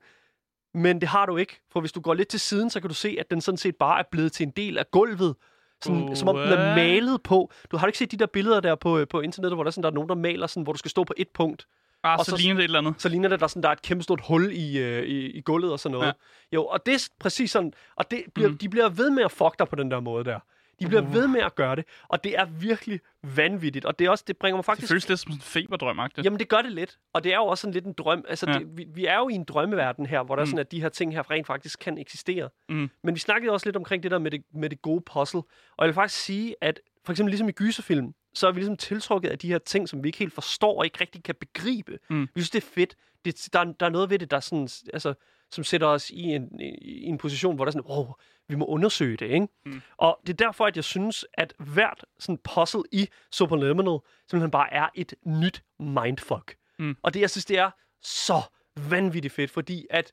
men 0.75 1.01
det 1.01 1.09
har 1.09 1.27
du 1.27 1.37
ikke, 1.37 1.61
for 1.71 1.81
hvis 1.81 1.93
du 1.93 2.01
går 2.01 2.15
lidt 2.15 2.29
til 2.29 2.41
siden, 2.41 2.71
så 2.71 2.81
kan 2.81 2.89
du 2.89 2.95
se, 2.95 3.17
at 3.21 3.31
den 3.31 3.41
sådan 3.41 3.59
set 3.59 3.77
bare 3.77 3.99
er 3.99 4.05
blevet 4.11 4.33
til 4.33 4.45
en 4.47 4.51
del 4.51 4.79
af 4.79 4.91
gulvet, 4.91 5.37
sådan, 5.85 6.09
Oh, 6.09 6.17
som 6.17 6.29
om 6.29 6.37
den 6.37 6.53
er 6.53 6.75
malet 6.75 7.23
på. 7.23 7.51
Du 7.71 7.77
har 7.77 7.87
ikke 7.87 7.99
set 7.99 8.11
de 8.13 8.17
der 8.17 8.27
billeder 8.27 8.61
der 8.61 8.75
på, 8.75 8.99
øh, 8.99 9.09
på 9.09 9.21
internettet, 9.21 9.57
hvor 9.57 9.63
der, 9.65 9.69
er 9.69 9.73
sådan, 9.73 9.83
der 9.83 9.91
er 9.91 9.95
nogen, 9.95 10.09
der 10.09 10.15
maler, 10.15 10.47
sådan, 10.47 10.63
hvor 10.63 10.73
du 10.73 10.79
skal 10.79 10.91
stå 10.91 11.05
på 11.05 11.15
et 11.17 11.29
punkt, 11.29 11.67
Ah, 12.05 12.19
Og 12.19 12.25
så, 12.25 12.31
så- 12.31 12.37
ligner 12.37 12.55
det 12.55 12.61
et 12.61 12.65
eller 12.65 12.79
andet. 12.79 12.95
så 12.99 13.09
ligner 13.09 13.29
det, 13.29 13.41
der, 13.41 13.47
sådan, 13.47 13.63
der 13.63 13.69
er 13.69 13.73
et 13.73 13.83
kæmpe 13.83 14.03
stort 14.05 14.21
hul 14.29 14.51
i, 14.53 14.79
øh, 14.79 15.03
i, 15.05 15.31
i 15.31 15.41
gulvet 15.41 15.73
og 15.73 15.81
sådan 15.81 15.93
noget. 15.93 16.07
Ja. 16.07 16.13
Jo, 16.53 16.65
og 16.67 16.87
det 16.87 16.95
er 16.95 17.09
præcis 17.19 17.51
sådan, 17.51 17.73
og 17.97 18.11
det 18.11 18.23
bliver, 18.35 18.49
mm. 18.49 18.59
de 18.59 18.69
bliver 18.69 18.89
ved 18.89 19.11
med 19.11 19.23
at 19.25 19.31
fuck 19.33 19.59
dig 19.59 19.69
på 19.69 19.77
den 19.77 19.91
der 19.91 20.01
måde 20.01 20.25
der. 20.25 20.39
De 20.81 20.87
bliver 20.89 21.03
Uh. 21.03 21.15
ved 21.15 21.27
med 21.29 21.41
at 21.41 21.55
gøre 21.55 21.77
det, 21.77 21.85
og 22.09 22.25
det 22.25 22.39
er 22.39 22.45
virkelig 22.45 23.01
vanvittigt. 23.23 23.85
Og 23.85 23.99
det, 23.99 24.05
er 24.07 24.11
også, 24.11 24.25
det 24.27 24.37
bringer 24.37 24.57
mig 24.57 24.63
Det 24.63 24.67
faktisk... 24.67 24.89
føles 24.89 25.09
lidt 25.09 25.21
som 25.21 25.33
en 25.33 25.41
feberdrøm 25.41 26.01
-agtigt. 26.01 26.23
Jamen, 26.25 26.39
det 26.39 26.49
gør 26.49 26.63
det 26.63 26.73
lidt. 26.73 26.99
Og 27.13 27.25
det 27.25 27.33
er 27.33 27.37
jo 27.37 27.45
også 27.45 27.63
sådan 27.63 27.75
lidt 27.75 27.85
en 27.85 27.93
drøm. 27.93 28.25
Altså, 28.29 28.51
Ja. 28.51 28.59
det, 28.59 28.77
vi, 28.77 28.87
vi 28.95 29.07
er 29.07 29.19
jo 29.19 29.29
i 29.29 29.33
en 29.33 29.45
drømmeverden 29.45 30.07
her, 30.07 30.23
hvor 30.23 30.37
der 30.37 30.43
mm. 30.43 30.47
er 30.47 30.47
sådan, 30.47 30.59
at 30.59 30.73
de 30.73 30.81
her 30.81 30.89
ting 30.89 31.13
her 31.15 31.31
rent 31.31 31.47
faktisk 31.47 31.79
kan 31.79 31.99
eksistere. 31.99 32.49
Mm. 32.69 32.91
Men 33.03 33.15
vi 33.15 33.21
snakkede 33.21 33.53
også 33.53 33.67
lidt 33.67 33.77
omkring 33.77 34.03
det 34.03 34.11
der 34.11 34.19
med 34.19 34.31
det, 34.31 34.43
med 34.55 34.71
det 34.71 34.83
gode 34.83 35.01
puzzle. 35.13 35.41
Og 35.41 35.47
jeg 35.79 35.87
vil 35.87 35.95
faktisk 35.95 36.25
sige, 36.25 36.55
at 36.61 36.81
for 37.05 37.13
eksempel 37.13 37.31
ligesom 37.31 37.49
i 37.49 37.53
gyserfilm, 37.53 38.15
så 38.35 38.47
er 38.49 38.53
vi 38.53 38.61
ligesom 38.61 38.77
tiltrukket 38.77 39.29
af 39.29 39.39
de 39.39 39.49
her 39.49 39.59
ting, 39.59 39.89
som 39.89 40.03
vi 40.03 40.09
ikke 40.09 40.19
helt 40.19 40.33
forstår 40.33 40.79
og 40.79 40.85
ikke 40.85 40.99
rigtig 41.01 41.23
kan 41.23 41.35
begribe. 41.41 41.99
Mm. 42.11 42.23
Vi 42.35 42.41
synes, 42.41 42.51
det 42.51 42.63
er 42.63 42.67
fedt. 42.75 42.95
Det, 43.25 43.49
der, 43.53 43.61
er- 43.61 43.73
der 43.81 43.87
er 43.87 43.91
noget 43.91 44.11
ved 44.11 44.19
det, 44.19 44.31
der 44.31 44.41
sådan, 44.41 44.69
altså, 44.93 45.15
som 45.51 45.65
sætter 45.65 45.87
os 45.87 46.11
i 46.11 46.23
en, 46.23 46.61
i 46.83 47.05
en 47.05 47.19
position, 47.19 47.55
hvor 47.57 47.65
der 47.65 47.71
er 47.71 47.73
sådan, 47.73 47.91
wow, 47.91 48.07
vi 48.51 48.57
må 48.57 48.65
undersøge 48.65 49.17
det, 49.17 49.27
ikke? 49.27 49.49
Mm. 49.67 49.83
Og 49.97 50.21
det 50.27 50.33
er 50.33 50.47
derfor, 50.47 50.67
at 50.67 50.77
jeg 50.77 50.85
synes, 50.85 51.25
at 51.35 51.55
hvert 51.59 52.05
sådan 52.19 52.39
puzzle 52.55 52.83
i 52.93 53.09
Superliminal 53.33 53.99
simpelthen 54.31 54.51
bare 54.51 54.73
er 54.73 54.89
et 54.95 55.15
nyt 55.27 55.63
mindfuck. 55.79 56.57
Mm. 56.79 56.97
Og 57.03 57.15
det, 57.15 57.21
jeg 57.21 57.31
synes, 57.31 57.45
det 57.45 57.59
er 57.59 57.71
så 58.03 58.43
vanvittigt 58.91 59.35
fedt, 59.35 59.51
fordi 59.51 59.87
at 59.91 60.13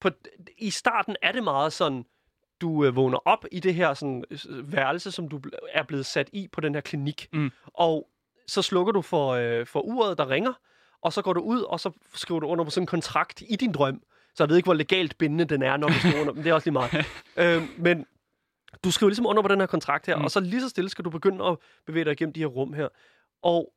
på, 0.00 0.10
i 0.58 0.70
starten 0.70 1.16
er 1.22 1.32
det 1.32 1.44
meget 1.44 1.72
sådan, 1.72 2.04
du 2.60 2.84
øh, 2.84 2.96
vågner 2.96 3.18
op 3.24 3.44
i 3.52 3.60
det 3.60 3.74
her 3.74 3.94
sådan, 3.94 4.24
øh, 4.30 4.72
værelse, 4.72 5.10
som 5.10 5.28
du 5.28 5.40
er 5.72 5.82
blevet 5.82 6.06
sat 6.06 6.30
i 6.32 6.48
på 6.52 6.60
den 6.60 6.74
her 6.74 6.80
klinik. 6.80 7.28
Mm. 7.32 7.50
Og 7.64 8.08
så 8.46 8.62
slukker 8.62 8.92
du 8.92 9.02
for, 9.02 9.30
øh, 9.30 9.66
for 9.66 9.80
uret, 9.80 10.18
der 10.18 10.30
ringer, 10.30 10.52
og 11.00 11.12
så 11.12 11.22
går 11.22 11.32
du 11.32 11.40
ud, 11.40 11.60
og 11.60 11.80
så 11.80 11.90
skriver 12.14 12.40
du 12.40 12.46
under 12.46 12.64
på 12.64 12.70
sådan 12.70 12.82
en 12.82 12.86
kontrakt 12.86 13.42
i 13.48 13.56
din 13.56 13.72
drøm. 13.72 14.02
Så 14.36 14.42
jeg 14.44 14.48
ved 14.48 14.56
ikke, 14.56 14.66
hvor 14.66 14.74
legalt 14.74 15.18
bindende 15.18 15.44
den 15.44 15.62
er, 15.62 15.76
når 15.76 15.88
du 15.88 15.94
skriver 15.94 16.20
under, 16.20 16.32
men 16.32 16.44
det 16.44 16.50
er 16.50 16.54
også 16.54 16.66
lige 16.66 16.72
meget. 16.72 17.06
øh, 17.36 17.62
men 17.78 18.06
du 18.84 18.90
skriver 18.90 19.08
ligesom 19.10 19.26
under 19.26 19.42
på 19.42 19.48
den 19.48 19.60
her 19.60 19.66
kontrakt 19.66 20.06
her, 20.06 20.14
Mm. 20.16 20.20
mm. 20.20 20.24
og 20.24 20.30
så 20.30 20.40
lige 20.40 20.60
så 20.60 20.68
stille 20.68 20.90
skal 20.90 21.04
du 21.04 21.10
begynde 21.10 21.44
at 21.44 21.56
bevæge 21.86 22.04
dig 22.04 22.12
igennem 22.12 22.32
de 22.32 22.40
her 22.40 22.46
rum 22.46 22.72
her. 22.72 22.88
Og 23.42 23.72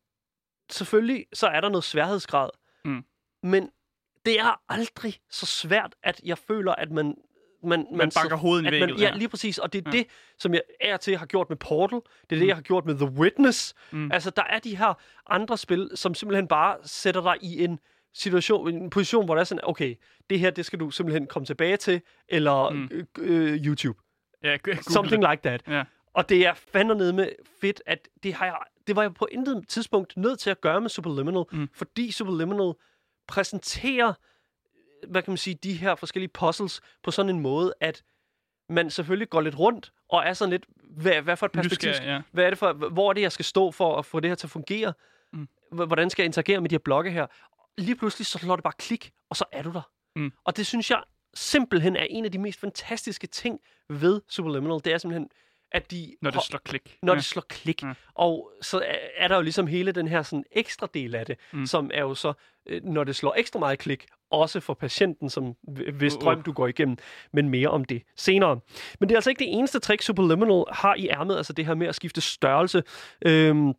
selvfølgelig, 0.71 1.25
så 1.33 1.47
er 1.47 1.61
der 1.61 1.69
noget 1.69 1.83
sværhedsgrad. 1.83 2.49
Mm. 2.85 3.03
Men 3.43 3.69
det 4.25 4.39
er 4.39 4.61
aldrig 4.69 5.13
så 5.29 5.45
svært, 5.45 5.95
at 6.03 6.21
jeg 6.25 6.37
føler, 6.37 6.71
at 6.75 6.91
man... 6.91 7.15
Man, 7.63 7.87
Man 7.91 8.11
banker 8.15 8.35
hovedet 8.35 8.67
i 8.67 8.71
væggen. 8.71 8.89
man, 8.89 8.99
ja, 8.99 9.11
lige 9.15 9.29
præcis. 9.29 9.57
Og 9.57 9.73
det 9.73 9.79
er 9.87 9.89
Ja. 9.91 9.97
ja. 9.97 10.03
det, 10.03 10.07
som 10.37 10.53
jeg 10.53 10.61
er 10.81 10.97
til 10.97 11.17
har 11.17 11.25
gjort 11.25 11.49
med 11.49 11.57
Portal. 11.57 11.97
Det 11.99 12.05
er 12.21 12.25
det, 12.29 12.39
Mm. 12.41 12.47
jeg 12.47 12.55
har 12.55 12.61
gjort 12.61 12.85
med 12.85 12.95
The 12.95 13.05
Witness. 13.05 13.73
Mm. 13.91 13.99
Mm. 13.99 14.11
Altså, 14.11 14.29
der 14.29 14.43
er 14.43 14.59
de 14.59 14.75
her 14.77 14.93
andre 15.29 15.57
spil, 15.57 15.89
som 15.95 16.13
simpelthen 16.13 16.47
bare 16.47 16.77
sætter 16.83 17.21
dig 17.21 17.35
i 17.41 17.63
en 17.63 17.79
situation, 18.19 18.69
en 18.75 18.89
position, 18.89 19.25
hvor 19.25 19.35
der 19.35 19.39
er 19.39 19.43
sådan, 19.45 19.61
okay, 19.63 19.95
det 20.29 20.39
her, 20.39 20.49
det 20.49 20.65
skal 20.65 20.79
du 20.79 20.89
simpelthen 20.91 21.27
komme 21.27 21.45
tilbage 21.45 21.77
til, 21.77 22.01
eller 22.27 22.69
Mm. 22.69 22.77
mm. 22.91 23.23
øh, 23.23 23.53
YouTube. 23.65 23.99
Ja, 24.43 24.57
Google 24.63 24.83
Something 24.83 25.23
like 25.31 25.41
that. 25.43 25.61
Ja. 25.67 25.83
Og 26.13 26.29
det 26.29 26.45
er 26.47 26.53
fandme 26.53 26.95
nede 26.95 27.13
med 27.13 27.29
fedt, 27.61 27.81
at 27.85 28.07
det, 28.23 28.33
har 28.33 28.45
jeg, 28.45 28.57
det 28.87 28.95
var 28.95 29.01
jeg 29.01 29.13
på 29.13 29.27
intet 29.31 29.65
tidspunkt 29.67 30.17
nødt 30.17 30.39
til 30.39 30.49
at 30.49 30.61
gøre 30.61 30.81
med 30.81 30.89
Superliminal, 30.89 31.43
Mm. 31.51 31.69
fordi 31.73 32.11
Superliminal 32.11 32.73
præsenterer, 33.27 34.13
hvad 35.07 35.21
kan 35.21 35.31
man 35.31 35.37
sige, 35.37 35.55
de 35.63 35.73
her 35.73 35.95
forskellige 35.95 36.29
puzzles 36.33 36.81
på 37.03 37.11
sådan 37.11 37.29
en 37.35 37.39
måde, 37.41 37.73
at 37.79 38.03
man 38.69 38.89
selvfølgelig 38.89 39.29
går 39.29 39.41
lidt 39.41 39.59
rundt 39.59 39.91
og 40.09 40.23
er 40.25 40.33
sådan 40.33 40.49
lidt, 40.49 40.65
hvad, 40.83 41.21
hvad 41.21 41.37
for 41.37 41.45
et 41.45 41.51
perspektiv, 41.51 41.89
Nysgerrig, 41.89 42.07
ja. 42.07 42.21
hvad 42.31 42.45
er 42.45 42.49
det 42.49 42.59
for, 42.59 42.73
hvor 42.73 43.09
er 43.09 43.13
det, 43.13 43.21
jeg 43.21 43.31
skal 43.31 43.45
stå 43.45 43.71
for 43.71 43.97
at 43.97 44.05
få 44.05 44.19
det 44.19 44.29
her 44.29 44.35
til 44.35 44.47
at 44.47 44.51
fungere? 44.51 44.93
Mm. 45.33 45.47
Hvordan 45.71 46.09
skal 46.09 46.23
jeg 46.23 46.25
interagere 46.25 46.61
med 46.61 46.69
de 46.69 46.73
her 46.75 46.79
blokke 46.79 47.11
her? 47.11 47.25
Lige 47.77 47.95
pludselig, 47.95 48.25
så 48.25 48.37
slår 48.39 48.55
det 48.55 48.63
bare 48.63 48.73
klik, 48.79 49.11
og 49.29 49.35
så 49.35 49.45
er 49.51 49.61
du 49.63 49.71
der. 49.71 49.89
Mm. 50.15 50.31
Og 50.45 50.57
det 50.57 50.65
synes 50.65 50.91
jeg 50.91 51.03
simpelthen 51.33 51.95
er 51.95 52.03
en 52.09 52.25
af 52.25 52.31
de 52.31 52.37
mest 52.39 52.59
fantastiske 52.59 53.27
ting 53.27 53.59
ved 53.89 54.21
Superliminal. 54.29 54.81
Det 54.85 54.93
er 54.93 54.97
simpelthen, 54.97 55.29
at 55.71 55.91
de... 55.91 56.15
Når 56.21 56.31
det 56.31 56.43
slår 56.43 56.59
klik. 56.65 56.97
når 57.03 57.13
ja. 57.13 57.17
det 57.17 57.25
slår 57.25 57.43
klik. 57.49 57.83
Ja. 57.83 57.93
Og 58.15 58.51
så 58.61 58.79
er- 58.79 58.95
er 59.17 59.27
der 59.27 59.35
jo 59.35 59.41
ligesom 59.41 59.67
hele 59.67 59.91
den 59.91 60.07
her 60.07 60.23
sådan 60.23 60.43
ekstra 60.51 60.87
del 60.93 61.15
af 61.15 61.25
det, 61.25 61.37
Mm. 61.53 61.65
som 61.65 61.91
er 61.93 62.01
jo 62.01 62.15
så, 62.15 62.33
øh, 62.65 62.83
når 62.83 63.03
det 63.03 63.15
slår 63.15 63.35
ekstra 63.37 63.59
meget 63.59 63.79
klik, 63.79 64.05
også 64.31 64.59
for 64.59 64.73
patienten, 64.73 65.29
som 65.29 65.55
hvis 65.93 66.13
Uh, 66.13 66.17
uh. 66.17 66.23
drøm 66.23 66.41
du 66.43 66.51
går 66.51 66.67
igennem, 66.67 66.97
men 67.33 67.49
mere 67.49 67.67
om 67.69 67.85
det 67.85 68.03
senere. 68.15 68.59
Men 68.99 69.09
det 69.09 69.15
er 69.15 69.17
altså 69.17 69.29
ikke 69.29 69.39
det 69.39 69.53
eneste 69.53 69.79
trick, 69.79 70.01
Superliminal 70.01 70.63
har 70.71 70.95
i 70.95 71.07
ærmet, 71.09 71.37
altså 71.37 71.53
det 71.53 71.65
her 71.65 71.75
med 71.75 71.87
at 71.87 71.95
skifte 71.95 72.21
størrelse. 72.21 72.83
Øhm, 73.25 73.73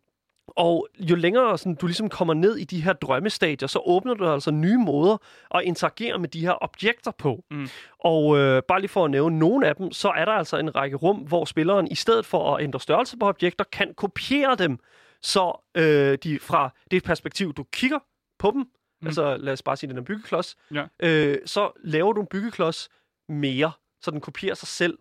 og 0.47 0.87
jo 0.99 1.15
længere 1.15 1.57
sådan, 1.57 1.75
du 1.75 1.85
ligesom 1.87 2.09
kommer 2.09 2.33
ned 2.33 2.55
i 2.57 2.63
de 2.63 2.81
her 2.81 2.93
drømmestadier, 2.93 3.67
så 3.67 3.79
åbner 3.85 4.13
du 4.13 4.27
altså 4.33 4.51
nye 4.51 4.77
måder 4.77 5.17
at 5.55 5.61
interagere 5.63 6.19
med 6.19 6.29
de 6.29 6.39
her 6.41 6.63
objekter 6.63 7.11
på. 7.11 7.43
Mm. 7.51 7.67
Og 7.99 8.37
øh, 8.37 8.63
bare 8.67 8.79
lige 8.79 8.89
for 8.89 9.05
at 9.05 9.11
nævne 9.11 9.39
nogle 9.39 9.67
af 9.67 9.75
dem, 9.75 9.91
så 9.91 10.09
er 10.09 10.25
der 10.25 10.31
altså 10.31 10.57
en 10.57 10.75
række 10.75 10.95
rum, 10.97 11.17
hvor 11.17 11.45
spilleren 11.45 11.87
i 11.91 11.95
stedet 11.95 12.25
for 12.25 12.55
at 12.55 12.63
ændre 12.63 12.79
størrelse 12.79 13.17
på 13.17 13.27
objekter, 13.27 13.63
kan 13.71 13.93
kopiere 13.93 14.55
dem, 14.55 14.79
så 15.21 15.61
øh, 15.77 16.17
de 16.23 16.39
fra 16.39 16.69
det 16.91 17.03
perspektiv, 17.03 17.53
du 17.53 17.63
kigger 17.63 17.99
på 18.39 18.51
dem, 18.51 18.59
mm. 19.01 19.07
altså 19.07 19.37
lad 19.37 19.53
os 19.53 19.61
bare 19.61 19.77
sige, 19.77 19.89
den 19.89 19.97
er 19.97 20.01
byggeklods, 20.01 20.55
Ja. 20.73 20.85
øh, 20.99 21.37
så 21.45 21.71
laver 21.83 22.13
du 22.13 22.21
en 22.21 22.27
byggeklods 22.27 22.89
mere, 23.29 23.71
så 24.01 24.11
den 24.11 24.21
kopierer 24.21 24.55
sig 24.55 24.67
selv. 24.67 24.97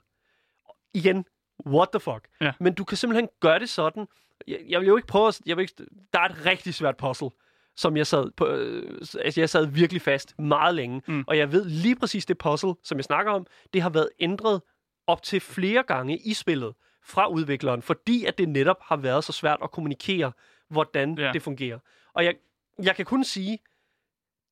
Igen, 0.94 1.24
what 1.66 1.88
the 1.92 2.00
fuck? 2.00 2.28
Ja. 2.40 2.52
Men 2.60 2.74
du 2.74 2.84
kan 2.84 2.96
simpelthen 2.96 3.28
gøre 3.40 3.58
det 3.58 3.68
sådan. 3.68 4.06
Jeg, 4.48 4.58
jeg 4.68 4.80
vil 4.80 4.86
jo 4.88 4.96
ikke 4.96 5.06
prøve 5.08 5.28
at... 5.28 5.40
Jeg 5.46 5.56
vil 5.56 5.62
ikke, 5.62 5.74
der 6.12 6.20
er 6.20 6.24
et 6.24 6.46
rigtig 6.46 6.74
svært 6.74 6.96
puzzle, 6.96 7.28
som 7.76 7.96
jeg 7.96 8.06
sad 8.06 8.30
på... 8.30 8.46
Øh, 8.46 8.98
altså, 9.18 9.40
jeg 9.40 9.50
sad 9.50 9.66
virkelig 9.66 10.02
fast 10.02 10.38
meget 10.38 10.74
længe. 10.74 11.02
Mm. 11.08 11.24
Og 11.26 11.38
jeg 11.38 11.52
ved 11.52 11.64
lige 11.64 11.96
præcis 11.96 12.26
det 12.26 12.38
puzzle, 12.38 12.74
som 12.82 12.98
jeg 12.98 13.04
snakker 13.04 13.32
om, 13.32 13.46
det 13.72 13.82
har 13.82 13.90
været 13.90 14.08
ændret 14.20 14.62
op 15.06 15.22
til 15.22 15.40
flere 15.40 15.82
gange 15.82 16.18
i 16.18 16.34
spillet 16.34 16.74
fra 17.02 17.28
udvikleren, 17.28 17.82
fordi 17.82 18.24
at 18.24 18.38
det 18.38 18.48
netop 18.48 18.76
har 18.82 18.96
været 18.96 19.24
så 19.24 19.32
svært 19.32 19.58
at 19.62 19.70
kommunikere, 19.70 20.32
hvordan 20.68 21.18
Ja. 21.18 21.30
det 21.32 21.42
fungerer. 21.42 21.78
Og 22.14 22.24
jeg, 22.24 22.34
jeg 22.82 22.96
kan 22.96 23.04
kun 23.04 23.24
sige, 23.24 23.58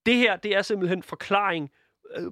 det 0.06 0.16
her, 0.16 0.36
det 0.36 0.56
er 0.56 0.62
simpelthen 0.62 1.02
forklaring 1.02 1.70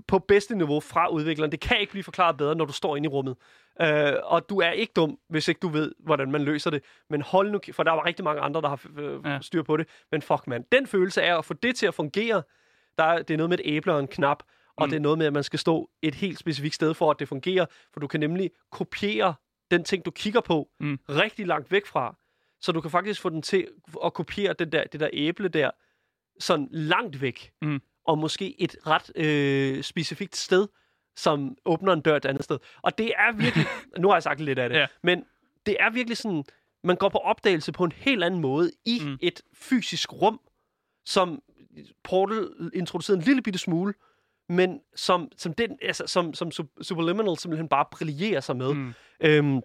på 0.09 0.19
bedste 0.19 0.55
niveau 0.57 0.81
fra 0.81 1.09
udvikleren. 1.09 1.53
Det 1.53 1.61
kan 1.61 1.81
ikke 1.81 1.91
blive 1.91 2.03
forklaret 2.05 2.37
bedre, 2.37 2.55
når 2.55 2.65
du 2.65 2.73
står 2.73 2.97
inde 2.97 3.07
i 3.07 3.09
rummet. 3.09 3.37
Øh, 3.83 4.13
og 4.23 4.49
du 4.49 4.59
er 4.61 4.71
ikke 4.71 4.93
dum, 4.97 5.19
hvis 5.29 5.49
ikke 5.49 5.59
du 5.59 5.69
ved, 5.69 5.93
hvordan 5.99 6.31
man 6.31 6.43
løser 6.43 6.71
det. 6.71 6.83
Men 7.11 7.23
hold 7.23 7.51
nu, 7.51 7.61
for 7.73 7.83
der 7.83 7.93
var 7.93 8.07
rigtig 8.07 8.25
mange 8.25 8.41
andre, 8.41 8.61
der 8.63 8.69
har 8.69 8.81
øh, 8.99 9.21
Ja. 9.25 9.39
styr 9.43 9.63
på 9.63 9.77
det. 9.77 9.89
Men 10.13 10.23
fuck 10.23 10.47
man, 10.47 10.65
den 10.73 10.87
følelse 10.87 11.23
af 11.23 11.39
at 11.39 11.45
få 11.45 11.55
det 11.55 11.77
til 11.77 11.87
at 11.87 11.95
fungere, 11.95 12.43
der 12.99 13.05
er, 13.05 13.23
det 13.23 13.35
er 13.35 13.39
noget 13.39 13.51
med 13.51 13.59
et 13.59 13.65
æble 13.75 13.93
og 13.95 14.01
en 14.01 14.07
knap, 14.09 14.43
og 14.77 14.87
Mm. 14.87 14.91
det 14.91 14.97
er 14.97 15.01
noget 15.01 15.19
med, 15.19 15.27
at 15.27 15.33
man 15.33 15.43
skal 15.43 15.59
stå 15.59 15.91
et 16.03 16.15
helt 16.15 16.39
specifikt 16.39 16.75
sted 16.75 16.95
for, 16.95 17.11
at 17.11 17.19
det 17.19 17.29
fungerer. 17.29 17.67
For 17.93 18.01
du 18.01 18.07
kan 18.07 18.21
nemlig 18.21 18.51
kopiere 18.71 19.35
den 19.71 19.85
ting, 19.85 20.05
du 20.05 20.11
kigger 20.11 20.41
på, 20.41 20.69
Mm. 20.81 20.87
mm. 20.87 20.99
rigtig 21.09 21.47
langt 21.47 21.73
væk 21.73 21.87
fra. 21.87 22.17
Så 22.61 22.73
du 22.73 22.81
kan 22.81 22.91
faktisk 22.91 23.21
få 23.21 23.29
den 23.29 23.43
til 23.43 23.69
at 24.05 24.13
kopiere 24.15 24.53
det 24.53 24.73
der, 24.73 24.85
det 24.85 25.01
der 25.01 25.09
æble 25.13 25.49
der, 25.49 25.71
sådan 26.41 26.69
langt 26.71 27.21
væk. 27.21 27.53
Mm. 27.63 27.81
Og 28.07 28.19
måske 28.19 28.61
et 28.63 28.77
ret 28.87 29.17
øh, 29.17 29.83
specifikt 29.83 30.37
sted, 30.37 30.69
som 31.17 31.57
åbner 31.65 31.93
en 31.93 32.01
dør 32.01 32.17
et 32.17 32.25
andet 32.25 32.45
sted. 32.45 32.59
Og 32.83 32.99
det 32.99 33.13
er 33.19 33.33
virkelig... 33.33 33.67
nu 33.99 34.09
har 34.09 34.15
jeg 34.15 34.23
sagt 34.23 34.41
lidt 34.41 34.59
af 34.59 34.69
det. 34.69 34.77
Ja. 34.77 34.87
Men 35.03 35.25
det 35.67 35.77
er 35.81 35.91
virkelig 35.91 36.17
sådan... 36.17 36.45
Man 36.85 36.97
går 36.97 37.09
på 37.09 37.19
opdagelse 37.19 37.73
på 37.73 37.85
en 37.85 37.93
helt 37.93 38.25
anden 38.25 38.41
måde 38.41 38.71
i 38.85 39.01
Mm. 39.05 39.19
et 39.23 39.41
fysisk 39.55 40.13
rum, 40.13 40.41
som 41.05 41.43
Portal 42.05 42.49
introducerede 42.75 43.19
en 43.19 43.25
lille 43.25 43.43
bitte 43.43 43.59
smule, 43.59 43.95
men 44.49 44.81
som, 44.95 45.29
som, 45.37 45.55
den, 45.55 45.79
altså, 45.83 46.07
som, 46.07 46.35
som 46.35 46.51
Superliminal 46.83 47.37
simpelthen 47.39 47.69
bare 47.69 47.85
brillerer 47.93 48.41
sig 48.41 48.57
med. 48.57 48.75
Mm. 48.75 48.93
Øhm, 49.21 49.61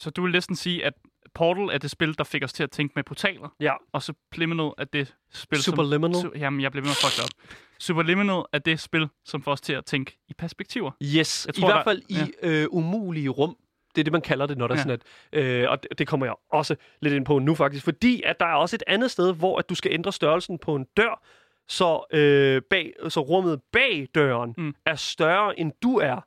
Så 0.00 0.10
du 0.10 0.22
vil 0.22 0.32
næsten 0.32 0.56
sige, 0.56 0.84
at 0.84 0.94
Portal 1.34 1.68
er 1.74 1.78
det 1.78 1.90
spil, 1.90 2.18
der 2.18 2.24
fik 2.24 2.44
os 2.44 2.52
til 2.52 2.62
at 2.62 2.70
tænke 2.70 2.92
med 2.96 3.04
portaler, 3.04 3.48
ja, 3.60 3.72
og 3.92 4.02
Subliminal 4.02 4.70
er 4.78 4.84
det 4.84 5.14
spil, 5.32 5.62
Superliminal. 5.62 6.14
som... 6.20 6.30
Su- 6.34 6.38
jamen, 6.38 6.60
jeg 6.60 6.70
bliver 6.72 6.82
ved 6.82 6.88
med 6.88 6.96
at 7.04 7.20
op. 7.24 7.54
Superliminal 7.80 8.42
er 8.52 8.58
det 8.58 8.80
spil, 8.80 9.08
som 9.24 9.42
får 9.42 9.52
os 9.52 9.60
til 9.60 9.72
at 9.72 9.84
tænke 9.84 10.18
i 10.28 10.32
perspektiver. 10.38 10.90
Yes, 11.02 11.46
Jeg 11.46 11.58
i 11.58 11.60
tror, 11.60 11.68
hvert 11.68 11.76
der- 11.76 11.84
fald 11.84 12.02
i 12.08 12.32
øh, 12.42 12.66
umulige 12.70 13.28
rum. 13.28 13.56
Det 13.94 14.00
er 14.00 14.04
det, 14.04 14.12
man 14.12 14.22
kalder 14.22 14.46
det, 14.46 14.58
når 14.58 14.66
der 14.68 14.74
Ja. 14.74 14.82
sådan 14.82 14.98
at... 15.32 15.44
Øh, 15.44 15.70
og 15.70 15.82
det, 15.82 15.98
det 15.98 16.06
kommer 16.06 16.26
jeg 16.26 16.34
også 16.52 16.76
lidt 17.02 17.14
ind 17.14 17.24
på 17.24 17.38
nu 17.38 17.54
faktisk. 17.54 17.84
Fordi 17.84 18.22
at 18.22 18.40
der 18.40 18.46
er 18.46 18.54
også 18.54 18.76
et 18.76 18.82
andet 18.86 19.10
sted, 19.10 19.34
hvor 19.34 19.58
at 19.58 19.68
du 19.68 19.74
skal 19.74 19.92
ændre 19.92 20.12
størrelsen 20.12 20.58
på 20.58 20.76
en 20.76 20.86
dør, 20.96 21.22
så, 21.68 22.04
øh, 22.12 22.62
bag, 22.70 22.92
så 23.08 23.20
rummet 23.20 23.60
bag 23.72 24.06
døren 24.14 24.54
mm. 24.58 24.74
er 24.86 24.94
større, 24.94 25.60
end 25.60 25.72
du 25.82 25.96
er. 25.96 26.24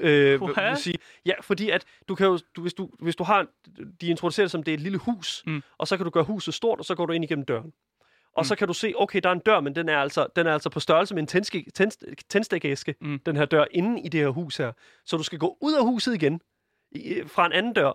Øh, 0.00 0.40
vil 0.70 0.76
sige, 0.76 0.98
ja, 1.26 1.32
fordi 1.40 1.70
at 1.70 1.84
du 2.08 2.14
kan 2.14 2.26
jo, 2.26 2.38
du, 2.56 2.60
hvis, 2.62 2.74
du, 2.74 2.90
hvis 3.00 3.16
du 3.16 3.24
har, 3.24 3.46
de 4.00 4.06
introducerer 4.06 4.44
det 4.44 4.50
som, 4.50 4.62
det 4.62 4.72
er 4.72 4.76
et 4.76 4.80
lille 4.80 4.98
hus, 4.98 5.42
Mm. 5.46 5.62
og 5.78 5.88
så 5.88 5.96
kan 5.96 6.04
du 6.04 6.10
gøre 6.10 6.24
huset 6.24 6.54
stort, 6.54 6.78
og 6.78 6.84
så 6.84 6.94
går 6.94 7.06
du 7.06 7.12
ind 7.12 7.24
igennem 7.24 7.44
døren. 7.44 7.72
Og 8.36 8.40
Mm. 8.40 8.44
så 8.44 8.56
kan 8.56 8.68
du 8.68 8.74
se, 8.74 8.92
okay, 8.96 9.20
der 9.22 9.28
er 9.28 9.32
en 9.32 9.38
dør, 9.38 9.60
men 9.60 9.74
den 9.74 9.88
er 9.88 9.98
altså, 9.98 10.26
den 10.36 10.46
er 10.46 10.52
altså 10.52 10.70
på 10.70 10.80
størrelse 10.80 11.14
med 11.14 11.22
en 11.22 11.26
tændske- 11.26 11.70
tænd- 11.74 12.16
tændstikæske, 12.28 12.94
Mm. 13.00 13.18
den 13.26 13.36
her 13.36 13.44
dør, 13.44 13.64
inde 13.70 14.00
i 14.02 14.08
det 14.08 14.20
her 14.20 14.28
hus 14.28 14.56
her. 14.56 14.72
Så 15.04 15.16
du 15.16 15.22
skal 15.22 15.38
gå 15.38 15.58
ud 15.60 15.74
af 15.74 15.84
huset 15.84 16.14
igen, 16.14 16.40
i, 16.92 17.22
fra 17.26 17.46
en 17.46 17.52
anden 17.52 17.72
dør, 17.72 17.92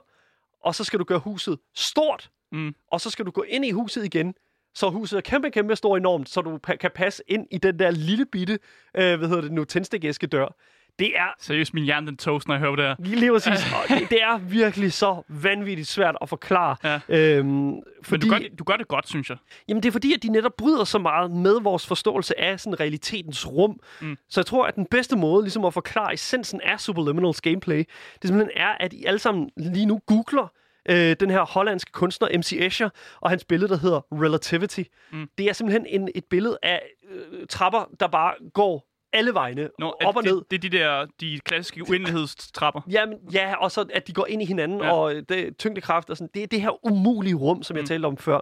og 0.64 0.76
så 0.76 0.84
skal 0.84 1.00
du 1.00 1.04
gøre 1.04 1.20
huset 1.20 1.60
stort, 1.76 2.30
Mm. 2.52 2.76
og 2.88 3.02
så 3.02 3.10
skal 3.10 3.26
du 3.26 3.32
gå 3.32 3.42
ind 3.42 3.66
i 3.66 3.72
huset 3.72 4.06
igen, 4.06 4.34
så 4.74 4.90
huset 4.90 5.18
er 5.18 5.22
kæmpe, 5.22 5.52
kæmpe 5.52 5.76
stor 5.76 5.98
enormt, 5.98 6.30
så 6.30 6.42
du 6.42 6.60
pa- 6.68 6.76
kan 6.76 6.92
passe 6.96 7.24
ind 7.28 7.48
i 7.52 7.58
den 7.58 7.80
der 7.80 7.92
lille 7.92 8.26
bitte, 8.26 8.54
øh, 8.96 9.18
hvad 9.18 9.28
hedder 9.28 9.42
det 9.42 9.52
nu, 9.52 9.64
tændstikæske 9.64 10.28
dør. 10.28 10.56
Det 11.00 11.18
er 11.18 11.28
Seriøst, 11.40 11.74
min 11.74 11.84
hjerne 11.84 12.08
den 12.08 12.18
toast, 12.18 12.48
når 12.48 12.56
jeg 12.56 12.60
hører 12.60 12.76
det 12.76 12.86
her. 12.86 12.96
lige 13.00 13.32
præcis, 13.32 13.52
og 13.90 14.00
det, 14.00 14.10
det 14.10 14.22
er 14.24 14.38
virkelig 14.38 14.94
så 14.94 15.24
vanvittigt 15.28 15.88
svært 15.88 16.16
at 16.22 16.30
forklare. 16.30 16.76
Ja. 16.84 17.00
Øhm, 17.10 17.46
Men 17.48 17.84
fordi, 18.04 18.28
du 18.28 18.32
gør, 18.34 18.38
det- 18.40 18.60
du 18.60 18.64
gør 18.64 18.76
det 18.76 18.88
godt, 18.88 19.08
synes 19.10 19.30
jeg. 19.30 19.38
Jamen, 19.68 19.84
det 19.84 19.90
er 19.90 19.92
fordi, 19.92 20.14
at 20.14 20.24
de 20.24 20.30
netop 20.30 20.52
bryder 20.58 20.84
så 20.84 21.00
meget 21.00 21.32
med 21.32 21.62
vores 21.62 21.88
forståelse 21.88 22.40
af 22.40 22.60
sådan 22.60 22.80
realitetens 22.80 23.48
rum. 23.48 23.80
Mm. 24.02 24.18
Så 24.30 24.40
jeg 24.42 24.46
tror, 24.46 24.66
at 24.66 24.76
den 24.76 24.86
bedste 24.86 25.16
måde 25.18 25.44
ligesom 25.44 25.66
at 25.66 25.74
forklare 25.74 26.14
essensen 26.14 26.62
af 26.62 26.80
Superliminals 26.80 27.42
gameplay, 27.42 27.78
det 28.22 28.28
simpelthen 28.28 28.52
er, 28.56 28.70
at 28.80 28.94
I 28.94 29.06
alle 29.06 29.20
sammen 29.20 29.50
lige 29.58 29.86
nu 29.86 30.02
googler 30.06 30.48
øh, 30.90 31.16
den 31.20 31.30
her 31.30 31.42
hollandske 31.46 31.92
kunstner 31.92 32.38
MC 32.38 32.52
Escher 32.60 32.90
og 33.22 33.30
hans 33.30 33.46
billede, 33.46 33.70
der 33.72 33.78
hedder 33.80 34.02
Relativity. 34.12 34.82
Mm. 35.12 35.30
Det 35.38 35.46
er 35.50 35.54
simpelthen 35.54 35.86
en, 36.02 36.10
et 36.16 36.26
billede 36.26 36.58
af 36.64 36.82
øh, 37.12 37.48
trapper, 37.50 37.90
der 38.00 38.08
bare 38.08 38.34
går 38.54 38.86
alle 39.14 39.34
vegne, 39.34 39.70
Nå, 39.80 39.94
op 40.06 40.16
og 40.16 40.24
det, 40.24 40.32
ned. 40.34 40.42
Det 40.52 40.58
er 40.66 40.70
de 40.70 40.78
der 40.78 41.06
de 41.22 41.40
klassiske 41.40 41.82
uendelighedstrapper. 41.90 42.82
Jamen, 42.90 43.18
ja, 43.34 43.56
og 43.56 43.72
så 43.72 43.86
at 43.94 44.08
de 44.08 44.14
går 44.14 44.26
ind 44.26 44.42
i 44.42 44.46
hinanden, 44.46 44.80
Ja. 44.82 44.92
og 44.94 45.14
det, 45.30 45.58
tyngdekraft 45.58 46.10
og 46.10 46.18
sådan. 46.18 46.30
Det 46.34 46.44
er 46.44 46.48
det 46.48 46.62
her 46.62 46.86
umulige 46.86 47.36
rum, 47.36 47.64
som 47.64 47.76
jeg 47.78 47.82
Mm. 47.82 47.88
talte 47.88 48.06
om 48.06 48.18
før. 48.18 48.40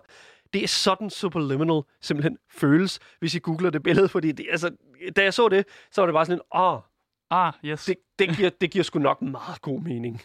Det 0.53 0.63
er 0.63 0.67
sådan 0.67 1.09
Superliminal 1.09 1.81
simpelthen 2.01 2.37
føles, 2.51 2.99
hvis 3.19 3.35
I 3.35 3.39
googler 3.39 3.69
det 3.69 3.83
billede, 3.83 4.09
fordi 4.09 4.31
det, 4.31 4.45
altså, 4.51 4.71
da 5.15 5.23
jeg 5.23 5.33
så 5.33 5.49
det, 5.49 5.65
så 5.91 6.01
var 6.01 6.05
det 6.05 6.13
bare 6.13 6.25
sådan 6.25 6.37
en, 6.53 6.59
åh, 6.61 6.79
Ah, 7.31 7.53
yes. 7.65 7.85
det, 7.85 7.95
det, 8.19 8.37
giver, 8.37 8.49
det 8.61 8.71
giver 8.71 8.83
sgu 8.83 8.99
nok 8.99 9.21
meget 9.21 9.61
god 9.61 9.79
mening. 9.81 10.21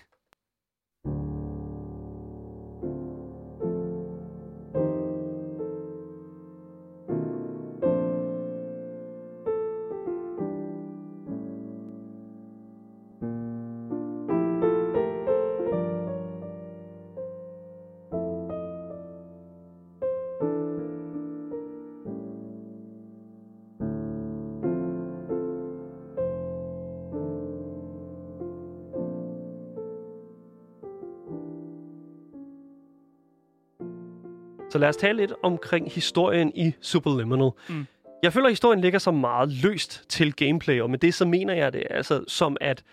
Så 34.72 34.78
lad 34.78 34.88
os 34.88 34.96
tale 34.96 35.16
lidt 35.18 35.32
omkring 35.42 35.92
historien 35.92 36.52
i 36.54 36.72
Superliminal. 36.80 37.50
Mm. 37.68 37.86
Jeg 38.22 38.32
føler, 38.32 38.46
at 38.46 38.52
historien 38.52 38.80
ligger 38.80 38.98
så 38.98 39.10
meget 39.10 39.52
løst 39.52 40.04
til 40.08 40.32
gameplay, 40.32 40.80
og 40.80 40.90
med 40.90 40.98
det 40.98 41.14
så 41.14 41.24
mener 41.24 41.54
jeg 41.54 41.72
det 41.72 41.82
altså 41.90 42.24
som 42.28 42.56
at 42.60 42.84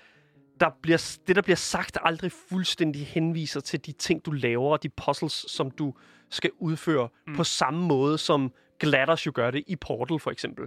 der 0.60 0.70
bliver, 0.82 1.18
det, 1.28 1.36
der 1.36 1.42
bliver 1.42 1.56
sagt, 1.56 1.98
aldrig 2.02 2.32
fuldstændig 2.50 3.08
henviser 3.08 3.60
til 3.60 3.86
de 3.86 3.92
ting, 3.92 4.26
du 4.26 4.32
laver, 4.32 4.72
og 4.72 4.84
de 4.84 4.90
puzzles, 4.90 5.46
som 5.48 5.72
du 5.72 5.94
skal 6.30 6.52
udføre, 6.58 7.10
mm. 7.28 7.36
på 7.36 7.44
samme 7.44 7.88
måde, 7.88 8.18
som 8.18 8.52
Gladders 8.80 9.26
jo 9.26 9.32
gør 9.36 9.52
det 9.52 9.64
i 9.68 9.76
Portal, 9.76 10.20
for 10.20 10.32
eksempel. 10.32 10.66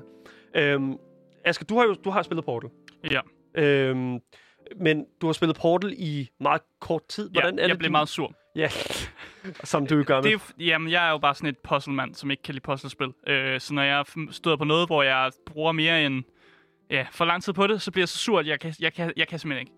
Øhm, 0.54 0.96
Asger, 1.44 1.64
du 1.64 1.76
har 1.78 1.84
jo 1.84 1.94
du 1.94 2.10
har 2.10 2.22
spillet 2.22 2.44
Portal. 2.44 2.70
Ja, 3.10 3.20
Øhm, 3.54 4.18
men 4.76 5.06
du 5.20 5.26
har 5.26 5.32
spillet 5.32 5.56
Portal 5.56 5.94
i 5.96 6.30
meget 6.40 6.62
kort 6.80 7.02
tid. 7.08 7.30
ja 7.34 7.40
Hvordan 7.40 7.58
er 7.58 7.62
jeg 7.62 7.70
det, 7.70 7.78
blev 7.78 7.88
du... 7.88 7.92
meget 7.92 8.08
sur. 8.08 8.34
Ja, 8.56 8.68
som 9.64 9.86
du 9.86 10.02
gør 10.02 10.16
med. 10.16 10.22
Det 10.22 10.32
er, 10.34 10.38
jamen, 10.58 10.90
jeg 10.90 11.06
er 11.06 11.10
jo 11.10 11.18
bare 11.18 11.34
sådan 11.34 11.48
et 11.48 11.58
puzzlemand, 11.58 12.14
som 12.14 12.30
ikke 12.30 12.42
kan 12.42 12.54
lide 12.54 12.62
puzzlespil. 12.62 13.12
Øh, 13.26 13.60
så 13.60 13.74
når 13.74 13.82
jeg 13.82 14.04
støder 14.30 14.56
på 14.56 14.64
noget, 14.64 14.88
hvor 14.88 15.02
jeg 15.02 15.30
bruger 15.46 15.72
mere 15.72 16.04
end 16.06 16.24
ja, 16.90 17.06
for 17.10 17.24
lang 17.24 17.42
tid 17.42 17.52
på 17.52 17.66
det, 17.66 17.82
så 17.82 17.90
bliver 17.90 18.02
jeg 18.02 18.08
så 18.08 18.18
sur, 18.18 18.38
at 18.40 18.46
jeg 18.46 18.60
kan, 18.60 18.74
jeg 18.80 18.92
kan, 18.94 19.12
jeg 19.16 19.28
kan 19.28 19.38
simpelthen 19.38 19.66
ikke. 19.68 19.72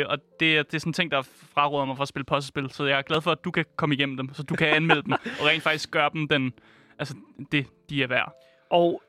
Øh, 0.00 0.06
og 0.08 0.18
det, 0.40 0.58
er- 0.58 0.62
det 0.62 0.74
er 0.74 0.78
sådan 0.78 0.90
en 0.90 0.94
ting, 0.94 1.10
der 1.10 1.22
fraråder 1.54 1.84
mig 1.84 1.96
for 1.96 2.02
at 2.02 2.08
spille 2.08 2.24
puzzlespil. 2.24 2.70
Så 2.70 2.84
jeg 2.84 2.98
er 2.98 3.02
glad 3.02 3.20
for, 3.20 3.30
at 3.32 3.44
du 3.44 3.50
kan 3.50 3.64
komme 3.76 3.94
igennem 3.94 4.16
dem, 4.16 4.34
så 4.34 4.42
du 4.42 4.54
kan 4.54 4.68
anmelde 4.68 5.02
dem, 5.02 5.12
og 5.40 5.46
rent 5.46 5.62
faktisk 5.62 5.90
gøre 5.90 6.10
dem 6.12 6.28
den, 6.28 6.52
altså, 6.98 7.14
det, 7.52 7.66
de 7.90 8.02
er 8.02 8.06
værd. 8.06 8.32
Og 8.70 9.02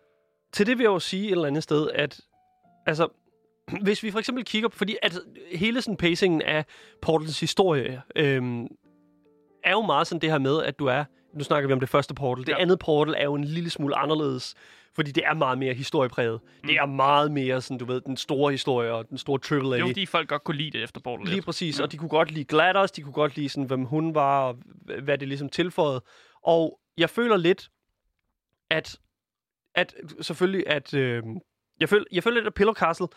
til 0.51 0.65
det 0.67 0.77
vil 0.77 0.83
jeg 0.83 0.89
jo 0.89 0.99
sige 0.99 1.25
et 1.25 1.31
eller 1.31 1.45
andet 1.47 1.63
sted, 1.63 1.89
at 1.93 2.21
altså, 2.85 3.07
hvis 3.81 4.03
vi 4.03 4.11
for 4.11 4.19
eksempel 4.19 4.43
kigger 4.45 4.69
på, 4.69 4.77
fordi 4.77 4.95
at 5.03 5.19
hele 5.55 5.81
sådan 5.81 5.97
pacingen 5.97 6.41
af 6.41 6.65
Portals 7.01 7.39
historie, 7.39 8.01
øhm, 8.15 8.67
er 9.67 9.71
jo 9.71 9.81
meget 9.81 10.07
sådan 10.07 10.21
det 10.21 10.31
her 10.31 10.39
med, 10.39 10.63
at 10.63 10.79
du 10.79 10.85
er, 10.85 11.03
nu 11.33 11.43
snakker 11.43 11.67
vi 11.67 11.73
om 11.73 11.79
det 11.79 11.89
første 11.89 12.13
Portal, 12.13 12.45
det 12.45 12.51
Ja. 12.51 12.57
andet 12.61 12.79
Portal 12.79 13.15
er 13.17 13.23
jo 13.23 13.33
en 13.35 13.43
lille 13.43 13.69
smule 13.69 13.95
anderledes, 13.95 14.55
fordi 14.95 15.11
det 15.11 15.23
er 15.25 15.33
meget 15.33 15.57
mere 15.57 15.73
historiepræget. 15.73 16.39
Mm. 16.63 16.67
Det 16.67 16.75
er 16.77 16.85
meget 16.85 17.31
mere 17.31 17.61
sådan, 17.61 17.77
du 17.77 17.85
ved, 17.85 18.01
den 18.01 18.17
store 18.17 18.51
historie 18.51 18.93
og 18.93 19.09
den 19.09 19.17
store. 19.17 19.37
Det 19.37 19.73
er 19.73 19.79
jo 19.79 19.87
fordi, 19.87 20.05
folk 20.05 20.29
godt 20.29 20.43
kunne 20.43 20.57
lide 20.57 20.71
det 20.71 20.83
efter 20.83 21.01
Portal. 21.01 21.27
Lige 21.27 21.41
præcis, 21.41 21.77
Ja. 21.77 21.81
ja. 21.81 21.85
og 21.85 21.91
de 21.91 21.97
kunne 21.97 22.09
godt 22.09 22.31
lide 22.31 22.45
Glados, 22.45 22.91
de 22.91 23.01
kunne 23.01 23.13
godt 23.13 23.35
lide, 23.35 23.49
sådan, 23.49 23.63
hvem 23.63 23.83
hun 23.85 24.15
var, 24.15 24.41
og 24.47 24.57
hvad 25.03 25.17
det 25.17 25.27
ligesom 25.27 25.49
tilføjede. 25.49 26.01
Og 26.43 26.79
jeg 26.97 27.09
føler 27.09 27.37
lidt, 27.37 27.69
at, 28.69 28.95
at 29.75 29.95
selvfølgelig, 30.21 30.67
at 30.69 30.93
øh, 30.93 31.23
jeg, 31.79 31.89
føler, 31.89 32.05
jeg 32.11 32.23
føler 32.23 32.35
lidt, 32.35 32.47
at 32.47 32.53
Pillow 32.53 32.73
Castle, 32.73 33.07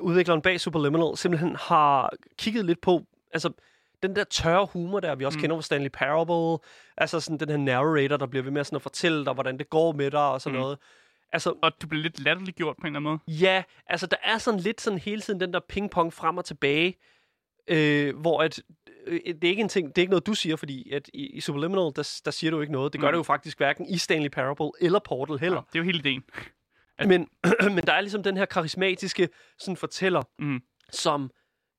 udvikleren 0.00 0.42
bag 0.42 0.60
Superliminal, 0.60 1.16
simpelthen 1.16 1.56
har 1.56 2.12
kigget 2.38 2.64
lidt 2.64 2.80
på, 2.80 3.02
altså 3.34 3.50
den 4.02 4.16
der 4.16 4.24
tørre 4.24 4.66
humor 4.72 5.00
der, 5.00 5.14
vi 5.14 5.24
også 5.24 5.38
Mm. 5.38 5.40
kender 5.40 5.56
fra 5.56 5.62
Stanley 5.62 5.90
Parable, 5.92 6.58
altså 6.96 7.20
sådan 7.20 7.38
den 7.40 7.48
her 7.48 7.56
narrator, 7.56 8.16
der 8.16 8.26
bliver 8.26 8.42
ved 8.42 8.50
med 8.52 8.64
sådan 8.64 8.76
at 8.76 8.82
fortælle 8.82 9.24
dig, 9.24 9.32
hvordan 9.34 9.58
det 9.58 9.70
går 9.70 9.92
med 9.92 10.10
dig 10.10 10.28
og 10.28 10.40
sådan 10.40 10.56
Mm. 10.56 10.60
noget. 10.62 10.78
Altså, 11.32 11.54
Og 11.62 11.72
du 11.82 11.86
bliver 11.86 12.02
lidt 12.02 12.20
latterliggjort 12.20 12.76
på 12.76 12.86
en 12.86 12.96
eller 12.96 13.10
anden 13.10 13.20
måde. 13.26 13.38
Ja, 13.40 13.62
altså 13.86 14.06
der 14.06 14.16
er 14.24 14.38
sådan 14.38 14.60
lidt 14.60 14.80
sådan 14.80 14.98
hele 14.98 15.20
tiden 15.20 15.40
den 15.40 15.52
der 15.52 15.60
pingpong 15.68 16.12
frem 16.12 16.38
og 16.38 16.44
tilbage, 16.44 16.94
øh, 17.68 18.16
hvor 18.16 18.42
at, 18.42 18.62
øh, 19.06 19.20
det 19.26 19.44
er 19.44 19.48
ikke 19.48 19.62
en 19.62 19.68
ting, 19.68 19.88
det 19.88 19.98
er 19.98 20.02
ikke 20.02 20.10
noget, 20.10 20.26
du 20.26 20.34
siger, 20.34 20.56
fordi 20.56 20.90
at 20.92 21.10
i, 21.14 21.26
i 21.26 21.40
Superliminal, 21.40 21.92
der, 21.96 22.20
der 22.24 22.30
siger 22.30 22.50
du 22.50 22.60
ikke 22.60 22.72
noget. 22.72 22.92
Det 22.92 23.00
gør 23.00 23.08
Mm. 23.08 23.12
det 23.12 23.18
jo 23.18 23.22
faktisk 23.22 23.58
hverken 23.58 23.86
i 23.88 23.98
Stanley 23.98 24.28
Parable 24.30 24.70
eller 24.80 24.98
Portal 24.98 25.38
heller. 25.38 25.56
Ja, 25.58 25.62
det 25.72 25.74
er 25.74 25.78
jo 25.78 25.84
hele 25.84 25.98
ideen. 25.98 26.22
Men, 27.06 27.28
men 27.74 27.84
der 27.86 27.92
er 27.92 28.00
ligesom 28.00 28.22
den 28.22 28.36
her 28.36 28.44
karismatiske 28.44 29.28
sådan 29.58 29.76
fortæller, 29.76 30.22
Mm. 30.38 30.60
som 30.90 31.30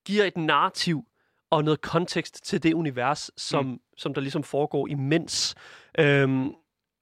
giver 0.06 0.26
et 0.26 0.38
narrativ 0.38 1.04
og 1.52 1.64
noget 1.64 1.82
kontekst 1.82 2.46
til 2.46 2.64
det 2.64 2.74
univers, 2.74 3.32
som, 3.38 3.66
mm. 3.66 3.80
som 3.98 4.14
der 4.14 4.22
ligesom 4.22 4.44
foregår 4.44 4.88
imens. 4.88 5.56
Øhm, 6.00 6.52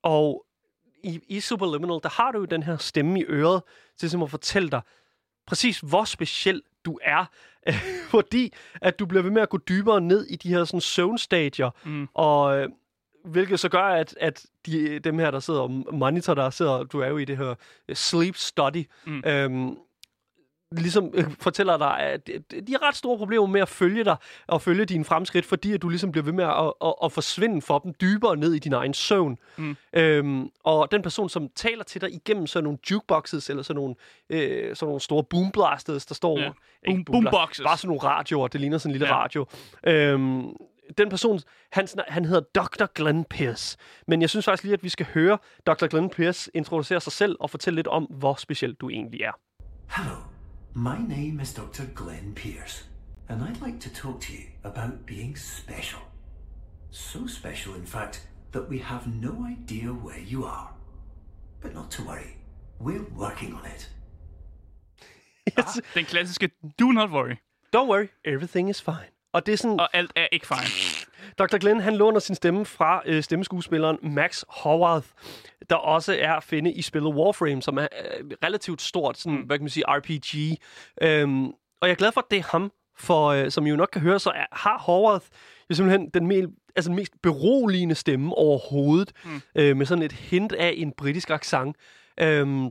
og 0.03 0.45
i, 1.03 1.19
i 1.27 1.39
Superliminal, 1.39 1.99
der 2.03 2.09
har 2.09 2.31
du 2.31 2.39
jo 2.39 2.45
den 2.45 2.63
her 2.63 2.77
stemme 2.77 3.19
i 3.19 3.23
øret, 3.23 3.63
til 3.97 4.05
ligesom 4.05 4.23
at 4.23 4.29
fortælle 4.29 4.69
dig 4.69 4.81
præcis, 5.47 5.79
hvor 5.79 6.03
speciel 6.03 6.61
du 6.85 6.99
er. 7.01 7.25
Fordi 8.11 8.53
at 8.81 8.99
du 8.99 9.05
bliver 9.05 9.21
ved 9.23 9.31
med 9.31 9.41
at 9.41 9.49
gå 9.49 9.57
dybere 9.57 10.01
ned 10.01 10.25
i 10.25 10.35
de 10.35 10.49
her 10.49 10.63
sådan 10.63 10.81
søvnstadier, 10.81 11.69
Mm. 11.85 12.07
og 12.13 12.57
øh, 12.57 12.69
hvilket 13.25 13.59
så 13.59 13.69
gør, 13.69 13.83
at, 13.83 14.15
at 14.19 14.45
de, 14.65 14.99
dem 14.99 15.19
her, 15.19 15.31
der 15.31 15.39
sidder 15.39 15.59
og 15.59 15.71
monitor, 15.93 16.33
der 16.33 16.49
sidder, 16.49 16.83
du 16.83 16.99
er 16.99 17.07
jo 17.07 17.17
i 17.17 17.25
det 17.25 17.37
her 17.37 17.55
øh, 17.87 17.95
sleep 17.95 18.35
study, 18.35 18.85
mm. 19.05 19.23
øhm, 19.25 19.77
ligesom 20.71 21.11
øh, 21.13 21.23
fortæller 21.39 21.77
dig, 21.77 21.99
at 21.99 22.27
de 22.67 22.71
har 22.71 22.87
ret 22.87 22.95
store 22.95 23.17
problemer 23.17 23.45
med 23.45 23.61
at 23.61 23.69
følge 23.69 24.03
dig 24.03 24.15
og 24.47 24.61
følge 24.61 24.85
dine 24.85 25.05
fremskridt, 25.05 25.45
fordi 25.45 25.73
at 25.73 25.81
du 25.81 25.89
ligesom 25.89 26.11
bliver 26.11 26.25
ved 26.25 26.33
med 26.33 26.43
at, 26.43 26.73
at, 26.85 26.93
at 27.03 27.11
forsvinde 27.11 27.61
for 27.61 27.79
dem 27.79 27.93
dybere 28.01 28.37
ned 28.37 28.53
i 28.53 28.59
din 28.59 28.73
egen 28.73 28.93
søvn. 28.93 29.37
Mm. 29.57 29.75
Øhm, 29.93 30.49
og 30.63 30.91
den 30.91 31.01
person, 31.01 31.29
som 31.29 31.49
taler 31.55 31.83
til 31.83 32.01
dig 32.01 32.13
igennem 32.13 32.47
sådan 32.47 32.63
nogle 32.63 32.79
jukeboxes, 32.91 33.49
eller 33.49 33.63
sådan 33.63 33.75
nogle, 33.75 33.95
øh, 34.29 34.75
sådan 34.75 34.87
nogle 34.87 35.01
store 35.01 35.23
boomblasters, 35.23 36.05
der 36.05 36.15
står... 36.15 36.39
Ja. 36.39 36.51
Boom, 36.85 37.05
boomboxes. 37.05 37.63
Bare 37.65 37.77
sådan 37.77 37.87
nogle 37.87 38.01
radioer, 38.03 38.47
det 38.47 38.61
ligner 38.61 38.77
sådan 38.77 38.89
en 38.89 38.93
lille 38.99 39.07
Ja. 39.07 39.23
radio. 39.23 39.45
Øhm, 39.87 40.49
den 40.97 41.09
person, 41.09 41.39
han, 41.71 41.87
han 42.07 42.25
hedder 42.25 42.41
Dr. 42.55 42.85
Glenn 42.95 43.25
Pierce. 43.25 43.77
Men 44.07 44.21
jeg 44.21 44.29
synes 44.29 44.45
faktisk 44.45 44.63
lige, 44.63 44.73
at 44.73 44.83
vi 44.83 44.89
skal 44.89 45.05
høre 45.13 45.37
Dr. 45.65 45.87
Glenn 45.87 46.09
Pierce 46.09 46.51
introducere 46.53 47.01
sig 47.01 47.13
selv 47.13 47.35
og 47.39 47.49
fortælle 47.49 47.75
lidt 47.75 47.87
om, 47.87 48.03
hvor 48.03 48.35
speciel 48.35 48.73
du 48.73 48.89
egentlig 48.89 49.21
er. 49.21 49.31
Hello, 49.97 50.15
my 50.79 50.97
name 50.97 51.41
is 51.41 51.53
Dr. 51.53 51.85
Glenn 51.93 52.33
Pierce, 52.33 52.83
and 53.27 53.43
I'd 53.43 53.61
like 53.61 53.81
to 53.81 53.89
talk 53.93 54.21
to 54.21 54.33
you 54.33 54.45
about 54.63 55.05
being 55.05 55.35
special. 55.35 55.99
So 56.89 57.27
special, 57.27 57.75
in 57.75 57.85
fact, 57.85 58.25
that 58.53 58.69
we 58.69 58.79
have 58.79 59.05
no 59.05 59.45
idea 59.45 59.89
where 59.89 60.19
you 60.19 60.45
are. 60.45 60.69
But 61.61 61.73
not 61.73 61.91
to 61.91 62.03
worry, 62.03 62.37
we're 62.79 63.05
working 63.15 63.53
on 63.53 63.65
it. 63.65 63.89
Yes. 65.57 65.81
Den 65.93 66.05
klassiske, 66.05 66.49
do 66.79 66.93
not 66.93 67.09
worry. 67.11 67.35
Don't 67.73 67.87
worry, 67.87 68.09
everything 68.23 68.69
is 68.69 68.81
fine. 68.81 69.09
Og 69.33 69.45
det 69.45 69.53
er 69.53 69.57
sådan, 69.57 69.79
Og 69.79 69.89
alt 69.93 70.11
er 70.15 70.27
ikke 70.31 70.47
fine. 70.47 70.98
Dr. 71.37 71.57
Glenn, 71.57 71.79
han 71.79 71.95
låner 71.95 72.19
sin 72.19 72.35
stemme 72.35 72.65
fra 72.65 73.01
øh, 73.05 73.23
stemmeskuespilleren 73.23 73.97
Max 74.03 74.43
Howarth, 74.49 75.07
der 75.69 75.75
også 75.75 76.17
er 76.19 76.33
at 76.33 76.43
finde 76.43 76.71
i 76.71 76.81
spillet 76.81 77.13
Warframe, 77.13 77.61
som 77.61 77.77
er 77.77 77.87
øh, 78.19 78.31
relativt 78.43 78.81
stort, 78.81 79.17
sådan, 79.17 79.37
mm. 79.37 79.43
hvad 79.43 79.57
kan 79.57 79.63
man 79.63 79.69
sige, 79.69 79.83
RPG. 79.87 80.57
Øhm, 81.01 81.45
og 81.81 81.87
jeg 81.87 81.91
er 81.91 81.95
glad 81.95 82.11
for, 82.11 82.21
at 82.21 82.31
det 82.31 82.39
er 82.39 82.43
ham, 82.51 82.71
for 82.97 83.27
øh, 83.27 83.51
som 83.51 83.65
I 83.65 83.69
jo 83.69 83.75
nok 83.75 83.89
kan 83.93 84.01
høre, 84.01 84.19
så 84.19 84.29
er, 84.29 84.45
har 84.51 84.79
Howarth 84.79 85.25
jo 85.69 85.75
simpelthen 85.75 86.09
den 86.09 86.27
mel, 86.27 86.47
altså, 86.75 86.89
den 86.89 86.95
mest 86.95 87.13
beroligende 87.23 87.95
stemme 87.95 88.35
overhovedet, 88.35 89.11
mm. 89.25 89.41
øh, 89.55 89.77
med 89.77 89.85
sådan 89.85 90.03
et 90.03 90.11
hint 90.11 90.51
af 90.51 90.73
en 90.77 90.91
britisk 90.91 91.29
accent. 91.29 91.75
Øhm, 92.19 92.69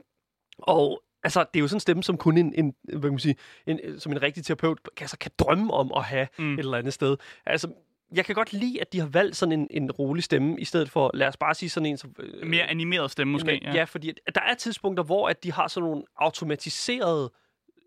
og 0.59 1.03
Altså, 1.23 1.41
det 1.41 1.59
er 1.59 1.61
jo 1.61 1.69
sådan 1.69 1.77
en 1.77 1.81
stemme, 1.81 2.03
som 2.03 2.17
kun 2.17 2.39
en, 2.39 2.55
en, 2.55 2.75
hvad 2.85 3.01
kan 3.01 3.11
man 3.11 3.19
sige, 3.19 3.37
en, 3.67 4.01
som 4.01 4.13
en 4.13 4.23
rigtig 4.23 4.45
terapeut 4.45 4.79
altså, 5.01 5.19
kan 5.19 5.31
drømme 5.39 5.73
om 5.73 5.93
at 5.97 6.05
have 6.05 6.29
mm. 6.39 6.55
et 6.55 6.59
eller 6.59 6.79
andet 6.79 6.93
sted. 6.93 7.17
Altså, 7.47 7.69
jeg 8.15 8.25
kan 8.25 8.35
godt 8.35 8.53
lide, 8.53 8.81
at 8.81 8.93
de 8.93 9.01
har 9.01 9.07
valgt 9.07 9.37
sådan 9.37 9.53
en, 9.53 9.67
en 9.71 9.91
rolig 9.91 10.25
stemme, 10.25 10.61
i 10.61 10.65
stedet 10.65 10.91
for, 10.91 11.11
lad 11.15 11.29
os 11.29 11.37
bare 11.37 11.55
sige 11.55 11.69
sådan 11.71 11.87
en 11.87 11.97
som... 11.97 12.15
øh, 12.19 12.47
Mere 12.47 12.67
animeret 12.67 13.11
stemme 13.11 13.33
måske. 13.33 13.61
Ja. 13.63 13.73
ja, 13.75 13.85
fordi 13.85 14.13
at, 14.27 14.35
der 14.35 14.41
er 14.41 14.55
tidspunkter, 14.55 15.05
hvor 15.05 15.29
at 15.29 15.45
de 15.45 15.53
har 15.53 15.69
sådan 15.69 15.89
nogle 15.89 16.03
automatiserede 16.17 17.33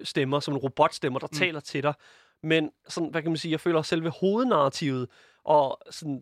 stemmer, 0.03 0.39
som 0.39 0.57
robotstemmer, 0.57 1.19
der 1.19 1.27
mm. 1.31 1.37
taler 1.37 1.59
til 1.59 1.83
dig. 1.83 1.93
Men 2.43 2.69
sådan, 2.87 3.09
hvad 3.09 3.21
kan 3.21 3.31
man 3.31 3.37
sige, 3.37 3.51
jeg 3.51 3.59
føler 3.59 3.79
at 3.79 3.85
selve 3.85 4.09
hovednarrativet 4.09 5.07
og 5.43 5.81
sådan 5.89 6.21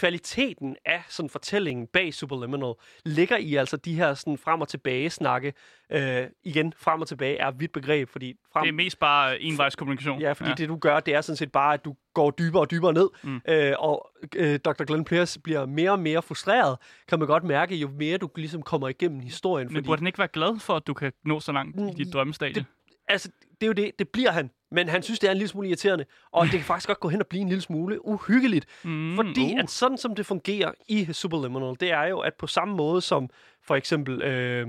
kvaliteten 0.00 0.76
af 0.84 1.02
sådan 1.08 1.30
fortællingen 1.30 1.86
bag 1.86 2.14
Superliminal 2.14 2.72
ligger 3.04 3.36
i 3.36 3.54
altså 3.54 3.76
de 3.76 3.94
her 3.94 4.14
sådan 4.14 4.38
frem 4.38 4.60
og 4.60 4.68
tilbage 4.68 5.10
snakke. 5.10 5.52
Øh, 5.92 6.26
igen, 6.44 6.72
frem 6.76 7.00
og 7.00 7.08
tilbage 7.08 7.36
er 7.36 7.48
et 7.48 7.60
vidt 7.60 7.72
begreb, 7.72 8.08
fordi 8.08 8.34
frem, 8.52 8.62
Det 8.62 8.68
er 8.68 8.72
mest 8.72 8.98
bare 8.98 9.42
envejskommunikation. 9.42 10.20
Ja, 10.20 10.32
fordi 10.32 10.50
ja. 10.50 10.54
det 10.54 10.68
du 10.68 10.76
gør, 10.76 11.00
det 11.00 11.14
er 11.14 11.20
sådan 11.20 11.36
set 11.36 11.52
bare, 11.52 11.74
at 11.74 11.84
du 11.84 11.94
går 12.14 12.30
dybere 12.30 12.62
og 12.62 12.70
dybere 12.70 12.92
ned, 12.92 13.08
mm. 13.22 13.40
øh, 13.48 13.72
og 13.78 14.10
øh, 14.36 14.58
Dr. 14.58 14.84
Glenn 14.84 15.04
Pierce 15.04 15.40
bliver 15.40 15.66
mere 15.66 15.90
og 15.90 15.98
mere 15.98 16.22
frustreret, 16.22 16.78
kan 17.08 17.18
man 17.18 17.28
godt 17.28 17.44
mærke, 17.44 17.76
jo 17.76 17.90
mere 17.98 18.18
du 18.18 18.28
ligesom 18.36 18.62
kommer 18.62 18.88
igennem 18.88 19.20
historien. 19.20 19.68
Men 19.68 19.74
fordi, 19.74 19.86
burde 19.86 20.00
han 20.00 20.06
ikke 20.06 20.18
være 20.18 20.28
glad 20.28 20.60
for, 20.60 20.76
at 20.76 20.86
du 20.86 20.94
kan 20.94 21.12
nå 21.24 21.40
så 21.40 21.52
langt 21.52 21.76
i 21.80 22.04
dit 22.04 22.12
drømmestadie? 22.12 22.54
det, 22.54 22.64
altså, 23.10 23.28
det 23.50 23.62
er 23.62 23.66
jo 23.66 23.72
det, 23.72 23.90
det 23.98 24.08
bliver 24.08 24.30
han, 24.30 24.50
men 24.70 24.88
han 24.88 25.02
synes, 25.02 25.18
det 25.18 25.26
er 25.26 25.30
en 25.32 25.36
lille 25.38 25.48
smule 25.48 25.68
irriterende, 25.68 26.04
og 26.32 26.44
det 26.44 26.52
kan 26.52 26.60
faktisk 26.62 26.86
godt 26.86 27.00
gå 27.00 27.08
hen 27.08 27.20
og 27.20 27.26
blive 27.26 27.40
en 27.40 27.48
lille 27.48 27.62
smule 27.62 28.06
uhyggeligt, 28.06 28.66
Mm, 28.84 29.16
fordi 29.16 29.52
uh. 29.54 29.60
at 29.60 29.70
sådan 29.70 29.98
som 29.98 30.14
det 30.14 30.26
fungerer 30.26 30.72
i 30.88 31.08
Superliminal, 31.12 31.76
det 31.80 31.92
er 31.92 32.04
jo, 32.04 32.18
at 32.18 32.34
på 32.34 32.46
samme 32.46 32.76
måde 32.76 33.00
som 33.00 33.30
for 33.66 33.76
eksempel, 33.76 34.22
øh, 34.22 34.68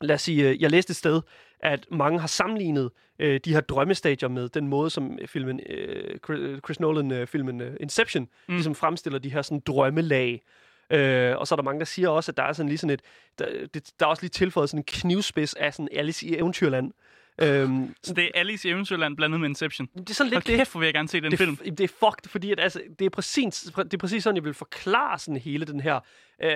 lad 0.00 0.14
os 0.14 0.22
sige, 0.22 0.48
øh, 0.48 0.62
jeg 0.62 0.70
læste 0.70 0.90
et 0.90 0.96
sted, 0.96 1.20
at 1.60 1.86
mange 1.90 2.20
har 2.20 2.26
sammenlignet 2.26 2.90
øh, 3.18 3.40
de 3.44 3.52
her 3.52 3.60
drømmestadier 3.60 4.28
med 4.28 4.48
den 4.48 4.68
måde, 4.68 4.90
som 4.90 5.18
filmen, 5.26 5.60
øh, 5.68 6.18
Chris- 6.26 6.60
Chris 6.64 6.80
Nolan-filmen 6.80 7.60
øh, 7.60 7.76
Inception 7.80 8.22
mm. 8.48 8.54
ligesom 8.54 8.74
fremstiller 8.74 9.18
de 9.18 9.32
her 9.32 9.42
sådan 9.42 9.60
drømmelag. 9.66 10.42
Øh, 10.90 11.36
og 11.36 11.46
så 11.46 11.54
er 11.54 11.56
der 11.56 11.62
mange, 11.62 11.78
der 11.78 11.84
siger 11.84 12.08
også, 12.08 12.32
at 12.32 12.36
der 12.36 12.42
er 12.42 12.52
sådan 12.52 12.68
lige 12.68 12.78
sådan 12.78 12.94
et, 12.94 13.00
der, 13.38 13.46
det, 13.74 13.90
der 14.00 14.06
er 14.06 14.10
også 14.10 14.22
lige 14.22 14.30
tilføjet 14.30 14.70
sådan 14.70 14.80
en 14.80 14.84
knivspids 14.84 15.54
af 15.54 15.74
sådan 15.74 15.88
Alice 15.92 16.26
i 16.26 16.36
Eventyrland. 16.36 16.92
Øhm, 17.38 17.94
Så 18.02 18.14
det 18.14 18.24
er 18.24 18.28
Alice 18.34 18.68
i 18.68 18.70
Eventyrland 18.70 19.16
blandet 19.16 19.40
med 19.40 19.48
Inception. 19.48 19.88
det 19.98 20.10
er 20.10 20.14
sådan 20.14 20.32
Hold 20.32 20.36
lidt 20.36 20.46
det. 20.46 20.56
kæft, 20.56 20.70
hvor 20.72 20.78
vil 20.80 20.86
jeg 20.86 20.94
gerne 20.94 21.08
se 21.08 21.20
den 21.20 21.30
det, 21.30 21.38
film. 21.38 21.56
det 21.56 21.80
er 21.80 21.88
fucked, 21.88 22.28
fordi 22.28 22.52
at, 22.52 22.60
altså, 22.60 22.80
det, 22.98 23.04
er 23.04 23.10
præcis, 23.10 23.68
det 23.76 23.94
er 23.94 23.98
præcis 23.98 24.24
sådan, 24.24 24.36
jeg 24.36 24.44
vil 24.44 24.54
forklare 24.54 25.18
sådan 25.18 25.36
hele 25.40 25.66
den 25.66 25.80
her, 25.80 26.00
øh, 26.42 26.50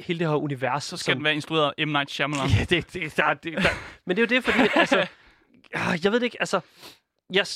hele 0.00 0.18
det 0.18 0.28
her 0.28 0.34
univers. 0.34 0.84
Så 0.84 0.96
skal 0.96 1.14
den 1.16 1.24
være 1.24 1.34
instrueret 1.34 1.72
af 1.78 1.86
M. 1.86 1.90
Night 1.90 2.10
Shyamalan. 2.10 2.48
Ja, 2.58 2.64
det, 2.64 2.92
det, 2.94 3.16
der, 3.16 3.34
det, 3.34 3.52
der. 3.56 3.62
Men 4.06 4.16
det 4.16 4.22
er 4.22 4.36
jo 4.36 4.40
det, 4.40 4.44
fordi, 4.44 4.68
altså, 4.74 4.98
ah, 5.74 6.04
jeg 6.04 6.12
ved 6.12 6.20
det 6.20 6.24
ikke, 6.24 6.36
altså, 6.40 6.60
jeg, 7.32 7.46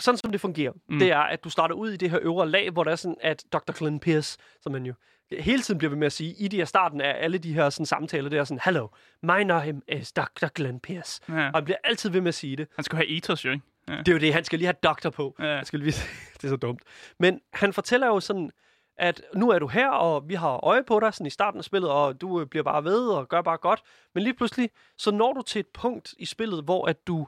sådan 0.00 0.18
som 0.18 0.30
det 0.32 0.40
fungerer, 0.40 0.72
mm. 0.88 0.98
det 0.98 1.10
er, 1.10 1.18
at 1.18 1.44
du 1.44 1.50
starter 1.50 1.74
ud 1.74 1.90
i 1.90 1.96
det 1.96 2.10
her 2.10 2.18
øvre 2.22 2.48
lag, 2.48 2.70
hvor 2.70 2.84
der 2.84 2.90
er 2.90 2.96
sådan, 2.96 3.16
at 3.20 3.44
Dr. 3.52 3.72
Glenn 3.72 4.00
Pierce, 4.00 4.38
som 4.62 4.72
man 4.72 4.86
jo 4.86 4.94
hele 5.38 5.62
tiden 5.62 5.78
bliver 5.78 5.88
ved 5.88 5.98
med 5.98 6.06
at 6.06 6.12
sige, 6.12 6.34
i 6.38 6.48
de 6.48 6.56
her 6.56 6.64
starten 6.64 7.00
af 7.00 7.16
alle 7.24 7.38
de 7.38 7.52
her 7.52 7.70
sådan, 7.70 7.86
samtaler, 7.86 8.28
det 8.28 8.38
er 8.38 8.44
sådan, 8.44 8.60
Hello, 8.64 8.88
my 9.22 9.42
name 9.42 9.80
is 9.88 10.12
Dr. 10.12 10.46
Glenn 10.54 10.80
Pierce. 10.80 11.20
Ja. 11.28 11.34
Og 11.46 11.54
han 11.54 11.64
bliver 11.64 11.78
altid 11.84 12.10
ved 12.10 12.20
med 12.20 12.28
at 12.28 12.34
sige 12.34 12.56
det. 12.56 12.68
Han 12.76 12.84
skal 12.84 12.96
have 12.96 13.08
ethos, 13.08 13.44
jo, 13.44 13.50
ikke? 13.50 13.64
Ja. 13.88 13.96
Det 13.96 14.08
er 14.08 14.12
jo 14.12 14.18
det, 14.18 14.34
han 14.34 14.44
skal 14.44 14.58
lige 14.58 14.66
have 14.66 14.76
doktor 14.82 15.10
på. 15.10 15.34
Ja. 15.38 15.56
Han 15.56 15.64
skal 15.64 15.78
lige, 15.78 15.92
det 16.36 16.44
er 16.44 16.48
så 16.48 16.56
dumt. 16.56 16.82
Men 17.18 17.40
han 17.52 17.72
fortæller 17.72 18.06
jo 18.06 18.20
sådan, 18.20 18.50
at 18.98 19.22
nu 19.34 19.50
er 19.50 19.58
du 19.58 19.66
her, 19.66 19.88
og 19.88 20.28
vi 20.28 20.34
har 20.34 20.64
øje 20.64 20.82
på 20.84 21.00
dig 21.00 21.14
sådan 21.14 21.26
i 21.26 21.30
starten 21.30 21.58
af 21.58 21.64
spillet, 21.64 21.90
og 21.90 22.20
du 22.20 22.40
øh, 22.40 22.46
bliver 22.46 22.62
bare 22.62 22.84
ved 22.84 23.08
og 23.08 23.28
gør 23.28 23.42
bare 23.42 23.56
godt. 23.56 23.82
Men 24.14 24.22
lige 24.22 24.34
pludselig, 24.34 24.70
så 24.98 25.10
når 25.10 25.32
du 25.32 25.42
til 25.42 25.60
et 25.60 25.66
punkt 25.66 26.14
i 26.18 26.26
spillet, 26.26 26.64
hvor 26.64 26.86
at 26.86 27.06
du, 27.06 27.26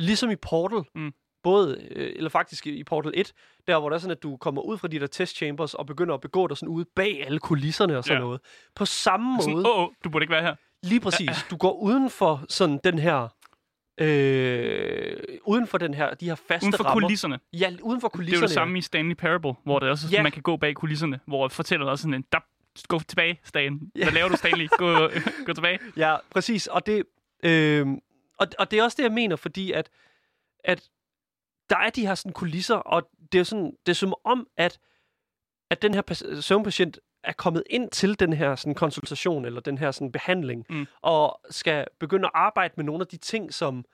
ligesom 0.00 0.30
i 0.30 0.36
Portal, 0.36 0.82
Mm. 0.94 1.12
Både, 1.50 1.88
øh, 1.90 2.12
eller 2.16 2.30
faktisk 2.30 2.66
i 2.66 2.84
Portal 2.84 3.12
1, 3.14 3.32
der 3.66 3.78
hvor 3.78 3.88
det 3.88 3.94
er 3.94 4.00
sådan, 4.00 4.16
at 4.16 4.22
du 4.22 4.36
kommer 4.36 4.62
ud 4.62 4.78
fra 4.78 4.88
de 4.88 5.00
der 5.00 5.06
test 5.06 5.36
chambers 5.36 5.74
og 5.74 5.86
begynder 5.86 6.14
at 6.14 6.20
begå 6.20 6.46
dig 6.46 6.56
sådan 6.56 6.68
ude 6.68 6.84
bag 6.96 7.26
alle 7.26 7.38
kulisserne 7.38 7.98
og 7.98 8.04
sådan 8.04 8.16
Ja. 8.16 8.20
noget. 8.24 8.40
På 8.74 8.84
samme 8.84 9.42
Sådan, 9.42 9.54
måde, 9.54 9.66
åh, 9.72 9.80
oh, 9.82 9.88
du 10.04 10.10
burde 10.10 10.22
ikke 10.22 10.32
være 10.32 10.42
her. 10.42 10.54
Lige 10.82 11.00
præcis. 11.00 11.30
Du 11.50 11.56
går 11.56 11.72
uden 11.72 12.10
for 12.10 12.44
sådan 12.48 12.80
den 12.84 12.98
her... 12.98 13.28
Øh, 14.00 15.16
uden 15.46 15.66
for 15.66 15.78
den 15.78 15.94
her, 15.94 16.14
de 16.14 16.24
her 16.26 16.34
faste 16.34 16.64
Uden 16.66 16.76
for 16.76 16.84
rammer. 16.84 17.00
kulisserne. 17.06 17.38
Ja, 17.52 17.70
uden 17.82 18.00
for 18.00 18.08
Det 18.08 18.14
er 18.14 18.16
kulisserne. 18.18 18.40
jo 18.40 18.42
det 18.46 18.50
samme 18.50 18.78
i 18.78 18.82
Stanley 18.82 19.14
Parable, 19.14 19.54
hvor 19.64 19.78
det 19.78 19.88
også 19.88 20.08
Ja. 20.10 20.16
ja. 20.16 20.22
man 20.22 20.32
kan 20.32 20.42
gå 20.42 20.56
bag 20.56 20.74
kulisserne, 20.74 21.20
hvor 21.26 21.48
fortæller 21.48 21.86
også 21.86 22.02
sådan 22.02 22.14
en, 22.14 22.24
der, 22.32 22.38
gå 22.88 22.98
tilbage, 22.98 23.40
Stan. 23.44 23.80
Hvad 23.94 24.12
laver 24.12 24.28
du, 24.28 24.36
Stanley? 24.36 24.68
Gå, 24.78 25.08
gå 25.46 25.52
tilbage. 25.52 25.78
Ja, 25.96 26.16
præcis. 26.30 26.66
Og 26.66 26.86
det, 26.86 27.02
øh, 27.44 27.86
og, 28.38 28.46
og 28.58 28.70
det 28.70 28.78
er 28.78 28.82
også 28.82 28.94
det, 28.96 29.02
jeg 29.02 29.12
mener, 29.12 29.36
fordi 29.36 29.72
at, 29.72 29.90
at 30.64 30.82
der 31.70 31.76
er 31.76 31.90
de 31.90 32.06
her 32.06 32.14
sådan 32.14 32.32
kulisser, 32.32 32.74
og 32.76 33.10
det 33.32 33.40
er, 33.40 33.44
sådan, 33.44 33.72
det 33.86 33.92
er 33.92 33.96
som 33.96 34.14
om, 34.24 34.46
at, 34.56 34.78
at 35.70 35.82
den 35.82 35.94
her 35.94 36.36
søvnpatient 36.40 36.98
er 37.24 37.32
kommet 37.32 37.62
ind 37.70 37.90
til 37.90 38.20
den 38.20 38.32
her 38.32 38.54
sådan, 38.56 38.74
konsultation, 38.74 39.44
eller 39.44 39.60
den 39.60 39.78
her 39.78 39.90
sådan, 39.90 40.12
behandling, 40.12 40.66
Mm. 40.70 40.86
og 41.02 41.40
skal 41.50 41.86
begynde 42.00 42.26
at 42.26 42.30
arbejde 42.34 42.74
med 42.76 42.84
nogle 42.84 43.00
af 43.00 43.06
de 43.06 43.16
ting, 43.16 43.54
som, 43.54 43.84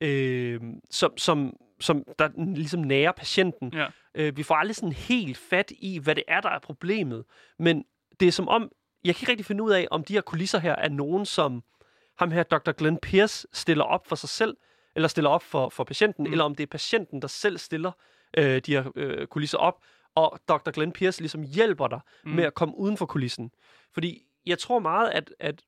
øh, 0.00 0.60
som, 0.90 1.18
som, 1.18 1.56
som 1.80 2.04
der 2.18 2.54
ligesom 2.54 2.80
nærer 2.80 3.12
patienten. 3.12 3.72
Ja. 3.74 3.86
Øh, 4.14 4.36
vi 4.36 4.42
får 4.42 4.54
aldrig 4.54 4.76
sådan 4.76 4.92
helt 4.92 5.36
fat 5.38 5.72
i, 5.78 5.98
hvad 5.98 6.14
det 6.14 6.24
er, 6.28 6.40
der 6.40 6.48
er 6.48 6.58
problemet. 6.58 7.24
Men 7.58 7.84
det 8.20 8.28
er 8.28 8.32
som 8.32 8.48
om, 8.48 8.70
jeg 9.04 9.14
kan 9.14 9.22
ikke 9.22 9.30
rigtig 9.32 9.46
finde 9.46 9.62
ud 9.64 9.70
af, 9.70 9.88
om 9.90 10.04
de 10.04 10.12
her 10.12 10.20
kulisser 10.20 10.58
her 10.58 10.74
er 10.74 10.88
nogen, 10.88 11.26
som 11.26 11.62
ham 12.18 12.30
her, 12.30 12.42
Dr. 12.42 12.72
Glenn 12.72 12.98
Pierce, 13.02 13.48
stiller 13.52 13.84
op 13.84 14.06
for 14.06 14.16
sig 14.16 14.28
selv, 14.28 14.56
eller 14.98 15.08
stiller 15.08 15.30
op 15.30 15.42
for, 15.42 15.68
for 15.68 15.84
patienten, 15.84 16.24
mm. 16.24 16.32
eller 16.32 16.44
om 16.44 16.54
det 16.54 16.62
er 16.62 16.66
patienten, 16.66 17.22
der 17.22 17.28
selv 17.28 17.58
stiller 17.58 17.92
øh, 18.36 18.60
de 18.66 18.72
her 18.72 18.84
øh, 18.96 19.26
kulisser 19.26 19.58
op, 19.58 19.74
og 20.14 20.40
Dr. 20.48 20.70
Glenn 20.70 20.92
Pierce 20.92 21.20
ligesom 21.20 21.42
hjælper 21.42 21.88
dig 21.88 22.00
mm. 22.24 22.30
med 22.30 22.44
at 22.44 22.54
komme 22.54 22.78
uden 22.78 22.96
for 22.96 23.06
kulissen. 23.06 23.50
Fordi 23.94 24.22
jeg 24.46 24.58
tror 24.58 24.78
meget, 24.78 25.10
at, 25.10 25.30
at, 25.40 25.62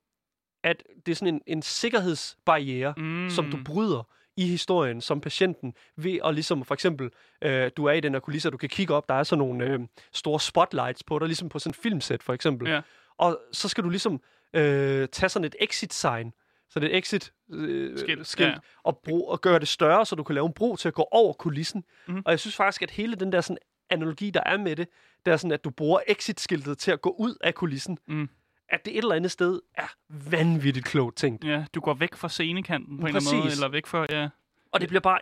at 0.64 0.83
det 1.07 1.12
er 1.12 1.16
sådan 1.16 1.35
en, 1.35 1.41
en 1.47 1.62
sikkerhedsbarriere, 1.62 2.95
mm. 2.97 3.31
som 3.31 3.51
du 3.51 3.59
bryder 3.64 4.03
i 4.37 4.47
historien 4.47 5.01
som 5.01 5.20
patienten, 5.20 5.74
ved 5.97 6.18
at 6.24 6.35
ligesom 6.35 6.64
for 6.64 6.74
eksempel, 6.74 7.11
øh, 7.43 7.70
du 7.76 7.85
er 7.85 7.93
i 7.93 8.01
den 8.01 8.12
her 8.12 8.20
kulisse, 8.20 8.49
og 8.49 8.53
du 8.53 8.59
kan 8.59 8.68
kigge 8.68 8.95
op, 8.95 9.09
der 9.09 9.14
er 9.14 9.22
sådan 9.22 9.39
nogle 9.39 9.64
øh, 9.64 9.81
store 10.12 10.41
spotlights 10.41 11.03
på 11.03 11.18
dig, 11.18 11.26
ligesom 11.26 11.49
på 11.49 11.59
sådan 11.59 11.70
en 11.70 11.83
filmsæt 11.83 12.22
for 12.22 12.33
eksempel. 12.33 12.68
Ja. 12.68 12.81
Og 13.18 13.41
så 13.53 13.68
skal 13.68 13.85
du 13.85 13.89
ligesom 13.89 14.20
øh, 14.55 15.09
tage 15.09 15.28
sådan 15.28 15.45
et 15.45 15.57
exit-sign, 15.61 16.33
så 16.70 16.80
det 16.80 16.86
er 16.86 16.90
et 16.90 16.98
exit 16.98 17.32
øh, 17.52 17.98
Skilt, 17.98 18.26
skilt, 18.26 18.48
ja. 18.48 18.54
og, 18.82 19.00
brug, 19.04 19.28
og 19.28 19.40
gøre 19.40 19.58
det 19.58 19.68
større, 19.68 20.06
så 20.06 20.16
du 20.16 20.22
kan 20.22 20.34
lave 20.34 20.46
en 20.46 20.52
bro 20.52 20.76
til 20.76 20.88
at 20.88 20.94
gå 20.94 21.08
over 21.10 21.32
kulissen. 21.32 21.84
Mm. 22.08 22.22
Og 22.24 22.30
jeg 22.30 22.40
synes 22.40 22.56
faktisk, 22.56 22.82
at 22.82 22.90
hele 22.90 23.14
den 23.14 23.32
der 23.32 23.40
sådan 23.40 23.58
analogi, 23.90 24.30
der 24.30 24.42
er 24.46 24.56
med 24.56 24.76
det, 24.76 24.88
det 25.26 25.32
er 25.32 25.36
sådan, 25.36 25.52
at 25.52 25.64
du 25.64 25.70
bruger 25.70 26.00
exit-skiltet 26.08 26.78
til 26.78 26.90
at 26.90 27.00
gå 27.00 27.16
ud 27.18 27.34
af 27.40 27.54
kulissen. 27.54 27.98
Mm. 28.08 28.28
At 28.68 28.84
det 28.84 28.92
et 28.92 28.98
eller 28.98 29.14
andet 29.14 29.30
sted 29.30 29.60
er 29.74 29.94
vanvittigt 30.08 30.86
klogt 30.86 31.16
tænkt. 31.16 31.44
Ja, 31.44 31.64
du 31.74 31.80
går 31.80 31.94
væk 31.94 32.14
fra 32.14 32.28
scenekanten 32.28 32.98
på 32.98 33.06
en 33.06 33.08
eller 33.08 33.20
anden 33.20 33.36
måde, 33.36 33.42
Præcis. 33.42 33.58
eller 33.58 33.68
væk 33.68 33.86
fra, 33.86 34.06
ja. 34.10 34.28
Og 34.72 34.80
det 34.80 34.88
bliver 34.88 35.00
bare... 35.00 35.18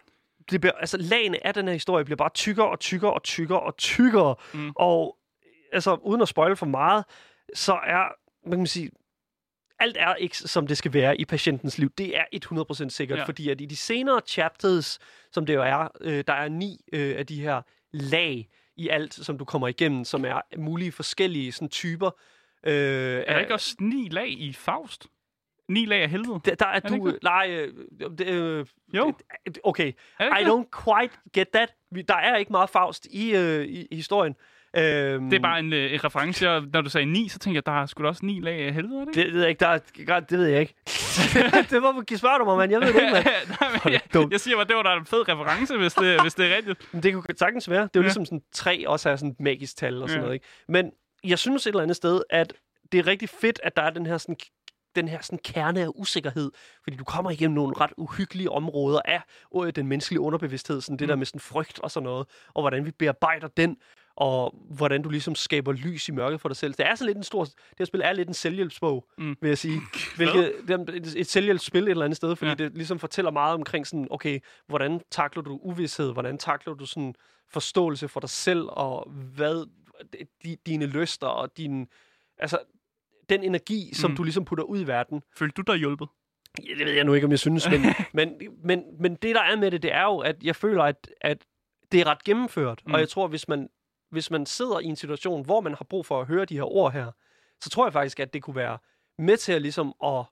Det 0.51 0.61
bliver, 0.61 0.73
altså, 0.73 0.97
lagene 0.97 1.47
af 1.47 1.55
den 1.55 1.67
her 1.67 1.73
historie 1.73 2.05
bliver 2.05 2.17
bare 2.17 2.31
tykkere 2.35 2.69
og 2.69 2.81
tykkere 2.81 3.13
og 3.13 3.23
tykkere 3.23 3.61
og 3.61 3.77
tykkere. 3.77 4.35
Mm. 4.55 4.73
Og 4.77 5.19
altså, 5.73 5.95
uden 5.95 6.23
at 6.23 6.29
spoil 6.29 6.57
for 6.57 6.67
meget, 6.67 7.05
så 7.55 7.73
er, 7.73 8.09
man 8.45 8.51
kan 8.51 8.59
man 8.59 8.67
sige, 8.67 8.91
alt 9.81 9.97
er 10.01 10.15
ikke, 10.15 10.37
som 10.39 10.67
det 10.67 10.79
skal 10.79 10.93
være 10.93 11.21
i 11.21 11.25
patientens 11.25 11.79
liv. 11.79 11.91
Det 11.99 12.17
er 12.19 12.25
100% 12.87 12.89
sikkert, 12.89 13.19
Ja. 13.19 13.25
fordi 13.25 13.49
at 13.51 13.61
i 13.61 13.65
de 13.67 13.77
senere 13.77 14.21
chapters, 14.27 14.99
som 15.33 15.47
det 15.47 15.55
jo 15.55 15.63
er, 15.63 15.89
øh, 16.01 16.25
der 16.27 16.33
er 16.33 16.49
ni 16.49 16.81
øh, 16.93 17.19
af 17.19 17.27
de 17.27 17.41
her 17.41 17.63
lag 17.93 18.49
i 18.77 18.89
alt, 18.89 19.15
som 19.15 19.39
du 19.39 19.45
kommer 19.45 19.69
igennem, 19.69 20.05
som 20.05 20.25
er 20.25 20.41
mulige 20.57 20.93
forskellige 20.93 21.53
sådan, 21.53 21.69
typer. 21.69 22.11
Øh, 22.67 22.73
Er 22.75 23.33
der 23.33 23.39
ikke 23.39 23.55
også 23.55 23.77
ni 23.81 24.09
lag 24.09 24.29
i 24.29 24.53
Faust? 24.53 25.07
Ni 25.69 25.85
lag 25.87 26.03
af 26.03 26.11
helvede? 26.11 26.41
der, 26.45 26.55
der 26.55 26.67
er, 26.67 26.81
det 26.81 26.91
du... 26.91 27.07
det? 27.11 27.19
Nej, 27.23 27.51
øh, 27.51 27.75
det, 28.19 28.27
øh, 28.27 28.67
Jo. 28.95 29.15
okay. 29.65 29.93
Er 30.19 30.39
I 30.39 30.45
don't 30.45 30.85
quite 30.85 31.15
get 31.35 31.49
that. 31.49 31.75
Der 32.09 32.15
er 32.15 32.37
ikke 32.37 32.53
meget 32.53 32.71
Faust 32.71 33.07
i, 33.11 33.35
øh, 33.37 33.67
i 33.69 33.87
historien. 33.97 34.35
Øhm, 34.77 35.31
Det 35.31 35.37
er 35.37 35.41
bare 35.43 35.59
en, 35.59 35.73
øh, 35.73 35.93
en 35.93 36.05
reference. 36.05 36.51
Jeg, 36.51 36.63
når 36.73 36.81
du 36.81 36.91
sagde 36.91 37.07
ni, 37.07 37.29
så 37.29 37.39
tænkte 37.39 37.57
jeg, 37.57 37.67
der 37.67 37.83
er 37.83 37.87
sgu 37.87 38.03
da 38.03 38.09
også 38.09 38.27
ni 38.27 38.41
lag 38.41 38.67
af 38.67 38.75
helvede, 38.75 39.07
det? 39.07 39.15
Det 39.15 39.33
ved 39.33 39.41
jeg 39.41 39.49
ikke. 39.51 39.61
Der 39.61 39.67
er, 39.69 40.21
det 40.21 40.39
ved 40.39 40.47
jeg 40.47 40.61
ikke. 40.61 40.75
det 41.71 41.83
var 41.83 41.93
hvorfor 41.93 42.17
spørger 42.17 42.39
du 42.39 42.45
mig, 42.45 42.57
mand. 42.59 42.73
Jeg 42.73 42.81
ved 42.81 42.89
det 42.89 43.01
ikke, 43.01 43.13
mand. 43.13 43.25
Nej, 43.61 43.81
men 43.85 43.93
jeg, 43.93 44.01
dumt. 44.15 44.33
jeg 44.33 44.41
siger 44.41 44.57
bare, 44.57 44.65
det 44.67 44.77
var 44.77 44.83
da 44.83 44.95
en 44.95 45.07
fed 45.07 45.29
reference, 45.29 45.77
hvis 45.77 45.95
det, 45.95 46.21
hvis 46.23 46.35
det 46.35 46.53
er 46.53 46.57
rigtigt. 46.57 46.89
Men 46.93 47.03
det 47.03 47.15
kunne 47.15 47.25
sagtens 47.37 47.71
være. 47.71 47.83
Det 47.83 47.87
er 47.87 47.91
jo 47.97 48.01
Ja. 48.01 48.07
ligesom 48.07 48.25
sådan 48.25 48.43
tre 48.53 48.85
også 48.89 49.11
er 49.11 49.17
sådan 49.17 49.31
et 49.31 49.41
magisk 49.41 49.77
tal 49.77 50.03
og 50.03 50.09
sådan 50.09 50.21
Ja. 50.21 50.23
noget. 50.23 50.35
Ikke? 50.35 50.47
Men 50.69 50.91
jeg 51.25 51.39
synes 51.39 51.67
et 51.67 51.71
eller 51.71 51.83
andet 51.83 51.97
sted, 51.97 52.21
at 52.31 52.53
det 52.93 52.99
er 52.99 53.07
rigtig 53.07 53.29
fedt, 53.29 53.61
at 53.63 53.77
der 53.77 53.83
er 53.83 53.91
den 53.91 54.07
her 54.07 54.19
sådan 54.19 54.37
den 54.97 55.09
her 55.09 55.19
sådan 55.23 55.39
kerne 55.45 55.81
af 55.81 55.89
usikkerhed, 55.95 56.51
fordi 56.85 56.97
du 56.97 57.05
kommer 57.05 57.31
igennem 57.31 57.55
nogle 57.55 57.75
ret 57.81 57.91
uhyggelige 57.97 58.51
områder 58.51 59.01
af 59.05 59.21
øh, 59.57 59.73
den 59.77 59.87
menneskelige 59.87 60.21
underbevidsthed, 60.21 60.81
sådan 60.81 60.97
det 60.97 61.05
Mm. 61.05 61.09
der 61.09 61.17
med 61.17 61.27
sådan 61.27 61.41
frygt 61.41 61.81
og 61.81 61.91
sådan 61.91 62.05
noget, 62.05 62.27
og 62.55 62.63
hvordan 62.63 62.87
vi 62.87 62.91
bearbejder 62.91 63.49
den. 63.49 63.77
Og 64.21 64.55
hvordan 64.71 65.03
du 65.03 65.09
ligesom 65.09 65.35
skaber 65.35 65.73
lys 65.73 66.09
i 66.09 66.13
mørket 66.13 66.41
for 66.41 66.49
dig 66.49 66.57
selv. 66.57 66.75
Det 66.75 66.87
er 66.87 66.95
sådan 66.95 67.07
lidt 67.07 67.17
en 67.17 67.23
stor... 67.23 67.45
Det 67.45 67.55
her 67.79 67.85
spil 67.85 68.01
er 68.05 68.13
lidt 68.13 68.29
en 68.29 68.35
selvhjælpsbog, 68.35 69.07
Mm. 69.19 69.37
vil 69.41 69.49
jeg 69.49 69.59
sige. 69.59 69.81
Hvilket, 70.17 70.53
det 70.69 70.89
et, 70.97 71.15
et 71.17 71.27
selvhjælpsspil 71.27 71.83
et 71.83 71.89
eller 71.91 72.05
andet 72.05 72.17
sted, 72.17 72.37
fordi 72.37 72.49
Ja. 72.49 72.55
det 72.55 72.75
ligesom 72.75 72.99
fortæller 72.99 73.31
meget 73.31 73.55
omkring 73.55 73.87
sådan, 73.87 74.09
okay, 74.11 74.41
hvordan 74.67 75.01
takler 75.11 75.43
du 75.43 75.59
uvidshed? 75.63 76.13
Hvordan 76.13 76.39
takler 76.39 76.75
du 76.75 76.87
sådan 76.87 77.15
forståelse 77.51 78.09
for 78.09 78.21
dig 78.21 78.29
selv, 78.31 78.63
og 78.71 79.11
hvad 79.11 79.67
di, 80.45 80.57
dine 80.67 80.87
lyster, 80.87 81.27
og 81.27 81.57
din... 81.57 81.87
Altså, 82.39 82.59
den 83.29 83.43
energi, 83.43 83.91
som 83.95 84.11
Mm. 84.11 84.17
du 84.17 84.23
ligesom 84.23 84.45
putter 84.45 84.65
ud 84.65 84.81
i 84.81 84.87
verden, 84.87 85.23
Følte 85.39 85.55
du 85.63 85.73
dig 85.73 85.79
hjulpet? 85.79 86.09
Ja, 86.69 86.75
det 86.79 86.87
ved 86.87 86.93
jeg 86.93 87.05
nu 87.05 87.13
ikke, 87.15 87.25
om 87.25 87.31
jeg 87.31 87.39
synes, 87.39 87.69
men, 87.71 87.81
men, 88.13 88.33
men, 88.65 88.83
men 89.01 89.15
det, 89.15 89.35
der 89.35 89.43
er 89.43 89.57
med 89.57 89.71
det, 89.71 89.83
det 89.83 89.95
er 89.95 90.03
jo, 90.05 90.19
at 90.19 90.37
jeg 90.43 90.57
føler, 90.57 90.83
at, 90.85 91.11
at 91.21 91.45
det 91.93 92.01
er 92.01 92.07
ret 92.07 92.25
gennemført. 92.25 92.83
Mm. 92.87 92.95
Og 92.95 93.01
jeg 93.01 93.09
tror, 93.09 93.27
hvis 93.29 93.49
man, 93.49 93.69
hvis 94.11 94.31
man 94.31 94.47
sidder 94.47 94.81
i 94.81 94.85
en 94.85 94.97
situation, 94.97 95.45
hvor 95.45 95.61
man 95.61 95.75
har 95.75 95.85
brug 95.85 96.07
for 96.07 96.21
at 96.21 96.27
høre 96.27 96.45
de 96.45 96.55
her 96.55 96.73
ord 96.73 96.93
her, 96.93 97.13
så 97.61 97.71
tror 97.71 97.87
jeg 97.87 97.93
faktisk, 97.93 98.21
at 98.21 98.35
det 98.35 98.43
kunne 98.43 98.57
være 98.57 98.79
med 99.19 99.37
til 99.37 99.53
at, 99.53 99.63
ligesom 99.63 99.95
at 100.05 100.25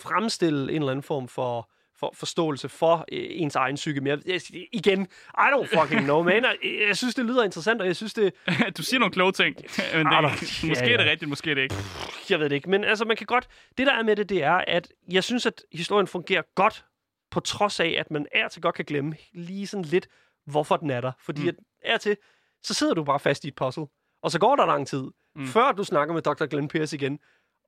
fremstille 0.00 0.72
en 0.72 0.82
eller 0.82 0.90
anden 0.90 1.02
form 1.02 1.28
for, 1.28 1.70
for 1.96 2.12
forståelse 2.14 2.68
for 2.68 3.04
øh, 3.12 3.26
ens 3.30 3.56
egen 3.56 3.74
psyke. 3.74 4.00
Men 4.00 4.22
jeg, 4.26 4.40
igen, 4.72 5.02
I 5.38 5.46
don't 5.54 5.80
fucking 5.80 6.00
know, 6.00 6.22
man. 6.22 6.44
Jeg, 6.44 6.56
jeg 6.88 6.96
synes, 6.96 7.14
det 7.14 7.24
lyder 7.24 7.44
interessant, 7.44 7.80
og 7.80 7.86
jeg 7.86 7.96
synes, 7.96 8.14
det, 8.14 8.34
du 8.76 8.82
siger 8.82 8.98
nogle 8.98 9.12
kloge 9.12 9.32
ting, 9.32 9.56
men 9.94 10.06
det, 10.06 10.22
måske 10.68 10.86
ja, 10.86 10.92
er 10.92 10.96
det 10.96 11.04
ja. 11.04 11.10
rigtigt, 11.10 11.28
måske 11.28 11.50
er 11.50 11.54
det 11.54 11.62
ikke. 11.62 11.74
jeg 12.30 12.40
ved 12.40 12.48
det 12.48 12.56
ikke. 12.56 12.70
Men 12.70 12.84
altså, 12.84 13.04
man 13.04 13.16
kan 13.16 13.26
godt... 13.26 13.48
Det, 13.78 13.86
der 13.86 13.92
er 13.92 14.02
med 14.02 14.16
det, 14.16 14.28
det 14.28 14.42
er, 14.42 14.64
at 14.66 14.88
jeg 15.10 15.24
synes, 15.24 15.46
at 15.46 15.62
historien 15.72 16.06
fungerer 16.06 16.42
godt, 16.54 16.84
på 17.30 17.40
trods 17.40 17.80
af, 17.80 17.96
at 17.98 18.10
man 18.10 18.26
er 18.32 18.48
til 18.48 18.62
godt 18.62 18.74
kan 18.74 18.84
glemme 18.84 19.14
lige 19.32 19.66
sådan 19.66 19.84
lidt, 19.84 20.08
hvorfor 20.46 20.76
den 20.76 20.90
er 20.90 21.00
der. 21.00 21.12
Fordi 21.20 21.42
mm. 21.42 21.48
at 21.48 21.54
er 21.82 21.98
til, 21.98 22.16
så 22.66 22.74
sidder 22.74 22.94
du 22.94 23.04
bare 23.04 23.18
fast 23.20 23.44
i 23.44 23.48
et 23.48 23.54
puzzle, 23.54 23.86
og 24.22 24.30
så 24.30 24.38
går 24.38 24.56
der 24.56 24.66
lang 24.66 24.86
tid, 24.86 25.04
Mm. 25.36 25.46
før 25.46 25.72
du 25.72 25.84
snakker 25.84 26.14
med 26.14 26.22
Dr. 26.22 26.44
Glenn 26.46 26.68
Pierce 26.68 26.96
igen, 26.96 27.18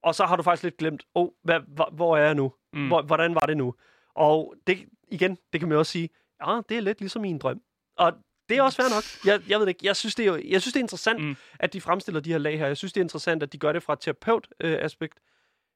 og 0.03 0.15
så 0.15 0.25
har 0.27 0.37
du 0.37 0.43
faktisk 0.43 0.63
lidt 0.63 0.77
glemt, 0.77 1.05
oh, 1.15 1.29
hvad, 1.45 1.61
hvor, 1.69 1.89
hvor 1.93 2.17
er 2.17 2.25
jeg 2.25 2.35
nu? 2.35 2.53
Mm. 2.73 2.87
Hvor, 2.87 3.03
hvordan 3.03 3.35
var 3.35 3.41
det 3.41 3.57
nu? 3.57 3.75
Og 4.15 4.55
det, 4.67 4.79
igen, 5.09 5.39
det 5.53 5.61
kan 5.61 5.69
man 5.69 5.79
også 5.79 5.93
sige, 5.93 6.09
ja, 6.47 6.61
det 6.69 6.77
er 6.77 6.81
lidt 6.81 7.01
ligesom 7.01 7.23
min 7.23 7.39
drøm. 7.39 7.61
Og 7.99 8.13
det 8.49 8.57
er 8.57 8.63
også 8.63 8.77
fair 8.77 8.89
nok. 8.95 9.05
Jeg, 9.27 9.51
jeg 9.51 9.61
ved 9.61 9.69
ikke. 9.69 9.81
Jeg 9.87 9.97
synes, 9.97 10.15
det 10.15 10.23
er, 10.23 10.27
jo- 10.33 10.43
jeg 10.49 10.61
synes, 10.63 10.73
det 10.73 10.81
er 10.81 10.85
interessant, 10.85 11.25
Mm. 11.25 11.37
at 11.61 11.73
de 11.73 11.81
fremstiller 11.81 12.21
de 12.21 12.31
her 12.31 12.39
lag 12.39 12.59
her. 12.59 12.67
Jeg 12.67 12.77
synes, 12.77 12.93
det 12.93 13.01
er 13.01 13.05
interessant, 13.05 13.43
at 13.43 13.53
de 13.53 13.59
gør 13.59 13.73
det 13.73 13.83
fra 13.83 13.93
et 13.93 14.01
terapeut-aspekt. 14.01 15.19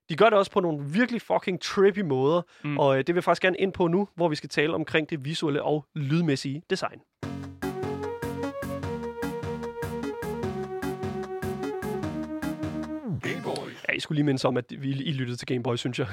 de 0.09 0.17
gør 0.17 0.25
det 0.31 0.39
også 0.39 0.51
på 0.51 0.61
nogle 0.61 0.85
virkelig 0.87 1.23
fucking 1.23 1.61
trippy 1.61 1.99
måder. 2.01 2.43
Mm. 2.65 2.79
Og 2.79 2.93
øh, 2.93 2.99
det 2.99 3.09
vil 3.09 3.15
jeg 3.15 3.25
faktisk 3.25 3.43
gerne 3.43 3.57
ind 3.59 3.73
på 3.73 3.87
nu, 3.87 4.09
hvor 4.15 4.29
vi 4.29 4.37
skal 4.37 4.49
tale 4.51 4.75
omkring 4.75 5.11
det 5.11 5.25
visuelle 5.25 5.63
og 5.63 5.87
lydmæssige 5.95 6.63
design. 6.71 7.01
Ja, 13.93 13.97
I 13.97 14.01
skulle 14.01 14.17
lige 14.17 14.25
minde 14.27 14.49
om, 14.49 14.57
at 14.57 14.65
vi 14.79 14.91
I 14.91 15.13
lyttede 15.13 15.39
til 15.39 15.47
Game 15.47 15.63
Boy, 15.63 15.77
synes 15.77 15.99
jeg. 15.99 16.07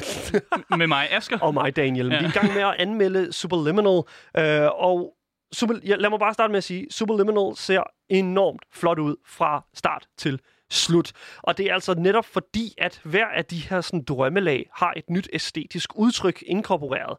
Med 0.78 0.88
mig, 0.88 1.08
Asger. 1.12 1.40
og 1.40 1.54
mig, 1.54 1.76
Daniel. 1.76 2.08
Ja. 2.08 2.20
Vi 2.20 2.26
er 2.26 2.30
i 2.30 2.32
gang 2.32 2.54
med 2.54 2.62
at 2.62 2.76
anmelde 2.80 3.34
Superliminal. 3.34 4.02
Øh, 4.38 4.70
og 4.74 5.14
Super, 5.54 5.76
ja, 5.86 5.96
lad 5.96 6.10
mig 6.10 6.20
bare 6.20 6.34
starte 6.34 6.52
med 6.52 6.58
at 6.58 6.64
sige, 6.64 6.88
Superliminal 6.92 7.56
ser 7.56 7.84
enormt 8.10 8.62
flot 8.74 9.00
ud 9.00 9.16
fra 9.28 9.66
start 9.74 10.08
til 10.18 10.40
slut. 10.72 11.12
Og 11.44 11.58
det 11.58 11.66
er 11.66 11.74
altså 11.74 11.94
netop 11.94 12.26
fordi, 12.26 12.74
at 12.78 13.02
hver 13.04 13.28
af 13.28 13.46
de 13.46 13.58
her 13.58 13.82
sådan, 13.82 14.04
drømmelag 14.04 14.70
har 14.76 14.94
et 14.98 15.10
nyt 15.10 15.30
æstetisk 15.34 15.90
udtryk 15.96 16.44
inkorporeret. 16.48 17.18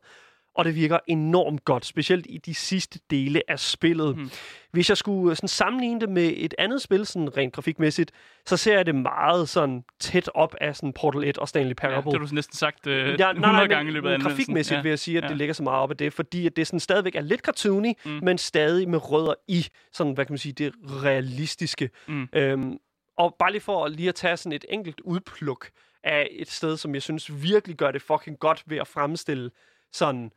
Og 0.55 0.65
det 0.65 0.75
virker 0.75 0.99
enormt 1.07 1.65
godt, 1.65 1.85
specielt 1.87 2.27
i 2.29 2.39
de 2.39 2.55
sidste 2.55 3.01
dele 3.11 3.43
af 3.49 3.59
spillet. 3.59 4.17
Mm. 4.17 4.31
Hvis 4.73 4.89
jeg 4.89 4.97
skulle 4.97 5.37
sådan, 5.37 5.49
sammenligne 5.49 6.01
det 6.01 6.09
med 6.09 6.33
et 6.37 6.55
andet 6.59 6.83
spil, 6.83 7.07
sådan 7.07 7.37
rent 7.37 7.53
grafikmæssigt, 7.55 8.13
så 8.47 8.57
ser 8.57 8.77
jeg 8.77 8.87
det 8.87 8.95
meget 8.95 9.49
sådan 9.49 9.85
tæt 10.01 10.31
op 10.35 10.55
af 10.61 10.77
sådan 10.77 10.93
Portal 10.93 11.25
1 11.25 11.39
og 11.39 11.49
Stanley 11.49 11.69
Ja, 11.71 11.75
Parable. 11.75 12.13
det 12.13 12.21
har 12.21 12.27
du 12.27 12.35
næsten 12.35 12.57
sagt 12.57 12.87
øh, 12.87 12.97
Ja, 12.97 13.31
100 13.31 13.41
nej, 13.41 13.53
nej, 13.53 13.67
gange 13.67 13.91
i 13.91 13.95
løbet 13.95 14.11
af 14.11 14.21
grafikmæssigt 14.21 14.77
ja. 14.77 14.83
vil 14.83 14.89
jeg 14.89 14.99
sige, 14.99 15.19
at 15.19 15.25
ja. 15.25 15.29
det 15.29 15.37
ligger 15.37 15.55
så 15.55 15.63
meget 15.63 15.79
op 15.79 15.91
af 15.91 15.97
det, 15.97 16.13
fordi 16.13 16.47
at 16.47 16.57
det 16.57 16.67
sådan 16.67 16.81
stadigvæk 16.81 17.15
er 17.15 17.21
lidt 17.21 17.41
cartoony, 17.41 17.93
mm. 18.05 18.19
men 18.23 18.39
stadig 18.39 18.89
med 18.89 19.11
rødder 19.11 19.35
i 19.49 19.67
sådan, 19.93 20.13
hvad 20.13 20.25
kan 20.25 20.33
man 20.33 20.39
sige, 20.39 20.53
det 20.53 20.73
realistiske. 21.05 21.91
Mm. 22.09 22.29
Øhm, 22.33 22.79
og 23.19 23.37
bare 23.39 23.53
lige 23.53 23.61
for 23.61 23.89
lige 23.89 24.09
at 24.09 24.15
tage 24.15 24.37
sådan 24.37 24.53
et 24.53 24.65
enkelt 24.69 25.01
udpluk 25.01 25.71
af 26.05 26.29
et 26.31 26.51
sted, 26.51 26.77
som 26.77 26.95
jeg 26.95 27.03
synes 27.03 27.43
virkelig 27.43 27.77
gør 27.77 27.91
det 27.91 28.03
fucking 28.03 28.39
godt 28.39 28.63
ved 28.67 28.79
at 28.79 28.87
fremstille 28.87 29.51
sådan 29.93 30.33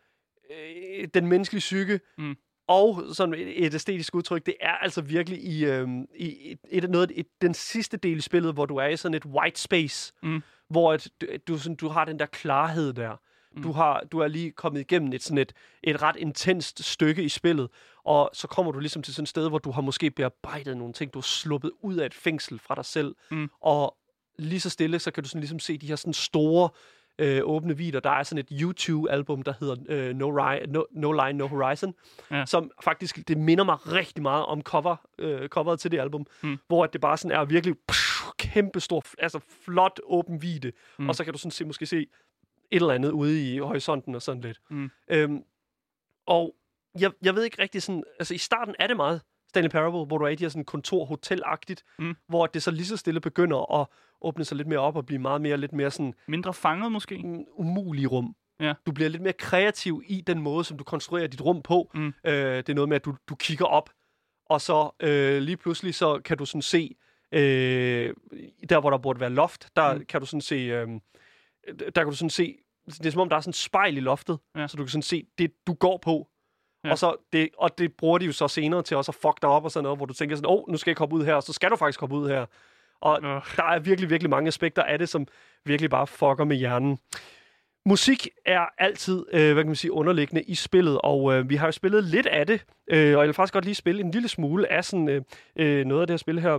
øh, 0.52 1.08
den 1.14 1.28
menneskelige 1.28 1.60
psyke, 1.60 2.00
Mm. 2.18 2.36
og 2.68 3.04
sådan 3.14 3.34
et, 3.34 3.66
et 3.66 3.74
æstetisk 3.74 4.16
udtryk, 4.16 4.46
det 4.46 4.56
er 4.62 4.72
altså 4.74 5.02
virkelig 5.02 5.44
i, 5.44 5.66
øhm, 5.66 6.06
i 6.16 6.52
et, 6.52 6.60
et, 6.84 6.90
noget, 6.90 7.12
et, 7.16 7.26
den 7.42 7.54
sidste 7.54 7.98
del 7.98 8.18
i 8.18 8.22
spillet, 8.22 8.54
hvor 8.54 8.66
du 8.66 8.76
er 8.76 8.88
i 8.88 8.98
sådan 8.98 9.16
et 9.16 9.26
white 9.26 9.62
space, 9.62 10.14
Mm. 10.24 10.42
hvor 10.70 10.98
du, 10.98 11.26
du, 11.48 11.58
sådan, 11.58 11.76
du 11.76 11.88
har 11.88 12.06
den 12.06 12.20
der 12.20 12.26
klarhed 12.26 12.94
der. 12.94 13.16
Mm. 13.56 13.64
Du, 13.64 13.72
har, 13.72 14.04
du 14.12 14.20
er 14.20 14.28
lige 14.28 14.52
kommet 14.52 14.80
igennem 14.80 15.14
et, 15.14 15.24
sådan 15.24 15.38
et, 15.38 15.54
et 15.84 16.02
ret 16.02 16.16
intenst 16.16 16.84
stykke 16.84 17.24
i 17.24 17.30
spillet, 17.30 17.70
og 18.06 18.30
så 18.34 18.48
kommer 18.48 18.72
du 18.72 18.80
ligesom 18.80 19.04
til 19.04 19.14
sådan 19.14 19.24
et 19.24 19.30
sted, 19.30 19.50
hvor 19.50 19.58
du 19.58 19.72
har 19.72 19.82
måske 19.82 20.12
bearbejdet 20.12 20.78
nogle 20.78 20.94
ting, 20.94 21.14
du 21.14 21.20
har 21.20 21.24
sluppet 21.24 21.72
ud 21.82 21.96
af 21.96 22.06
et 22.06 22.14
fængsel 22.14 22.60
fra 22.60 22.76
dig 22.76 22.86
selv, 22.86 23.16
Mm. 23.32 23.50
og 23.62 23.98
lige 24.40 24.60
så 24.60 24.70
stille, 24.70 25.00
så 25.00 25.12
kan 25.12 25.24
du 25.24 25.30
sådan 25.30 25.40
ligesom 25.42 25.60
se 25.60 25.78
de 25.78 25.88
her 25.88 25.96
sådan 25.96 26.14
store 26.14 26.70
øh, 27.20 27.42
åbne 27.44 27.78
vider. 27.78 28.00
Der 28.00 28.10
er 28.10 28.24
sådan 28.24 28.46
et 28.50 28.60
YouTube-album, 28.62 29.42
der 29.42 29.54
hedder 29.60 29.76
øh, 29.90 30.16
no, 30.16 30.40
Ri- 30.42 30.66
no, 30.66 30.84
no 30.92 31.12
Line, 31.12 31.38
No 31.38 31.48
Horizon, 31.48 31.94
Ja. 32.32 32.46
som 32.46 32.72
faktisk, 32.84 33.28
det 33.28 33.38
minder 33.38 33.64
mig 33.64 33.78
rigtig 33.94 34.22
meget 34.24 34.46
om 34.46 34.62
cover, 34.62 34.96
øh, 35.20 35.50
coveret 35.50 35.80
til 35.80 35.92
det 35.92 36.00
album, 36.00 36.26
Mm. 36.44 36.58
hvor 36.68 36.84
at 36.84 36.94
det 36.94 37.02
bare 37.02 37.18
sådan 37.18 37.38
er 37.38 37.46
virkelig 37.46 37.76
pff, 37.88 38.22
kæmpe 38.38 38.80
stor, 38.80 39.04
altså 39.20 39.40
flot 39.66 40.00
åben 40.04 40.42
vide, 40.42 40.72
mm. 41.00 41.10
og 41.10 41.16
så 41.16 41.24
kan 41.24 41.34
du 41.34 41.40
sådan 41.40 41.52
se, 41.52 41.66
måske 41.66 41.86
se 41.86 41.98
et 41.98 42.08
eller 42.72 42.94
andet 42.94 43.12
ude 43.12 43.54
i 43.54 43.58
horisonten 43.58 44.16
og 44.16 44.22
sådan 44.22 44.42
lidt. 44.42 44.60
Mm. 44.70 44.92
Øhm, 45.10 45.44
og 46.28 46.56
jeg, 47.00 47.12
jeg 47.22 47.36
ved 47.36 47.44
ikke 47.44 47.62
rigtig 47.62 47.82
sådan, 47.84 48.04
altså 48.20 48.34
i 48.34 48.38
starten 48.38 48.76
er 48.80 48.88
det 48.88 48.96
meget 48.96 49.22
Stanley 49.54 49.70
Parable, 49.70 50.06
hvor 50.06 50.18
du 50.18 50.26
er 50.26 50.30
i 50.30 50.36
de 50.36 50.44
her 50.44 50.50
sådan 50.50 50.66
kontor-hotel-agtigt, 50.66 51.84
Mm. 52.00 52.16
hvor 52.28 52.46
det 52.48 52.64
så 52.64 52.72
lige 52.72 52.86
så 52.86 52.98
stille 52.98 53.20
begynder 53.22 53.82
at 53.82 53.88
åbne 54.22 54.46
sig 54.46 54.58
lidt 54.58 54.68
mere 54.68 54.80
op 54.80 54.96
og 54.96 55.06
blive 55.06 55.20
meget 55.20 55.42
mere, 55.42 55.58
lidt 55.58 55.74
mere 55.74 55.92
sådan 55.92 56.14
Mindre 56.28 56.54
fanget 56.54 56.92
måske? 56.92 57.18
mm, 57.24 57.44
umulige 57.56 58.08
rum. 58.08 58.36
Ja. 58.60 58.74
Du 58.86 58.92
bliver 58.92 59.10
lidt 59.10 59.22
mere 59.22 59.34
kreativ 59.34 60.04
i 60.06 60.22
den 60.22 60.42
måde, 60.42 60.64
som 60.64 60.78
du 60.78 60.84
konstruerer 60.84 61.28
dit 61.28 61.42
rum 61.42 61.62
på. 61.62 61.92
Mm. 61.94 62.08
Øh, 62.26 62.34
det 62.58 62.70
er 62.70 62.74
noget 62.74 62.90
med, 62.90 62.96
at 62.96 63.06
du, 63.06 63.16
du 63.30 63.36
kigger 63.36 63.66
op, 63.66 63.90
og 64.46 64.62
så 64.62 64.90
øh, 65.00 65.42
lige 65.42 65.58
pludselig 65.58 65.96
så 65.96 66.22
kan 66.26 66.38
du 66.38 66.46
sådan 66.46 66.62
se, 66.62 66.96
øh, 67.32 68.14
der 68.70 68.80
hvor 68.80 68.90
der 68.90 68.98
burde 68.98 69.20
være 69.20 69.30
loft, 69.30 69.70
der 69.76 69.94
mm. 69.94 70.06
kan 70.06 70.20
du 70.20 70.26
sådan 70.26 70.42
se, 70.42 70.56
øh, 70.56 70.88
der 71.78 71.92
kan 72.04 72.06
du 72.06 72.16
sådan 72.16 72.30
se, 72.30 72.58
det 72.88 73.06
er 73.06 73.12
som 73.12 73.22
om 73.22 73.30
der 73.30 73.36
er 73.36 73.42
sådan 73.42 73.50
et 73.50 73.56
spejl 73.56 73.98
i 73.98 74.00
loftet, 74.00 74.40
Ja. 74.56 74.68
så 74.68 74.78
du 74.78 74.84
kan 74.84 74.90
sådan 74.90 75.02
se 75.02 75.26
det, 75.38 75.52
du 75.68 75.74
går 75.74 75.98
på. 75.98 76.28
Ja. 76.84 76.92
Og, 76.92 76.98
så 76.98 77.16
det, 77.34 77.50
og 77.58 77.78
det 77.78 77.94
bruger 77.94 78.18
de 78.18 78.26
jo 78.26 78.32
så 78.32 78.48
senere 78.48 78.82
til 78.82 78.98
også 78.98 79.12
at 79.12 79.16
fuck 79.16 79.42
dig 79.42 79.50
op 79.50 79.64
og 79.64 79.72
sådan 79.72 79.84
noget, 79.84 80.00
hvor 80.00 80.06
du 80.06 80.14
tænker 80.14 80.36
sådan, 80.36 80.50
åh, 80.50 80.58
oh, 80.58 80.72
nu 80.72 80.78
skal 80.78 80.92
jeg 80.92 80.98
komme 80.98 81.16
ud 81.16 81.26
her, 81.26 81.36
og 81.36 81.44
så 81.44 81.54
skal 81.54 81.70
du 81.70 81.76
faktisk 81.76 82.00
komme 82.00 82.16
ud 82.16 82.30
her. 82.30 82.46
Og 83.02 83.20
Øh. 83.24 83.42
der 83.58 83.64
er 83.64 83.80
virkelig, 83.80 84.10
virkelig 84.10 84.30
mange 84.30 84.48
aspekter 84.48 84.84
af 84.84 85.00
det, 85.00 85.10
som 85.10 85.28
virkelig 85.66 85.90
bare 85.90 86.08
fucker 86.08 86.44
med 86.44 86.56
hjernen. 86.56 86.98
Musik 87.86 88.28
er 88.46 88.66
altid, 88.78 89.26
øh, 89.34 89.54
hvad 89.54 89.64
kan 89.64 89.66
man 89.70 89.76
sige, 89.76 89.92
underliggende 89.92 90.44
i 90.44 90.56
spillet, 90.56 91.00
og 91.04 91.34
øh, 91.34 91.50
vi 91.50 91.56
har 91.56 91.68
jo 91.68 91.72
spillet 91.72 92.04
lidt 92.04 92.26
af 92.26 92.48
det, 92.48 92.66
øh, 92.88 92.98
og 93.18 93.22
jeg 93.22 93.28
vil 93.28 93.34
faktisk 93.34 93.54
godt 93.54 93.66
lige 93.66 93.76
spille 93.76 94.02
en 94.02 94.12
lille 94.12 94.28
smule 94.28 94.72
af 94.72 94.86
sådan 94.86 95.10
øh, 95.10 95.22
øh, 95.56 95.86
noget 95.86 96.02
af 96.02 96.08
det 96.08 96.14
her 96.14 96.18
spil 96.18 96.40
her, 96.40 96.54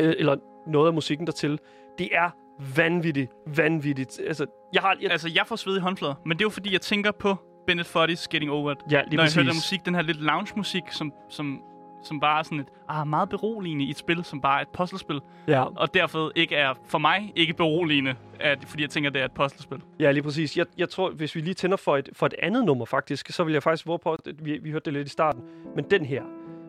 øh, 0.00 0.14
eller 0.18 0.36
noget 0.66 0.86
af 0.86 0.94
musikken 0.94 1.26
dertil. 1.26 1.58
Det 1.98 2.08
er 2.12 2.30
vanvittigt, 2.76 3.30
vanvittigt. 3.46 4.20
Altså, 4.26 4.46
jeg 4.74 4.82
har... 4.82 4.96
Jeg, 5.00 5.10
Altså, 5.10 5.30
jeg 5.34 5.46
får 5.46 5.56
sved 5.56 5.76
i 5.76 5.80
håndflader, 5.80 6.14
men 6.26 6.38
det 6.38 6.42
er 6.42 6.46
jo 6.46 6.50
fordi, 6.50 6.72
jeg 6.72 6.80
tænker 6.80 7.10
på 7.10 7.36
Bennett 7.68 7.88
Foddy's 7.96 8.26
Getting 8.30 8.50
Over 8.50 8.72
It. 8.72 8.78
ja, 8.90 9.02
lige 9.02 9.16
Når 9.16 9.22
præcis. 9.22 9.36
jeg 9.36 9.42
hører 9.44 9.52
den 9.52 9.56
musik, 9.56 9.84
den 9.84 9.94
her 9.94 10.02
lidt 10.02 10.20
lounge-musik, 10.22 10.82
som, 10.90 11.12
som, 11.28 11.60
som 12.02 12.20
bare 12.20 12.38
er 12.38 12.42
sådan 12.42 12.60
et, 12.60 12.66
ah, 12.88 13.06
meget 13.06 13.28
beroligende 13.28 13.84
i 13.84 13.90
et 13.90 13.98
spil, 13.98 14.24
som 14.24 14.40
bare 14.40 14.58
er 14.58 14.62
et 14.62 14.68
puzzlespil. 14.68 15.20
Ja, 15.48 15.62
Og 15.62 15.94
derfor 15.94 16.32
ikke 16.36 16.56
er, 16.56 16.74
for 16.86 16.98
mig, 16.98 17.32
ikke 17.36 17.52
beroligende, 17.54 18.14
at, 18.40 18.58
fordi 18.66 18.82
jeg 18.82 18.90
tænker, 18.90 19.10
det 19.10 19.20
er 19.20 19.24
et 19.24 19.32
puzzlespil. 19.32 19.78
ja, 20.00 20.10
lige 20.10 20.22
præcis. 20.22 20.56
Jeg, 20.56 20.66
jeg 20.78 20.88
tror, 20.88 21.10
hvis 21.10 21.34
vi 21.34 21.40
lige 21.40 21.54
tænder 21.54 21.76
for 21.76 21.96
et, 21.96 22.08
for 22.12 22.26
et 22.26 22.34
andet 22.42 22.64
nummer 22.64 22.84
faktisk, 22.84 23.28
så 23.32 23.44
vil 23.44 23.52
jeg 23.52 23.62
faktisk 23.62 23.86
våge 23.86 23.98
på, 23.98 24.12
at 24.12 24.20
vi, 24.42 24.58
vi 24.62 24.70
hørte 24.70 24.84
det 24.84 24.92
lidt 24.92 25.06
i 25.06 25.10
starten, 25.10 25.42
men 25.76 25.84
den 25.90 26.04
her, 26.04 26.22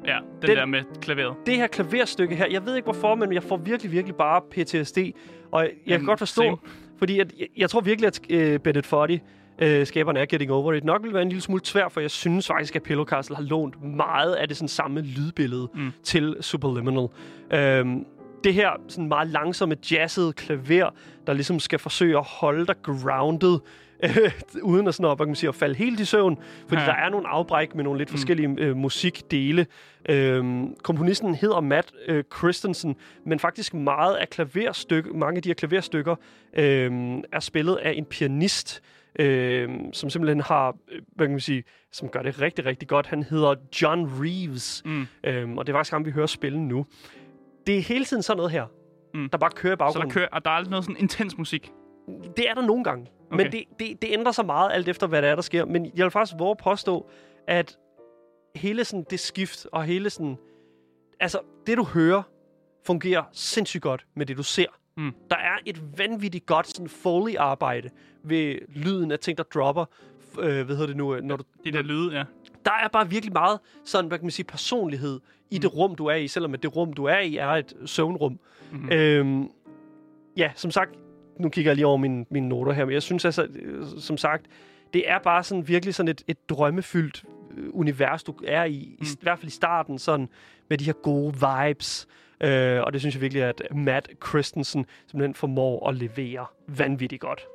Ja, 0.06 0.18
den, 0.42 0.50
Den- 0.50 0.58
der 0.58 0.66
med 0.66 0.82
klaveret. 1.02 1.36
det 1.46 1.56
her 1.56 1.68
klaverstykke 1.68 2.36
her, 2.36 2.46
jeg 2.52 2.66
ved 2.66 2.76
ikke 2.76 2.86
hvorfor, 2.86 3.16
men 3.16 3.34
jeg 3.34 3.44
får 3.44 3.58
virkelig, 3.58 3.92
virkelig 3.92 4.16
bare 4.16 4.42
PTSD. 4.42 4.98
Og 5.52 5.62
jeg, 5.64 5.72
jeg 5.88 5.98
kan 6.00 6.06
godt 6.06 6.20
forstå, 6.20 6.42
same. 6.42 6.58
fordi 6.98 7.20
at, 7.20 7.34
jeg, 7.40 7.48
jeg 7.58 7.70
tror 7.70 7.82
virkelig, 7.82 8.08
at 8.08 8.20
øh, 8.30 8.60
Bennett 8.60 8.88
Foddy, 8.88 9.20
øh, 9.62 9.86
skaberne 9.88 10.20
af 10.20 10.28
Getting 10.28 10.52
Over 10.52 10.74
It, 10.74 10.84
nok 10.84 11.04
vil 11.04 11.14
være 11.14 11.22
en 11.22 11.30
lille 11.30 11.42
smule 11.42 11.62
tvær, 11.64 11.88
for 11.90 12.02
jeg 12.02 12.12
synes 12.12 12.48
faktisk, 12.48 12.76
at 12.76 12.84
Pillow 12.84 13.06
Castle 13.06 13.36
har 13.36 13.44
lånt 13.44 13.84
meget 13.96 14.34
af 14.34 14.48
det 14.48 14.58
sådan 14.58 14.68
samme 14.68 15.02
lydbillede 15.02 15.70
Mm. 15.74 15.92
til 16.04 16.36
Superliminal. 16.42 17.08
Øhm, 17.54 18.06
det 18.44 18.54
her 18.54 18.70
sådan 18.88 19.08
meget 19.08 19.28
langsomme 19.28 19.76
jazzede 19.92 20.34
klaver, 20.34 20.90
der 21.28 21.34
ligesom 21.34 21.60
skal 21.60 21.80
forsøge 21.80 22.18
at 22.18 22.24
holde 22.28 22.66
dig 22.68 22.76
grounded 22.84 23.60
øh, 24.04 24.32
uden 24.64 24.88
at, 24.88 24.96
sådan 24.96 25.18
kan 25.18 25.28
man 25.28 25.36
sige, 25.36 25.48
at 25.48 25.56
falde 25.56 25.76
helt 25.76 26.00
i 26.00 26.06
søvn, 26.06 26.38
fordi 26.68 26.82
Ja. 26.82 26.88
der 26.88 26.94
er 26.94 27.10
nogle 27.10 27.28
afbræk 27.28 27.76
med 27.76 27.84
nogle 27.84 27.98
lidt 27.98 28.10
forskellige 28.10 28.56
øh, 28.58 28.76
musikdele. 28.78 29.66
Øhm, 30.10 30.74
komponisten 30.84 31.36
hedder 31.36 31.60
Matt 31.62 31.92
øh, 32.08 32.24
Christensen, 32.38 32.96
men 33.26 33.40
faktisk 33.40 33.74
meget 33.74 34.16
af 34.16 34.30
klaverstykke, 34.30 35.10
mange 35.18 35.38
af 35.38 35.44
de 35.44 35.50
her 35.50 35.54
klaverstykker 35.54 36.16
øh, 36.54 36.92
er 37.32 37.40
spillet 37.40 37.76
af 37.76 37.94
en 37.96 38.06
pianist, 38.06 38.82
øh, 38.84 38.99
som 39.94 40.10
simpelthen 40.10 40.42
har, 40.42 40.76
øh, 40.92 41.02
hvad 41.16 41.28
kan 41.28 41.32
man 41.32 41.40
sige, 41.40 41.64
som 41.92 42.10
gør 42.10 42.22
det 42.22 42.42
rigtig, 42.42 42.66
rigtig 42.66 42.88
godt. 42.88 43.06
Han 43.08 43.24
hedder 43.24 43.56
John 43.82 44.06
Reeves, 44.24 44.82
Mm. 44.86 45.08
øh, 45.24 45.50
og 45.58 45.68
det 45.68 45.74
er 45.74 45.78
faktisk 45.78 45.92
ham, 45.94 46.06
vi 46.06 46.12
hører 46.12 46.26
spille 46.28 46.60
nu. 46.62 46.86
Det 47.68 47.78
er 47.78 47.82
hele 47.82 48.06
tiden 48.06 48.24
sådan 48.24 48.38
noget 48.38 48.52
her, 48.52 48.66
Mm. 49.14 49.30
der 49.30 49.38
bare 49.38 49.52
kører 49.56 49.74
i 49.74 49.76
Så 49.76 49.78
baggrunden. 49.78 50.10
der 50.10 50.14
kører, 50.14 50.28
og 50.32 50.46
der 50.46 50.52
er 50.52 50.56
aldrig 50.56 50.70
noget 50.72 50.86
sådan 50.86 50.98
intens 51.00 51.38
musik. 51.38 51.72
Det 52.38 52.50
er 52.50 52.54
der 52.54 52.62
nogle 52.62 52.84
gange. 52.84 53.08
Okay. 53.32 53.44
Men 53.44 53.52
det, 53.52 53.64
det, 53.80 54.02
det 54.02 54.10
ændrer 54.12 54.32
sig 54.32 54.46
meget 54.46 54.72
alt 54.74 54.88
efter, 54.90 55.08
hvad 55.08 55.22
der 55.22 55.28
er, 55.28 55.36
der 55.36 55.42
sker. 55.42 55.66
Men 55.66 55.86
jeg 55.96 56.04
vil 56.04 56.12
faktisk 56.12 56.40
våge 56.40 56.56
påstå, 56.56 57.10
at 57.48 57.78
hele 58.56 58.86
sådan 58.86 59.06
det 59.10 59.20
skift 59.20 59.68
og 59.72 59.84
hele 59.84 60.10
sådan... 60.10 60.38
Altså, 61.20 61.40
det 61.68 61.78
du 61.78 61.84
hører, 61.84 62.22
fungerer 62.86 63.24
sindssygt 63.32 63.82
godt 63.84 64.06
med 64.16 64.26
det, 64.26 64.38
du 64.38 64.44
ser. 64.44 64.66
Mm. 65.00 65.12
Der 65.30 65.36
er 65.36 65.58
et 65.66 65.82
vanvittigt 65.98 66.46
godt 66.46 66.68
sådan 66.68 66.90
Foley-arbejde 66.90 67.90
ved 68.24 68.56
lyden 68.76 69.12
af 69.12 69.20
ting, 69.20 69.38
der 69.38 69.44
dropper. 69.44 69.86
Øh, 70.40 70.66
hvad 70.66 70.76
hedder 70.76 70.88
det 70.88 70.98
nu? 70.98 71.16
øh, 71.16 71.24
Når 71.24 71.36
du, 71.38 71.44
Det 71.66 71.74
der 71.74 71.82
lyde, 71.82 72.18
ja. 72.18 72.24
der 72.66 72.72
er 72.72 72.88
bare 72.88 73.10
virkelig 73.10 73.34
meget 73.34 73.60
sådan, 73.86 74.08
hvad 74.08 74.18
kan 74.18 74.26
man 74.26 74.32
sige, 74.32 74.46
personlighed 74.46 75.20
i 75.52 75.56
Mm. 75.56 75.62
det 75.62 75.76
rum, 75.76 75.96
du 75.96 76.06
er 76.06 76.16
i, 76.16 76.28
selvom 76.28 76.54
at 76.54 76.64
det 76.64 76.76
rum, 76.76 76.94
du 76.94 77.06
er 77.06 77.18
i, 77.20 77.38
er 77.38 77.48
et 77.50 77.74
søvnrum. 77.86 78.40
Mm. 78.72 78.90
Øhm, 78.92 79.50
ja, 80.38 80.52
som 80.56 80.72
sagt, 80.72 80.90
nu 81.40 81.50
kigger 81.50 81.72
jeg 81.72 81.76
lige 81.76 81.88
over 81.88 81.98
mine, 81.98 82.26
mine 82.30 82.50
noter 82.50 82.72
her, 82.74 82.86
men 82.86 82.94
jeg 82.94 83.04
synes 83.04 83.26
altså, 83.26 83.44
øh, 83.56 83.86
som 83.98 84.18
sagt, 84.18 84.46
det 84.94 85.10
er 85.10 85.20
bare 85.20 85.44
sådan 85.44 85.68
virkelig 85.68 85.96
sådan 85.96 86.08
et, 86.10 86.24
et 86.28 86.50
drømmefyldt 86.50 87.24
øh, 87.58 87.70
univers, 87.74 88.24
du 88.24 88.34
er 88.48 88.64
i, 88.64 88.96
mm. 89.00 89.06
i, 89.06 89.10
i 89.12 89.18
hvert 89.22 89.40
fald 89.40 89.48
i 89.48 89.56
starten, 89.56 90.00
sådan 90.00 90.30
med 90.70 90.78
de 90.78 90.86
her 90.86 90.94
gode 90.94 91.34
vibes. 91.34 92.08
Øh, 92.44 92.82
og 92.82 92.94
det 92.94 93.02
synes 93.02 93.16
jeg 93.16 93.22
virkelig, 93.22 93.44
at 93.44 93.62
Matt 93.72 94.10
Christensen 94.28 94.86
simpelthen 95.08 95.36
formår 95.36 95.90
at 95.90 95.96
levere 95.96 96.46
vanvittigt 96.68 97.22
godt. 97.22 97.48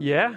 Ja. 0.00 0.30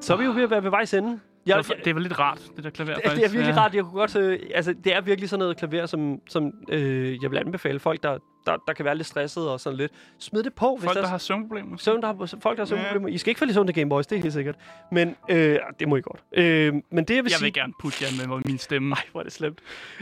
Så 0.00 0.12
er 0.12 0.18
vi 0.18 0.24
jo 0.24 0.30
ved 0.30 0.42
at 0.42 0.50
være 0.50 0.64
ved 0.64 0.70
vejs 0.70 0.94
ende. 0.94 1.20
Ja, 1.46 1.56
Jeg, 1.56 1.64
det, 1.64 1.68
var, 1.68 1.82
det 1.84 1.94
var 1.94 2.00
lidt 2.00 2.18
rart, 2.18 2.40
det 2.56 2.64
der 2.64 2.70
klaver. 2.70 2.94
det, 2.94 3.04
det 3.04 3.10
er 3.10 3.14
faktisk. 3.14 3.32
virkelig 3.34 3.54
ja. 3.54 3.60
rart. 3.60 3.74
Jeg 3.74 3.82
kunne 3.84 3.92
godt, 4.00 4.16
øh, 4.16 4.38
altså, 4.54 4.72
det 4.84 4.94
er 4.96 5.00
virkelig 5.00 5.28
sådan 5.30 5.38
noget 5.38 5.56
klaver, 5.56 5.86
som, 5.86 6.20
som 6.28 6.52
øh, 6.68 7.22
jeg 7.22 7.30
vil 7.30 7.38
anbefale 7.38 7.78
folk, 7.80 8.02
der, 8.02 8.18
der, 8.46 8.56
der 8.66 8.72
kan 8.72 8.84
være 8.84 8.94
lidt 8.94 9.06
stresset 9.06 9.48
og 9.50 9.60
sådan 9.60 9.76
lidt. 9.76 9.92
Smid 10.18 10.42
det 10.42 10.54
på, 10.54 10.76
hvis 10.76 10.84
Folk, 10.84 10.94
der, 10.96 11.02
der 11.02 11.08
har 11.08 11.18
søvnproblemer. 11.18 11.76
søvn, 11.76 12.00
der 12.02 12.06
har, 12.06 12.14
folk, 12.42 12.42
der 12.42 12.48
har 12.48 12.56
Ja. 12.58 12.64
søvnproblemer. 12.64 13.08
I 13.08 13.18
skal 13.18 13.30
ikke 13.30 13.38
falde 13.38 13.50
i 13.50 13.54
søvn 13.54 13.66
til 13.66 13.74
Gameboys, 13.74 14.06
det 14.06 14.16
er 14.18 14.22
helt 14.22 14.34
sikkert. 14.34 14.54
Men 14.92 15.16
øh, 15.30 15.58
det 15.80 15.88
må 15.88 15.96
I 15.96 16.00
godt. 16.00 16.20
Øh, 16.32 16.74
men 16.90 17.04
det, 17.04 17.16
jeg 17.16 17.24
vil 17.24 17.30
Jeg 17.30 17.38
sige... 17.38 17.44
vil 17.44 17.52
gerne 17.52 17.72
putte 17.80 17.98
jer 18.04 18.26
med 18.28 18.42
min 18.44 18.58
stemme. 18.58 18.88
Nej, 18.88 19.02
hvor 19.12 19.20
er 19.20 19.24
det 19.24 19.32
slemt. 19.32 19.58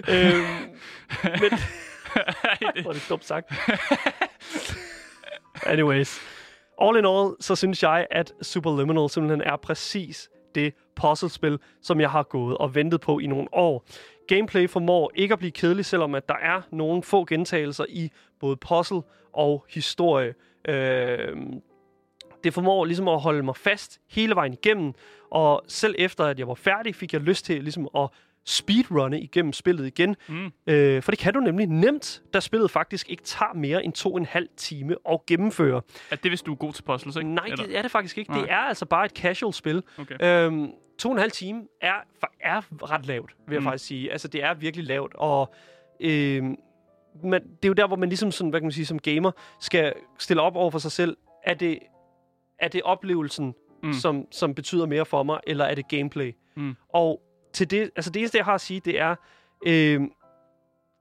øh, 0.09 0.15
men... 1.43 1.51
hvor 2.83 2.89
er 2.91 2.93
det 2.93 3.07
dumt 3.09 3.25
sagt. 3.25 3.53
Anyways. 5.67 6.21
All 6.83 6.97
in 6.99 7.07
all, 7.07 7.35
så 7.41 7.57
synes 7.57 7.83
jeg, 7.83 8.07
at 8.11 8.33
Superliminal 8.43 9.11
simpelthen 9.11 9.43
er 9.43 9.57
præcis 9.57 10.29
det 10.59 10.75
puzzlespil, 10.97 11.59
som 11.83 12.01
jeg 12.01 12.11
har 12.11 12.23
gået 12.23 12.59
og 12.59 12.75
ventet 12.75 13.01
på 13.01 13.19
i 13.19 13.27
nogle 13.27 13.49
år. 13.53 13.85
Gameplay 14.29 14.69
formår 14.69 15.13
ikke 15.15 15.33
at 15.33 15.39
blive 15.39 15.51
kedelig, 15.51 15.85
selvom 15.85 16.15
at 16.15 16.29
der 16.29 16.35
er 16.35 16.63
nogle 16.71 17.03
få 17.03 17.25
gentagelser 17.25 17.85
i 17.89 18.11
både 18.41 18.57
puzzle 18.57 19.03
og 19.33 19.65
historie. 19.69 20.35
Øh, 20.69 21.37
det 22.45 22.55
formår 22.55 22.85
ligesom 22.85 23.09
at 23.09 23.21
holde 23.21 23.43
mig 23.43 23.57
fast 23.57 24.01
hele 24.11 24.35
vejen 24.35 24.53
igennem, 24.53 24.93
og 25.31 25.63
selv 25.67 25.95
efter 25.99 26.25
at 26.25 26.39
jeg 26.39 26.49
var 26.49 26.55
færdig, 26.55 26.95
fik 26.95 27.13
jeg 27.13 27.21
lyst 27.21 27.45
til 27.45 27.63
ligesom 27.63 27.89
at 27.97 28.09
speedrunne 28.49 29.21
igennem 29.21 29.53
spillet 29.53 29.87
igen. 29.87 30.17
Mm. 30.29 30.53
Øh, 30.67 31.03
for 31.03 31.13
det 31.13 31.19
kan 31.19 31.35
du 31.35 31.41
nemlig 31.41 31.67
nemt, 31.67 32.23
da 32.35 32.41
spillet 32.41 32.71
faktisk 32.71 33.11
ikke 33.11 33.23
tager 33.23 33.55
mere 33.55 33.85
end 33.85 33.93
to 33.93 34.13
og 34.13 34.19
en 34.19 34.27
halv 34.27 34.49
time 34.57 34.97
at 35.11 35.27
gennemføre. 35.27 35.81
At 36.11 36.23
det 36.23 36.29
er, 36.29 36.31
hvis 36.31 36.43
du 36.43 36.53
er 36.53 36.57
god 36.57 36.73
til 36.73 36.83
puzzles, 36.83 37.17
ikke? 37.17 37.35
Nej, 37.35 37.45
Eller? 37.45 37.65
det 37.67 37.79
er 37.79 37.83
det 37.83 37.91
faktisk 37.91 38.19
ikke. 38.19 38.31
Nej. 38.31 38.41
Det 38.41 38.51
er 38.51 38.57
altså 38.57 38.87
bare 38.87 39.05
et 39.05 39.13
casual 39.13 39.53
spil. 39.55 39.83
Okay. 39.99 40.47
Øhm, 40.47 40.71
to 40.99 41.09
og 41.09 41.13
en 41.13 41.19
halv 41.19 41.31
time 41.31 41.63
er, 41.81 41.95
er 42.41 42.61
ret 42.83 43.07
lavt, 43.07 43.35
vil 43.47 43.55
jeg 43.55 43.61
Mm. 43.63 43.67
faktisk 43.67 43.85
sige. 43.87 44.13
Altså, 44.13 44.29
det 44.29 44.43
er 44.43 44.55
virkelig 44.55 44.87
lavt, 44.87 45.13
og 45.15 45.55
øhm, 46.01 46.57
men 47.23 47.43
det 47.43 47.65
er 47.65 47.69
jo 47.69 47.73
der, 47.73 47.87
hvor 47.87 47.97
man 47.97 48.09
ligesom 48.09 48.31
sådan, 48.31 48.51
hvad 48.51 48.61
kan 48.61 48.65
man 48.65 48.73
sige, 48.73 48.87
som 48.87 48.99
gamer, 48.99 49.31
skal 49.61 49.93
stille 50.19 50.43
op 50.43 50.57
over 50.57 50.71
for 50.71 50.79
sig 50.79 50.93
selv. 50.93 51.17
Er 51.45 51.55
det, 51.55 51.79
er 52.59 52.69
det 52.69 52.83
oplevelsen, 52.83 53.55
mm. 53.83 53.93
som, 53.93 54.25
som 54.31 54.55
betyder 54.55 54.87
mere 54.87 55.07
for 55.07 55.23
mig, 55.23 55.41
eller 55.47 55.65
er 55.65 55.75
det 55.75 55.89
gameplay? 55.89 56.33
Mm. 56.57 56.75
Og 56.89 57.23
til 57.53 57.71
det, 57.71 57.91
altså 57.97 58.11
det 58.11 58.21
eneste, 58.21 58.39
jeg 58.39 58.45
har 58.45 58.55
at 58.55 58.61
sige, 58.61 58.81
det 58.81 59.01
er, 59.01 59.15
øhm, 59.67 60.13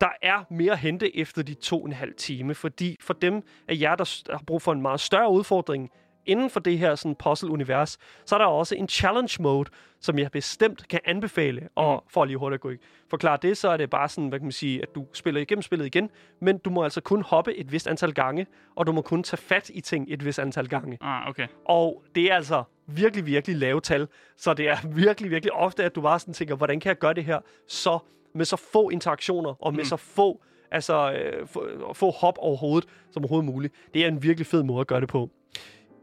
der 0.02 0.10
er 0.22 0.44
mere 0.50 0.72
at 0.72 0.80
hente 0.80 1.18
efter 1.18 1.44
de 1.44 1.54
to 1.54 1.80
og 1.82 1.86
en 1.86 1.94
halv 1.94 2.14
time, 2.16 2.56
fordi 2.56 2.98
for 3.02 3.14
dem 3.14 3.44
af 3.68 3.78
jer, 3.82 3.96
der 3.96 4.32
har 4.32 4.44
brug 4.48 4.62
for 4.62 4.72
en 4.72 4.82
meget 4.82 5.00
større 5.00 5.32
udfordring 5.32 5.92
inden 6.28 6.50
for 6.50 6.60
det 6.60 6.78
her 6.78 6.96
sådan 6.96 7.16
puzzle-univers, 7.16 7.98
så 8.26 8.36
er 8.36 8.40
der 8.40 8.46
også 8.46 8.76
en 8.76 8.88
challenge 8.88 9.42
mode, 9.42 9.70
som 10.02 10.20
jeg 10.20 10.32
bestemt 10.32 10.88
kan 10.88 11.00
anbefale. 11.06 11.70
Og 11.76 12.04
for 12.10 12.26
lige 12.26 12.38
hurtigt 12.38 12.58
at 12.58 12.62
gå 12.62 12.72
forklare 13.10 13.38
det, 13.42 13.58
så 13.58 13.70
er 13.70 13.78
det 13.78 13.90
bare 13.90 14.10
sådan, 14.10 14.30
hvad 14.30 14.40
kan 14.40 14.46
man 14.46 14.52
sige, 14.52 14.82
at 14.82 14.96
du 14.96 15.06
spiller 15.14 15.42
igennem 15.42 15.62
spillet 15.62 15.86
igen, 15.86 16.10
men 16.42 16.58
du 16.58 16.70
må 16.70 16.84
altså 16.84 17.02
kun 17.02 17.22
hoppe 17.22 17.56
et 17.56 17.72
vist 17.72 17.88
antal 17.88 18.14
gange, 18.14 18.46
og 18.76 18.88
du 18.88 18.92
må 18.92 19.02
kun 19.02 19.24
tage 19.24 19.42
fat 19.42 19.72
i 19.74 19.82
ting 19.82 20.06
et 20.10 20.26
vist 20.26 20.40
antal 20.40 20.68
gange. 20.68 20.98
Ah, 21.02 21.30
okay. 21.30 21.48
Og 21.66 22.04
det 22.16 22.32
er 22.32 22.36
altså 22.36 22.64
virkelig, 22.88 23.26
virkelig 23.26 23.58
lave 23.58 23.82
tal. 23.82 24.08
Så 24.38 24.54
det 24.54 24.70
er 24.70 24.78
virkelig, 24.88 25.32
virkelig 25.32 25.54
ofte, 25.54 25.84
at 25.84 25.96
du 25.96 26.02
bare 26.02 26.20
sådan 26.20 26.34
tænker, 26.34 26.56
hvordan 26.56 26.80
kan 26.80 26.90
jeg 26.90 26.98
gøre 26.98 27.14
det 27.14 27.24
her 27.24 27.40
så 27.68 28.00
med 28.36 28.46
så 28.46 28.56
få 28.56 28.90
interaktioner, 28.90 29.66
og 29.66 29.74
med 29.74 29.84
Mm. 29.84 29.86
så 29.86 29.98
få, 29.98 30.42
altså, 30.72 31.12
øh, 31.12 31.48
få, 31.48 31.94
få 31.94 32.12
hop 32.12 32.36
overhovedet 32.38 32.90
som 33.12 33.24
overhovedet 33.24 33.46
muligt. 33.46 33.74
Det 33.94 34.04
er 34.04 34.08
en 34.08 34.24
virkelig 34.24 34.48
fed 34.48 34.64
måde 34.64 34.82
at 34.82 34.88
gøre 34.88 35.02
det 35.02 35.10
på. 35.10 35.30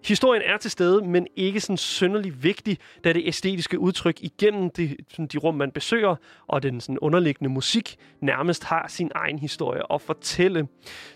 Historien 0.04 0.42
er 0.46 0.56
til 0.56 0.70
stede, 0.70 1.04
men 1.06 1.26
ikke 1.36 1.60
sådan 1.60 1.76
synderlig 1.76 2.42
vigtig, 2.42 2.78
da 3.04 3.12
det 3.12 3.22
æstetiske 3.26 3.78
udtryk 3.78 4.14
igennem 4.20 4.70
de, 4.70 4.96
sådan 5.10 5.26
de 5.26 5.38
rum, 5.38 5.54
man 5.54 5.70
besøger, 5.70 6.16
og 6.46 6.62
den 6.62 6.80
sådan 6.80 6.98
underliggende 6.98 7.50
musik 7.50 7.96
nærmest 8.20 8.64
har 8.64 8.86
sin 8.88 9.10
egen 9.14 9.38
historie 9.38 9.82
at 9.92 10.00
fortælle. 10.00 10.68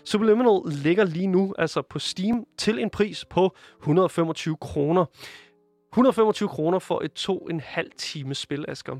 Subliminal 0.03 0.61
ligger 0.65 1.03
lige 1.03 1.27
nu 1.27 1.53
altså 1.57 1.81
på 1.81 1.99
Steam 1.99 2.45
til 2.57 2.79
en 2.79 2.89
pris 2.89 3.25
på 3.25 3.55
125 3.79 4.57
kroner. 4.61 5.05
125 5.91 6.49
kroner 6.49 6.79
for 6.79 7.01
et 7.01 7.13
to 7.13 7.37
en 7.37 7.59
halv 7.59 7.91
time 7.97 8.35
spil, 8.35 8.65
Asger. 8.67 8.97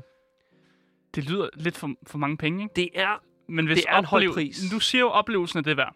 Det 1.14 1.24
lyder 1.30 1.48
lidt 1.54 1.76
for, 1.76 1.90
for 2.06 2.18
mange 2.18 2.36
penge, 2.36 2.62
ikke? 2.62 2.72
Det 2.76 2.88
er, 2.94 3.22
Men 3.48 3.66
hvis 3.66 3.78
Det 3.78 3.84
er 3.88 3.98
en 3.98 4.04
høj 4.04 4.24
pris. 4.34 4.60
Du 4.72 4.80
siger 4.80 5.00
jo, 5.00 5.08
oplevelsen 5.08 5.58
er 5.58 5.62
det 5.62 5.76
værd. 5.76 5.94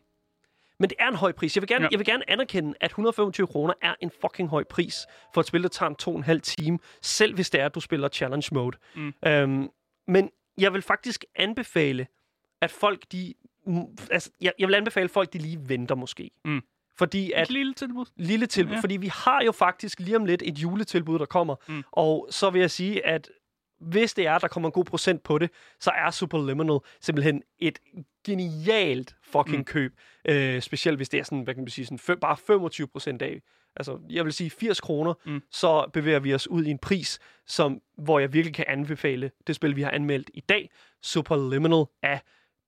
men 0.79 0.91
det 0.91 0.97
er 1.01 1.09
en 1.09 1.15
høj 1.15 1.33
pris. 1.33 1.57
Jeg 1.57 1.63
vil 1.63 1.69
gerne, 1.69 1.83
Ja. 1.85 1.89
jeg 1.91 1.99
vil 1.99 2.07
gerne 2.07 2.31
anerkende, 2.31 2.75
at 2.81 2.91
125 2.91 3.47
kroner 3.47 3.75
er 3.83 3.95
en 4.01 4.11
fucking 4.21 4.49
høj 4.49 4.65
pris 4.65 5.07
for 5.35 5.41
et 5.41 5.47
spil, 5.47 5.63
der 5.63 5.69
tager 5.69 5.91
en 5.91 5.97
to 5.97 6.11
og 6.11 6.17
en 6.17 6.23
halv 6.25 6.41
time, 6.41 6.79
selv 7.03 7.35
hvis 7.35 7.51
det 7.51 7.61
er, 7.61 7.67
at 7.67 7.75
du 7.75 7.81
spiller 7.81 8.09
challenge 8.09 8.49
mode. 8.53 8.77
Mm. 8.97 9.15
Øhm, 9.27 9.69
men 10.09 10.31
jeg 10.59 10.73
vil 10.73 10.83
faktisk 10.83 11.25
anbefale, 11.37 12.07
at 12.61 12.71
folk 12.71 13.03
de... 13.13 13.35
Altså, 14.11 14.31
jeg, 14.41 14.53
jeg 14.59 14.69
vil 14.69 14.75
anbefale 14.75 15.09
folk, 15.09 15.33
de 15.33 15.39
lige 15.39 15.69
venter 15.69 15.95
måske. 15.95 16.31
Mm. 16.45 16.61
Fordi 16.99 17.33
at 17.33 17.43
Et 17.43 17.51
lille 17.51 17.75
tilbud. 17.75 18.05
lille 18.17 18.47
tilbud, 18.47 18.75
Ja. 18.75 18.81
fordi 18.81 18.97
vi 18.97 19.07
har 19.07 19.43
jo 19.47 19.53
faktisk 19.53 20.01
lige 20.01 20.17
om 20.17 20.25
lidt 20.25 20.43
et 20.45 20.59
juletilbud, 20.59 21.19
der 21.19 21.27
kommer. 21.27 21.57
Mm. 21.69 21.83
Og 21.93 22.29
så 22.31 22.51
vil 22.51 22.61
jeg 22.61 22.71
sige, 22.71 23.07
at 23.07 23.31
hvis 23.81 24.15
det 24.15 24.27
er, 24.27 24.39
der 24.39 24.49
kommer 24.49 24.69
en 24.69 24.73
god 24.73 24.85
procent 24.85 25.23
på 25.23 25.39
det, 25.39 25.51
så 25.81 25.91
er 25.91 26.11
Superliminal 26.11 26.79
simpelthen 27.01 27.43
et 27.59 27.79
genialt 28.27 29.17
fucking 29.23 29.59
Mm. 29.59 29.65
køb. 29.65 29.93
Øh, 30.29 30.61
specielt 30.63 30.99
hvis 30.99 31.09
det 31.09 31.21
er 31.21 31.25
sådan, 31.25 31.41
hvad 31.43 31.55
kan 31.55 31.63
man 31.63 31.71
sige, 31.71 31.85
sådan 31.85 31.99
fem, 31.99 32.21
bare 32.21 32.37
25 32.37 32.87
procent 32.89 33.23
af. 33.23 33.41
Altså, 33.77 33.99
jeg 34.11 34.25
vil 34.25 34.33
sige 34.33 34.51
80 34.51 34.81
kroner, 34.81 35.15
Mm. 35.27 35.33
mm. 35.33 35.43
så 35.51 35.91
bevæger 35.93 36.19
vi 36.21 36.35
os 36.35 36.49
ud 36.49 36.65
i 36.65 36.71
en 36.71 36.79
pris, 36.79 37.19
som, 37.47 37.81
hvor 37.99 38.19
jeg 38.19 38.33
virkelig 38.33 38.55
kan 38.55 38.65
anbefale 38.69 39.31
det 39.47 39.55
spil, 39.57 39.77
vi 39.77 39.83
har 39.83 39.91
anmeldt 39.91 40.31
i 40.35 40.41
dag, 40.41 40.71
Superliminal 41.03 41.85
af 42.03 42.21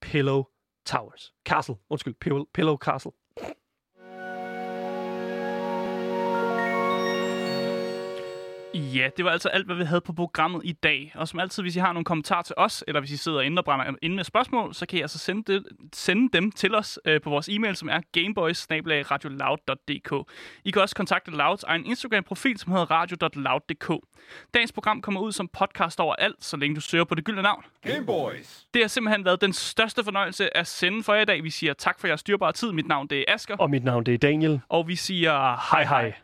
Pillow 0.02 0.44
Towers. 0.86 1.32
Castle, 1.44 1.74
undskyld, 1.90 2.14
Pillow, 2.20 2.44
Pillow 2.54 2.76
Castle. 2.76 3.10
Ja, 8.76 9.08
det 9.16 9.24
var 9.24 9.30
altså 9.30 9.48
alt, 9.48 9.66
hvad 9.66 9.76
vi 9.76 9.84
havde 9.84 10.00
på 10.00 10.12
programmet 10.12 10.60
i 10.64 10.72
dag. 10.72 11.12
Og 11.14 11.28
som 11.28 11.40
altid, 11.40 11.62
hvis 11.62 11.76
I 11.76 11.78
har 11.78 11.92
nogle 11.92 12.04
kommentarer 12.04 12.42
til 12.42 12.54
os, 12.58 12.84
eller 12.88 13.00
hvis 13.00 13.10
I 13.10 13.16
sidder 13.16 13.40
inde 13.40 13.60
og 13.60 13.64
brænder 13.64 13.94
inde 14.02 14.16
med 14.16 14.24
spørgsmål, 14.24 14.74
så 14.74 14.86
kan 14.86 14.98
I 14.98 15.02
altså 15.02 15.18
sende, 15.18 15.52
det, 15.52 15.66
sende 15.92 16.28
dem 16.32 16.52
til 16.52 16.74
os 16.74 16.98
øh, 17.04 17.20
på 17.20 17.30
vores 17.30 17.48
e-mail, 17.48 17.76
som 17.76 17.88
er 17.88 18.00
gameboys 18.12 18.66
I 20.64 20.70
kan 20.70 20.82
også 20.82 20.94
kontakte 20.94 21.30
Louds 21.30 21.62
egen 21.62 21.86
Instagram-profil, 21.86 22.58
som 22.58 22.72
hedder 22.72 22.90
radio.loud.dk. 22.90 23.92
Dagens 24.54 24.72
program 24.72 25.02
kommer 25.02 25.20
ud 25.20 25.32
som 25.32 25.48
podcast 25.48 26.00
overalt, 26.00 26.44
så 26.44 26.56
længe 26.56 26.76
du 26.76 26.80
søger 26.80 27.04
på 27.04 27.14
det 27.14 27.24
gyldne 27.24 27.42
navn. 27.42 27.64
Gameboys. 27.82 28.66
Det 28.74 28.82
har 28.82 28.88
simpelthen 28.88 29.24
været 29.24 29.40
den 29.40 29.52
største 29.52 30.04
fornøjelse 30.04 30.56
at 30.56 30.66
sende 30.66 31.02
for 31.02 31.14
jer 31.14 31.22
i 31.22 31.24
dag. 31.24 31.44
Vi 31.44 31.50
siger 31.50 31.72
tak 31.72 32.00
for 32.00 32.06
jeres 32.06 32.20
styrbare 32.20 32.52
tid. 32.52 32.72
Mit 32.72 32.86
navn 32.86 33.06
det 33.06 33.18
er 33.18 33.34
Asker. 33.34 33.56
Og 33.56 33.70
mit 33.70 33.84
navn 33.84 34.06
det 34.06 34.14
er 34.14 34.18
Daniel. 34.18 34.60
Og 34.68 34.88
vi 34.88 34.96
siger 34.96 35.32
hej 35.70 35.84
hej. 35.84 36.14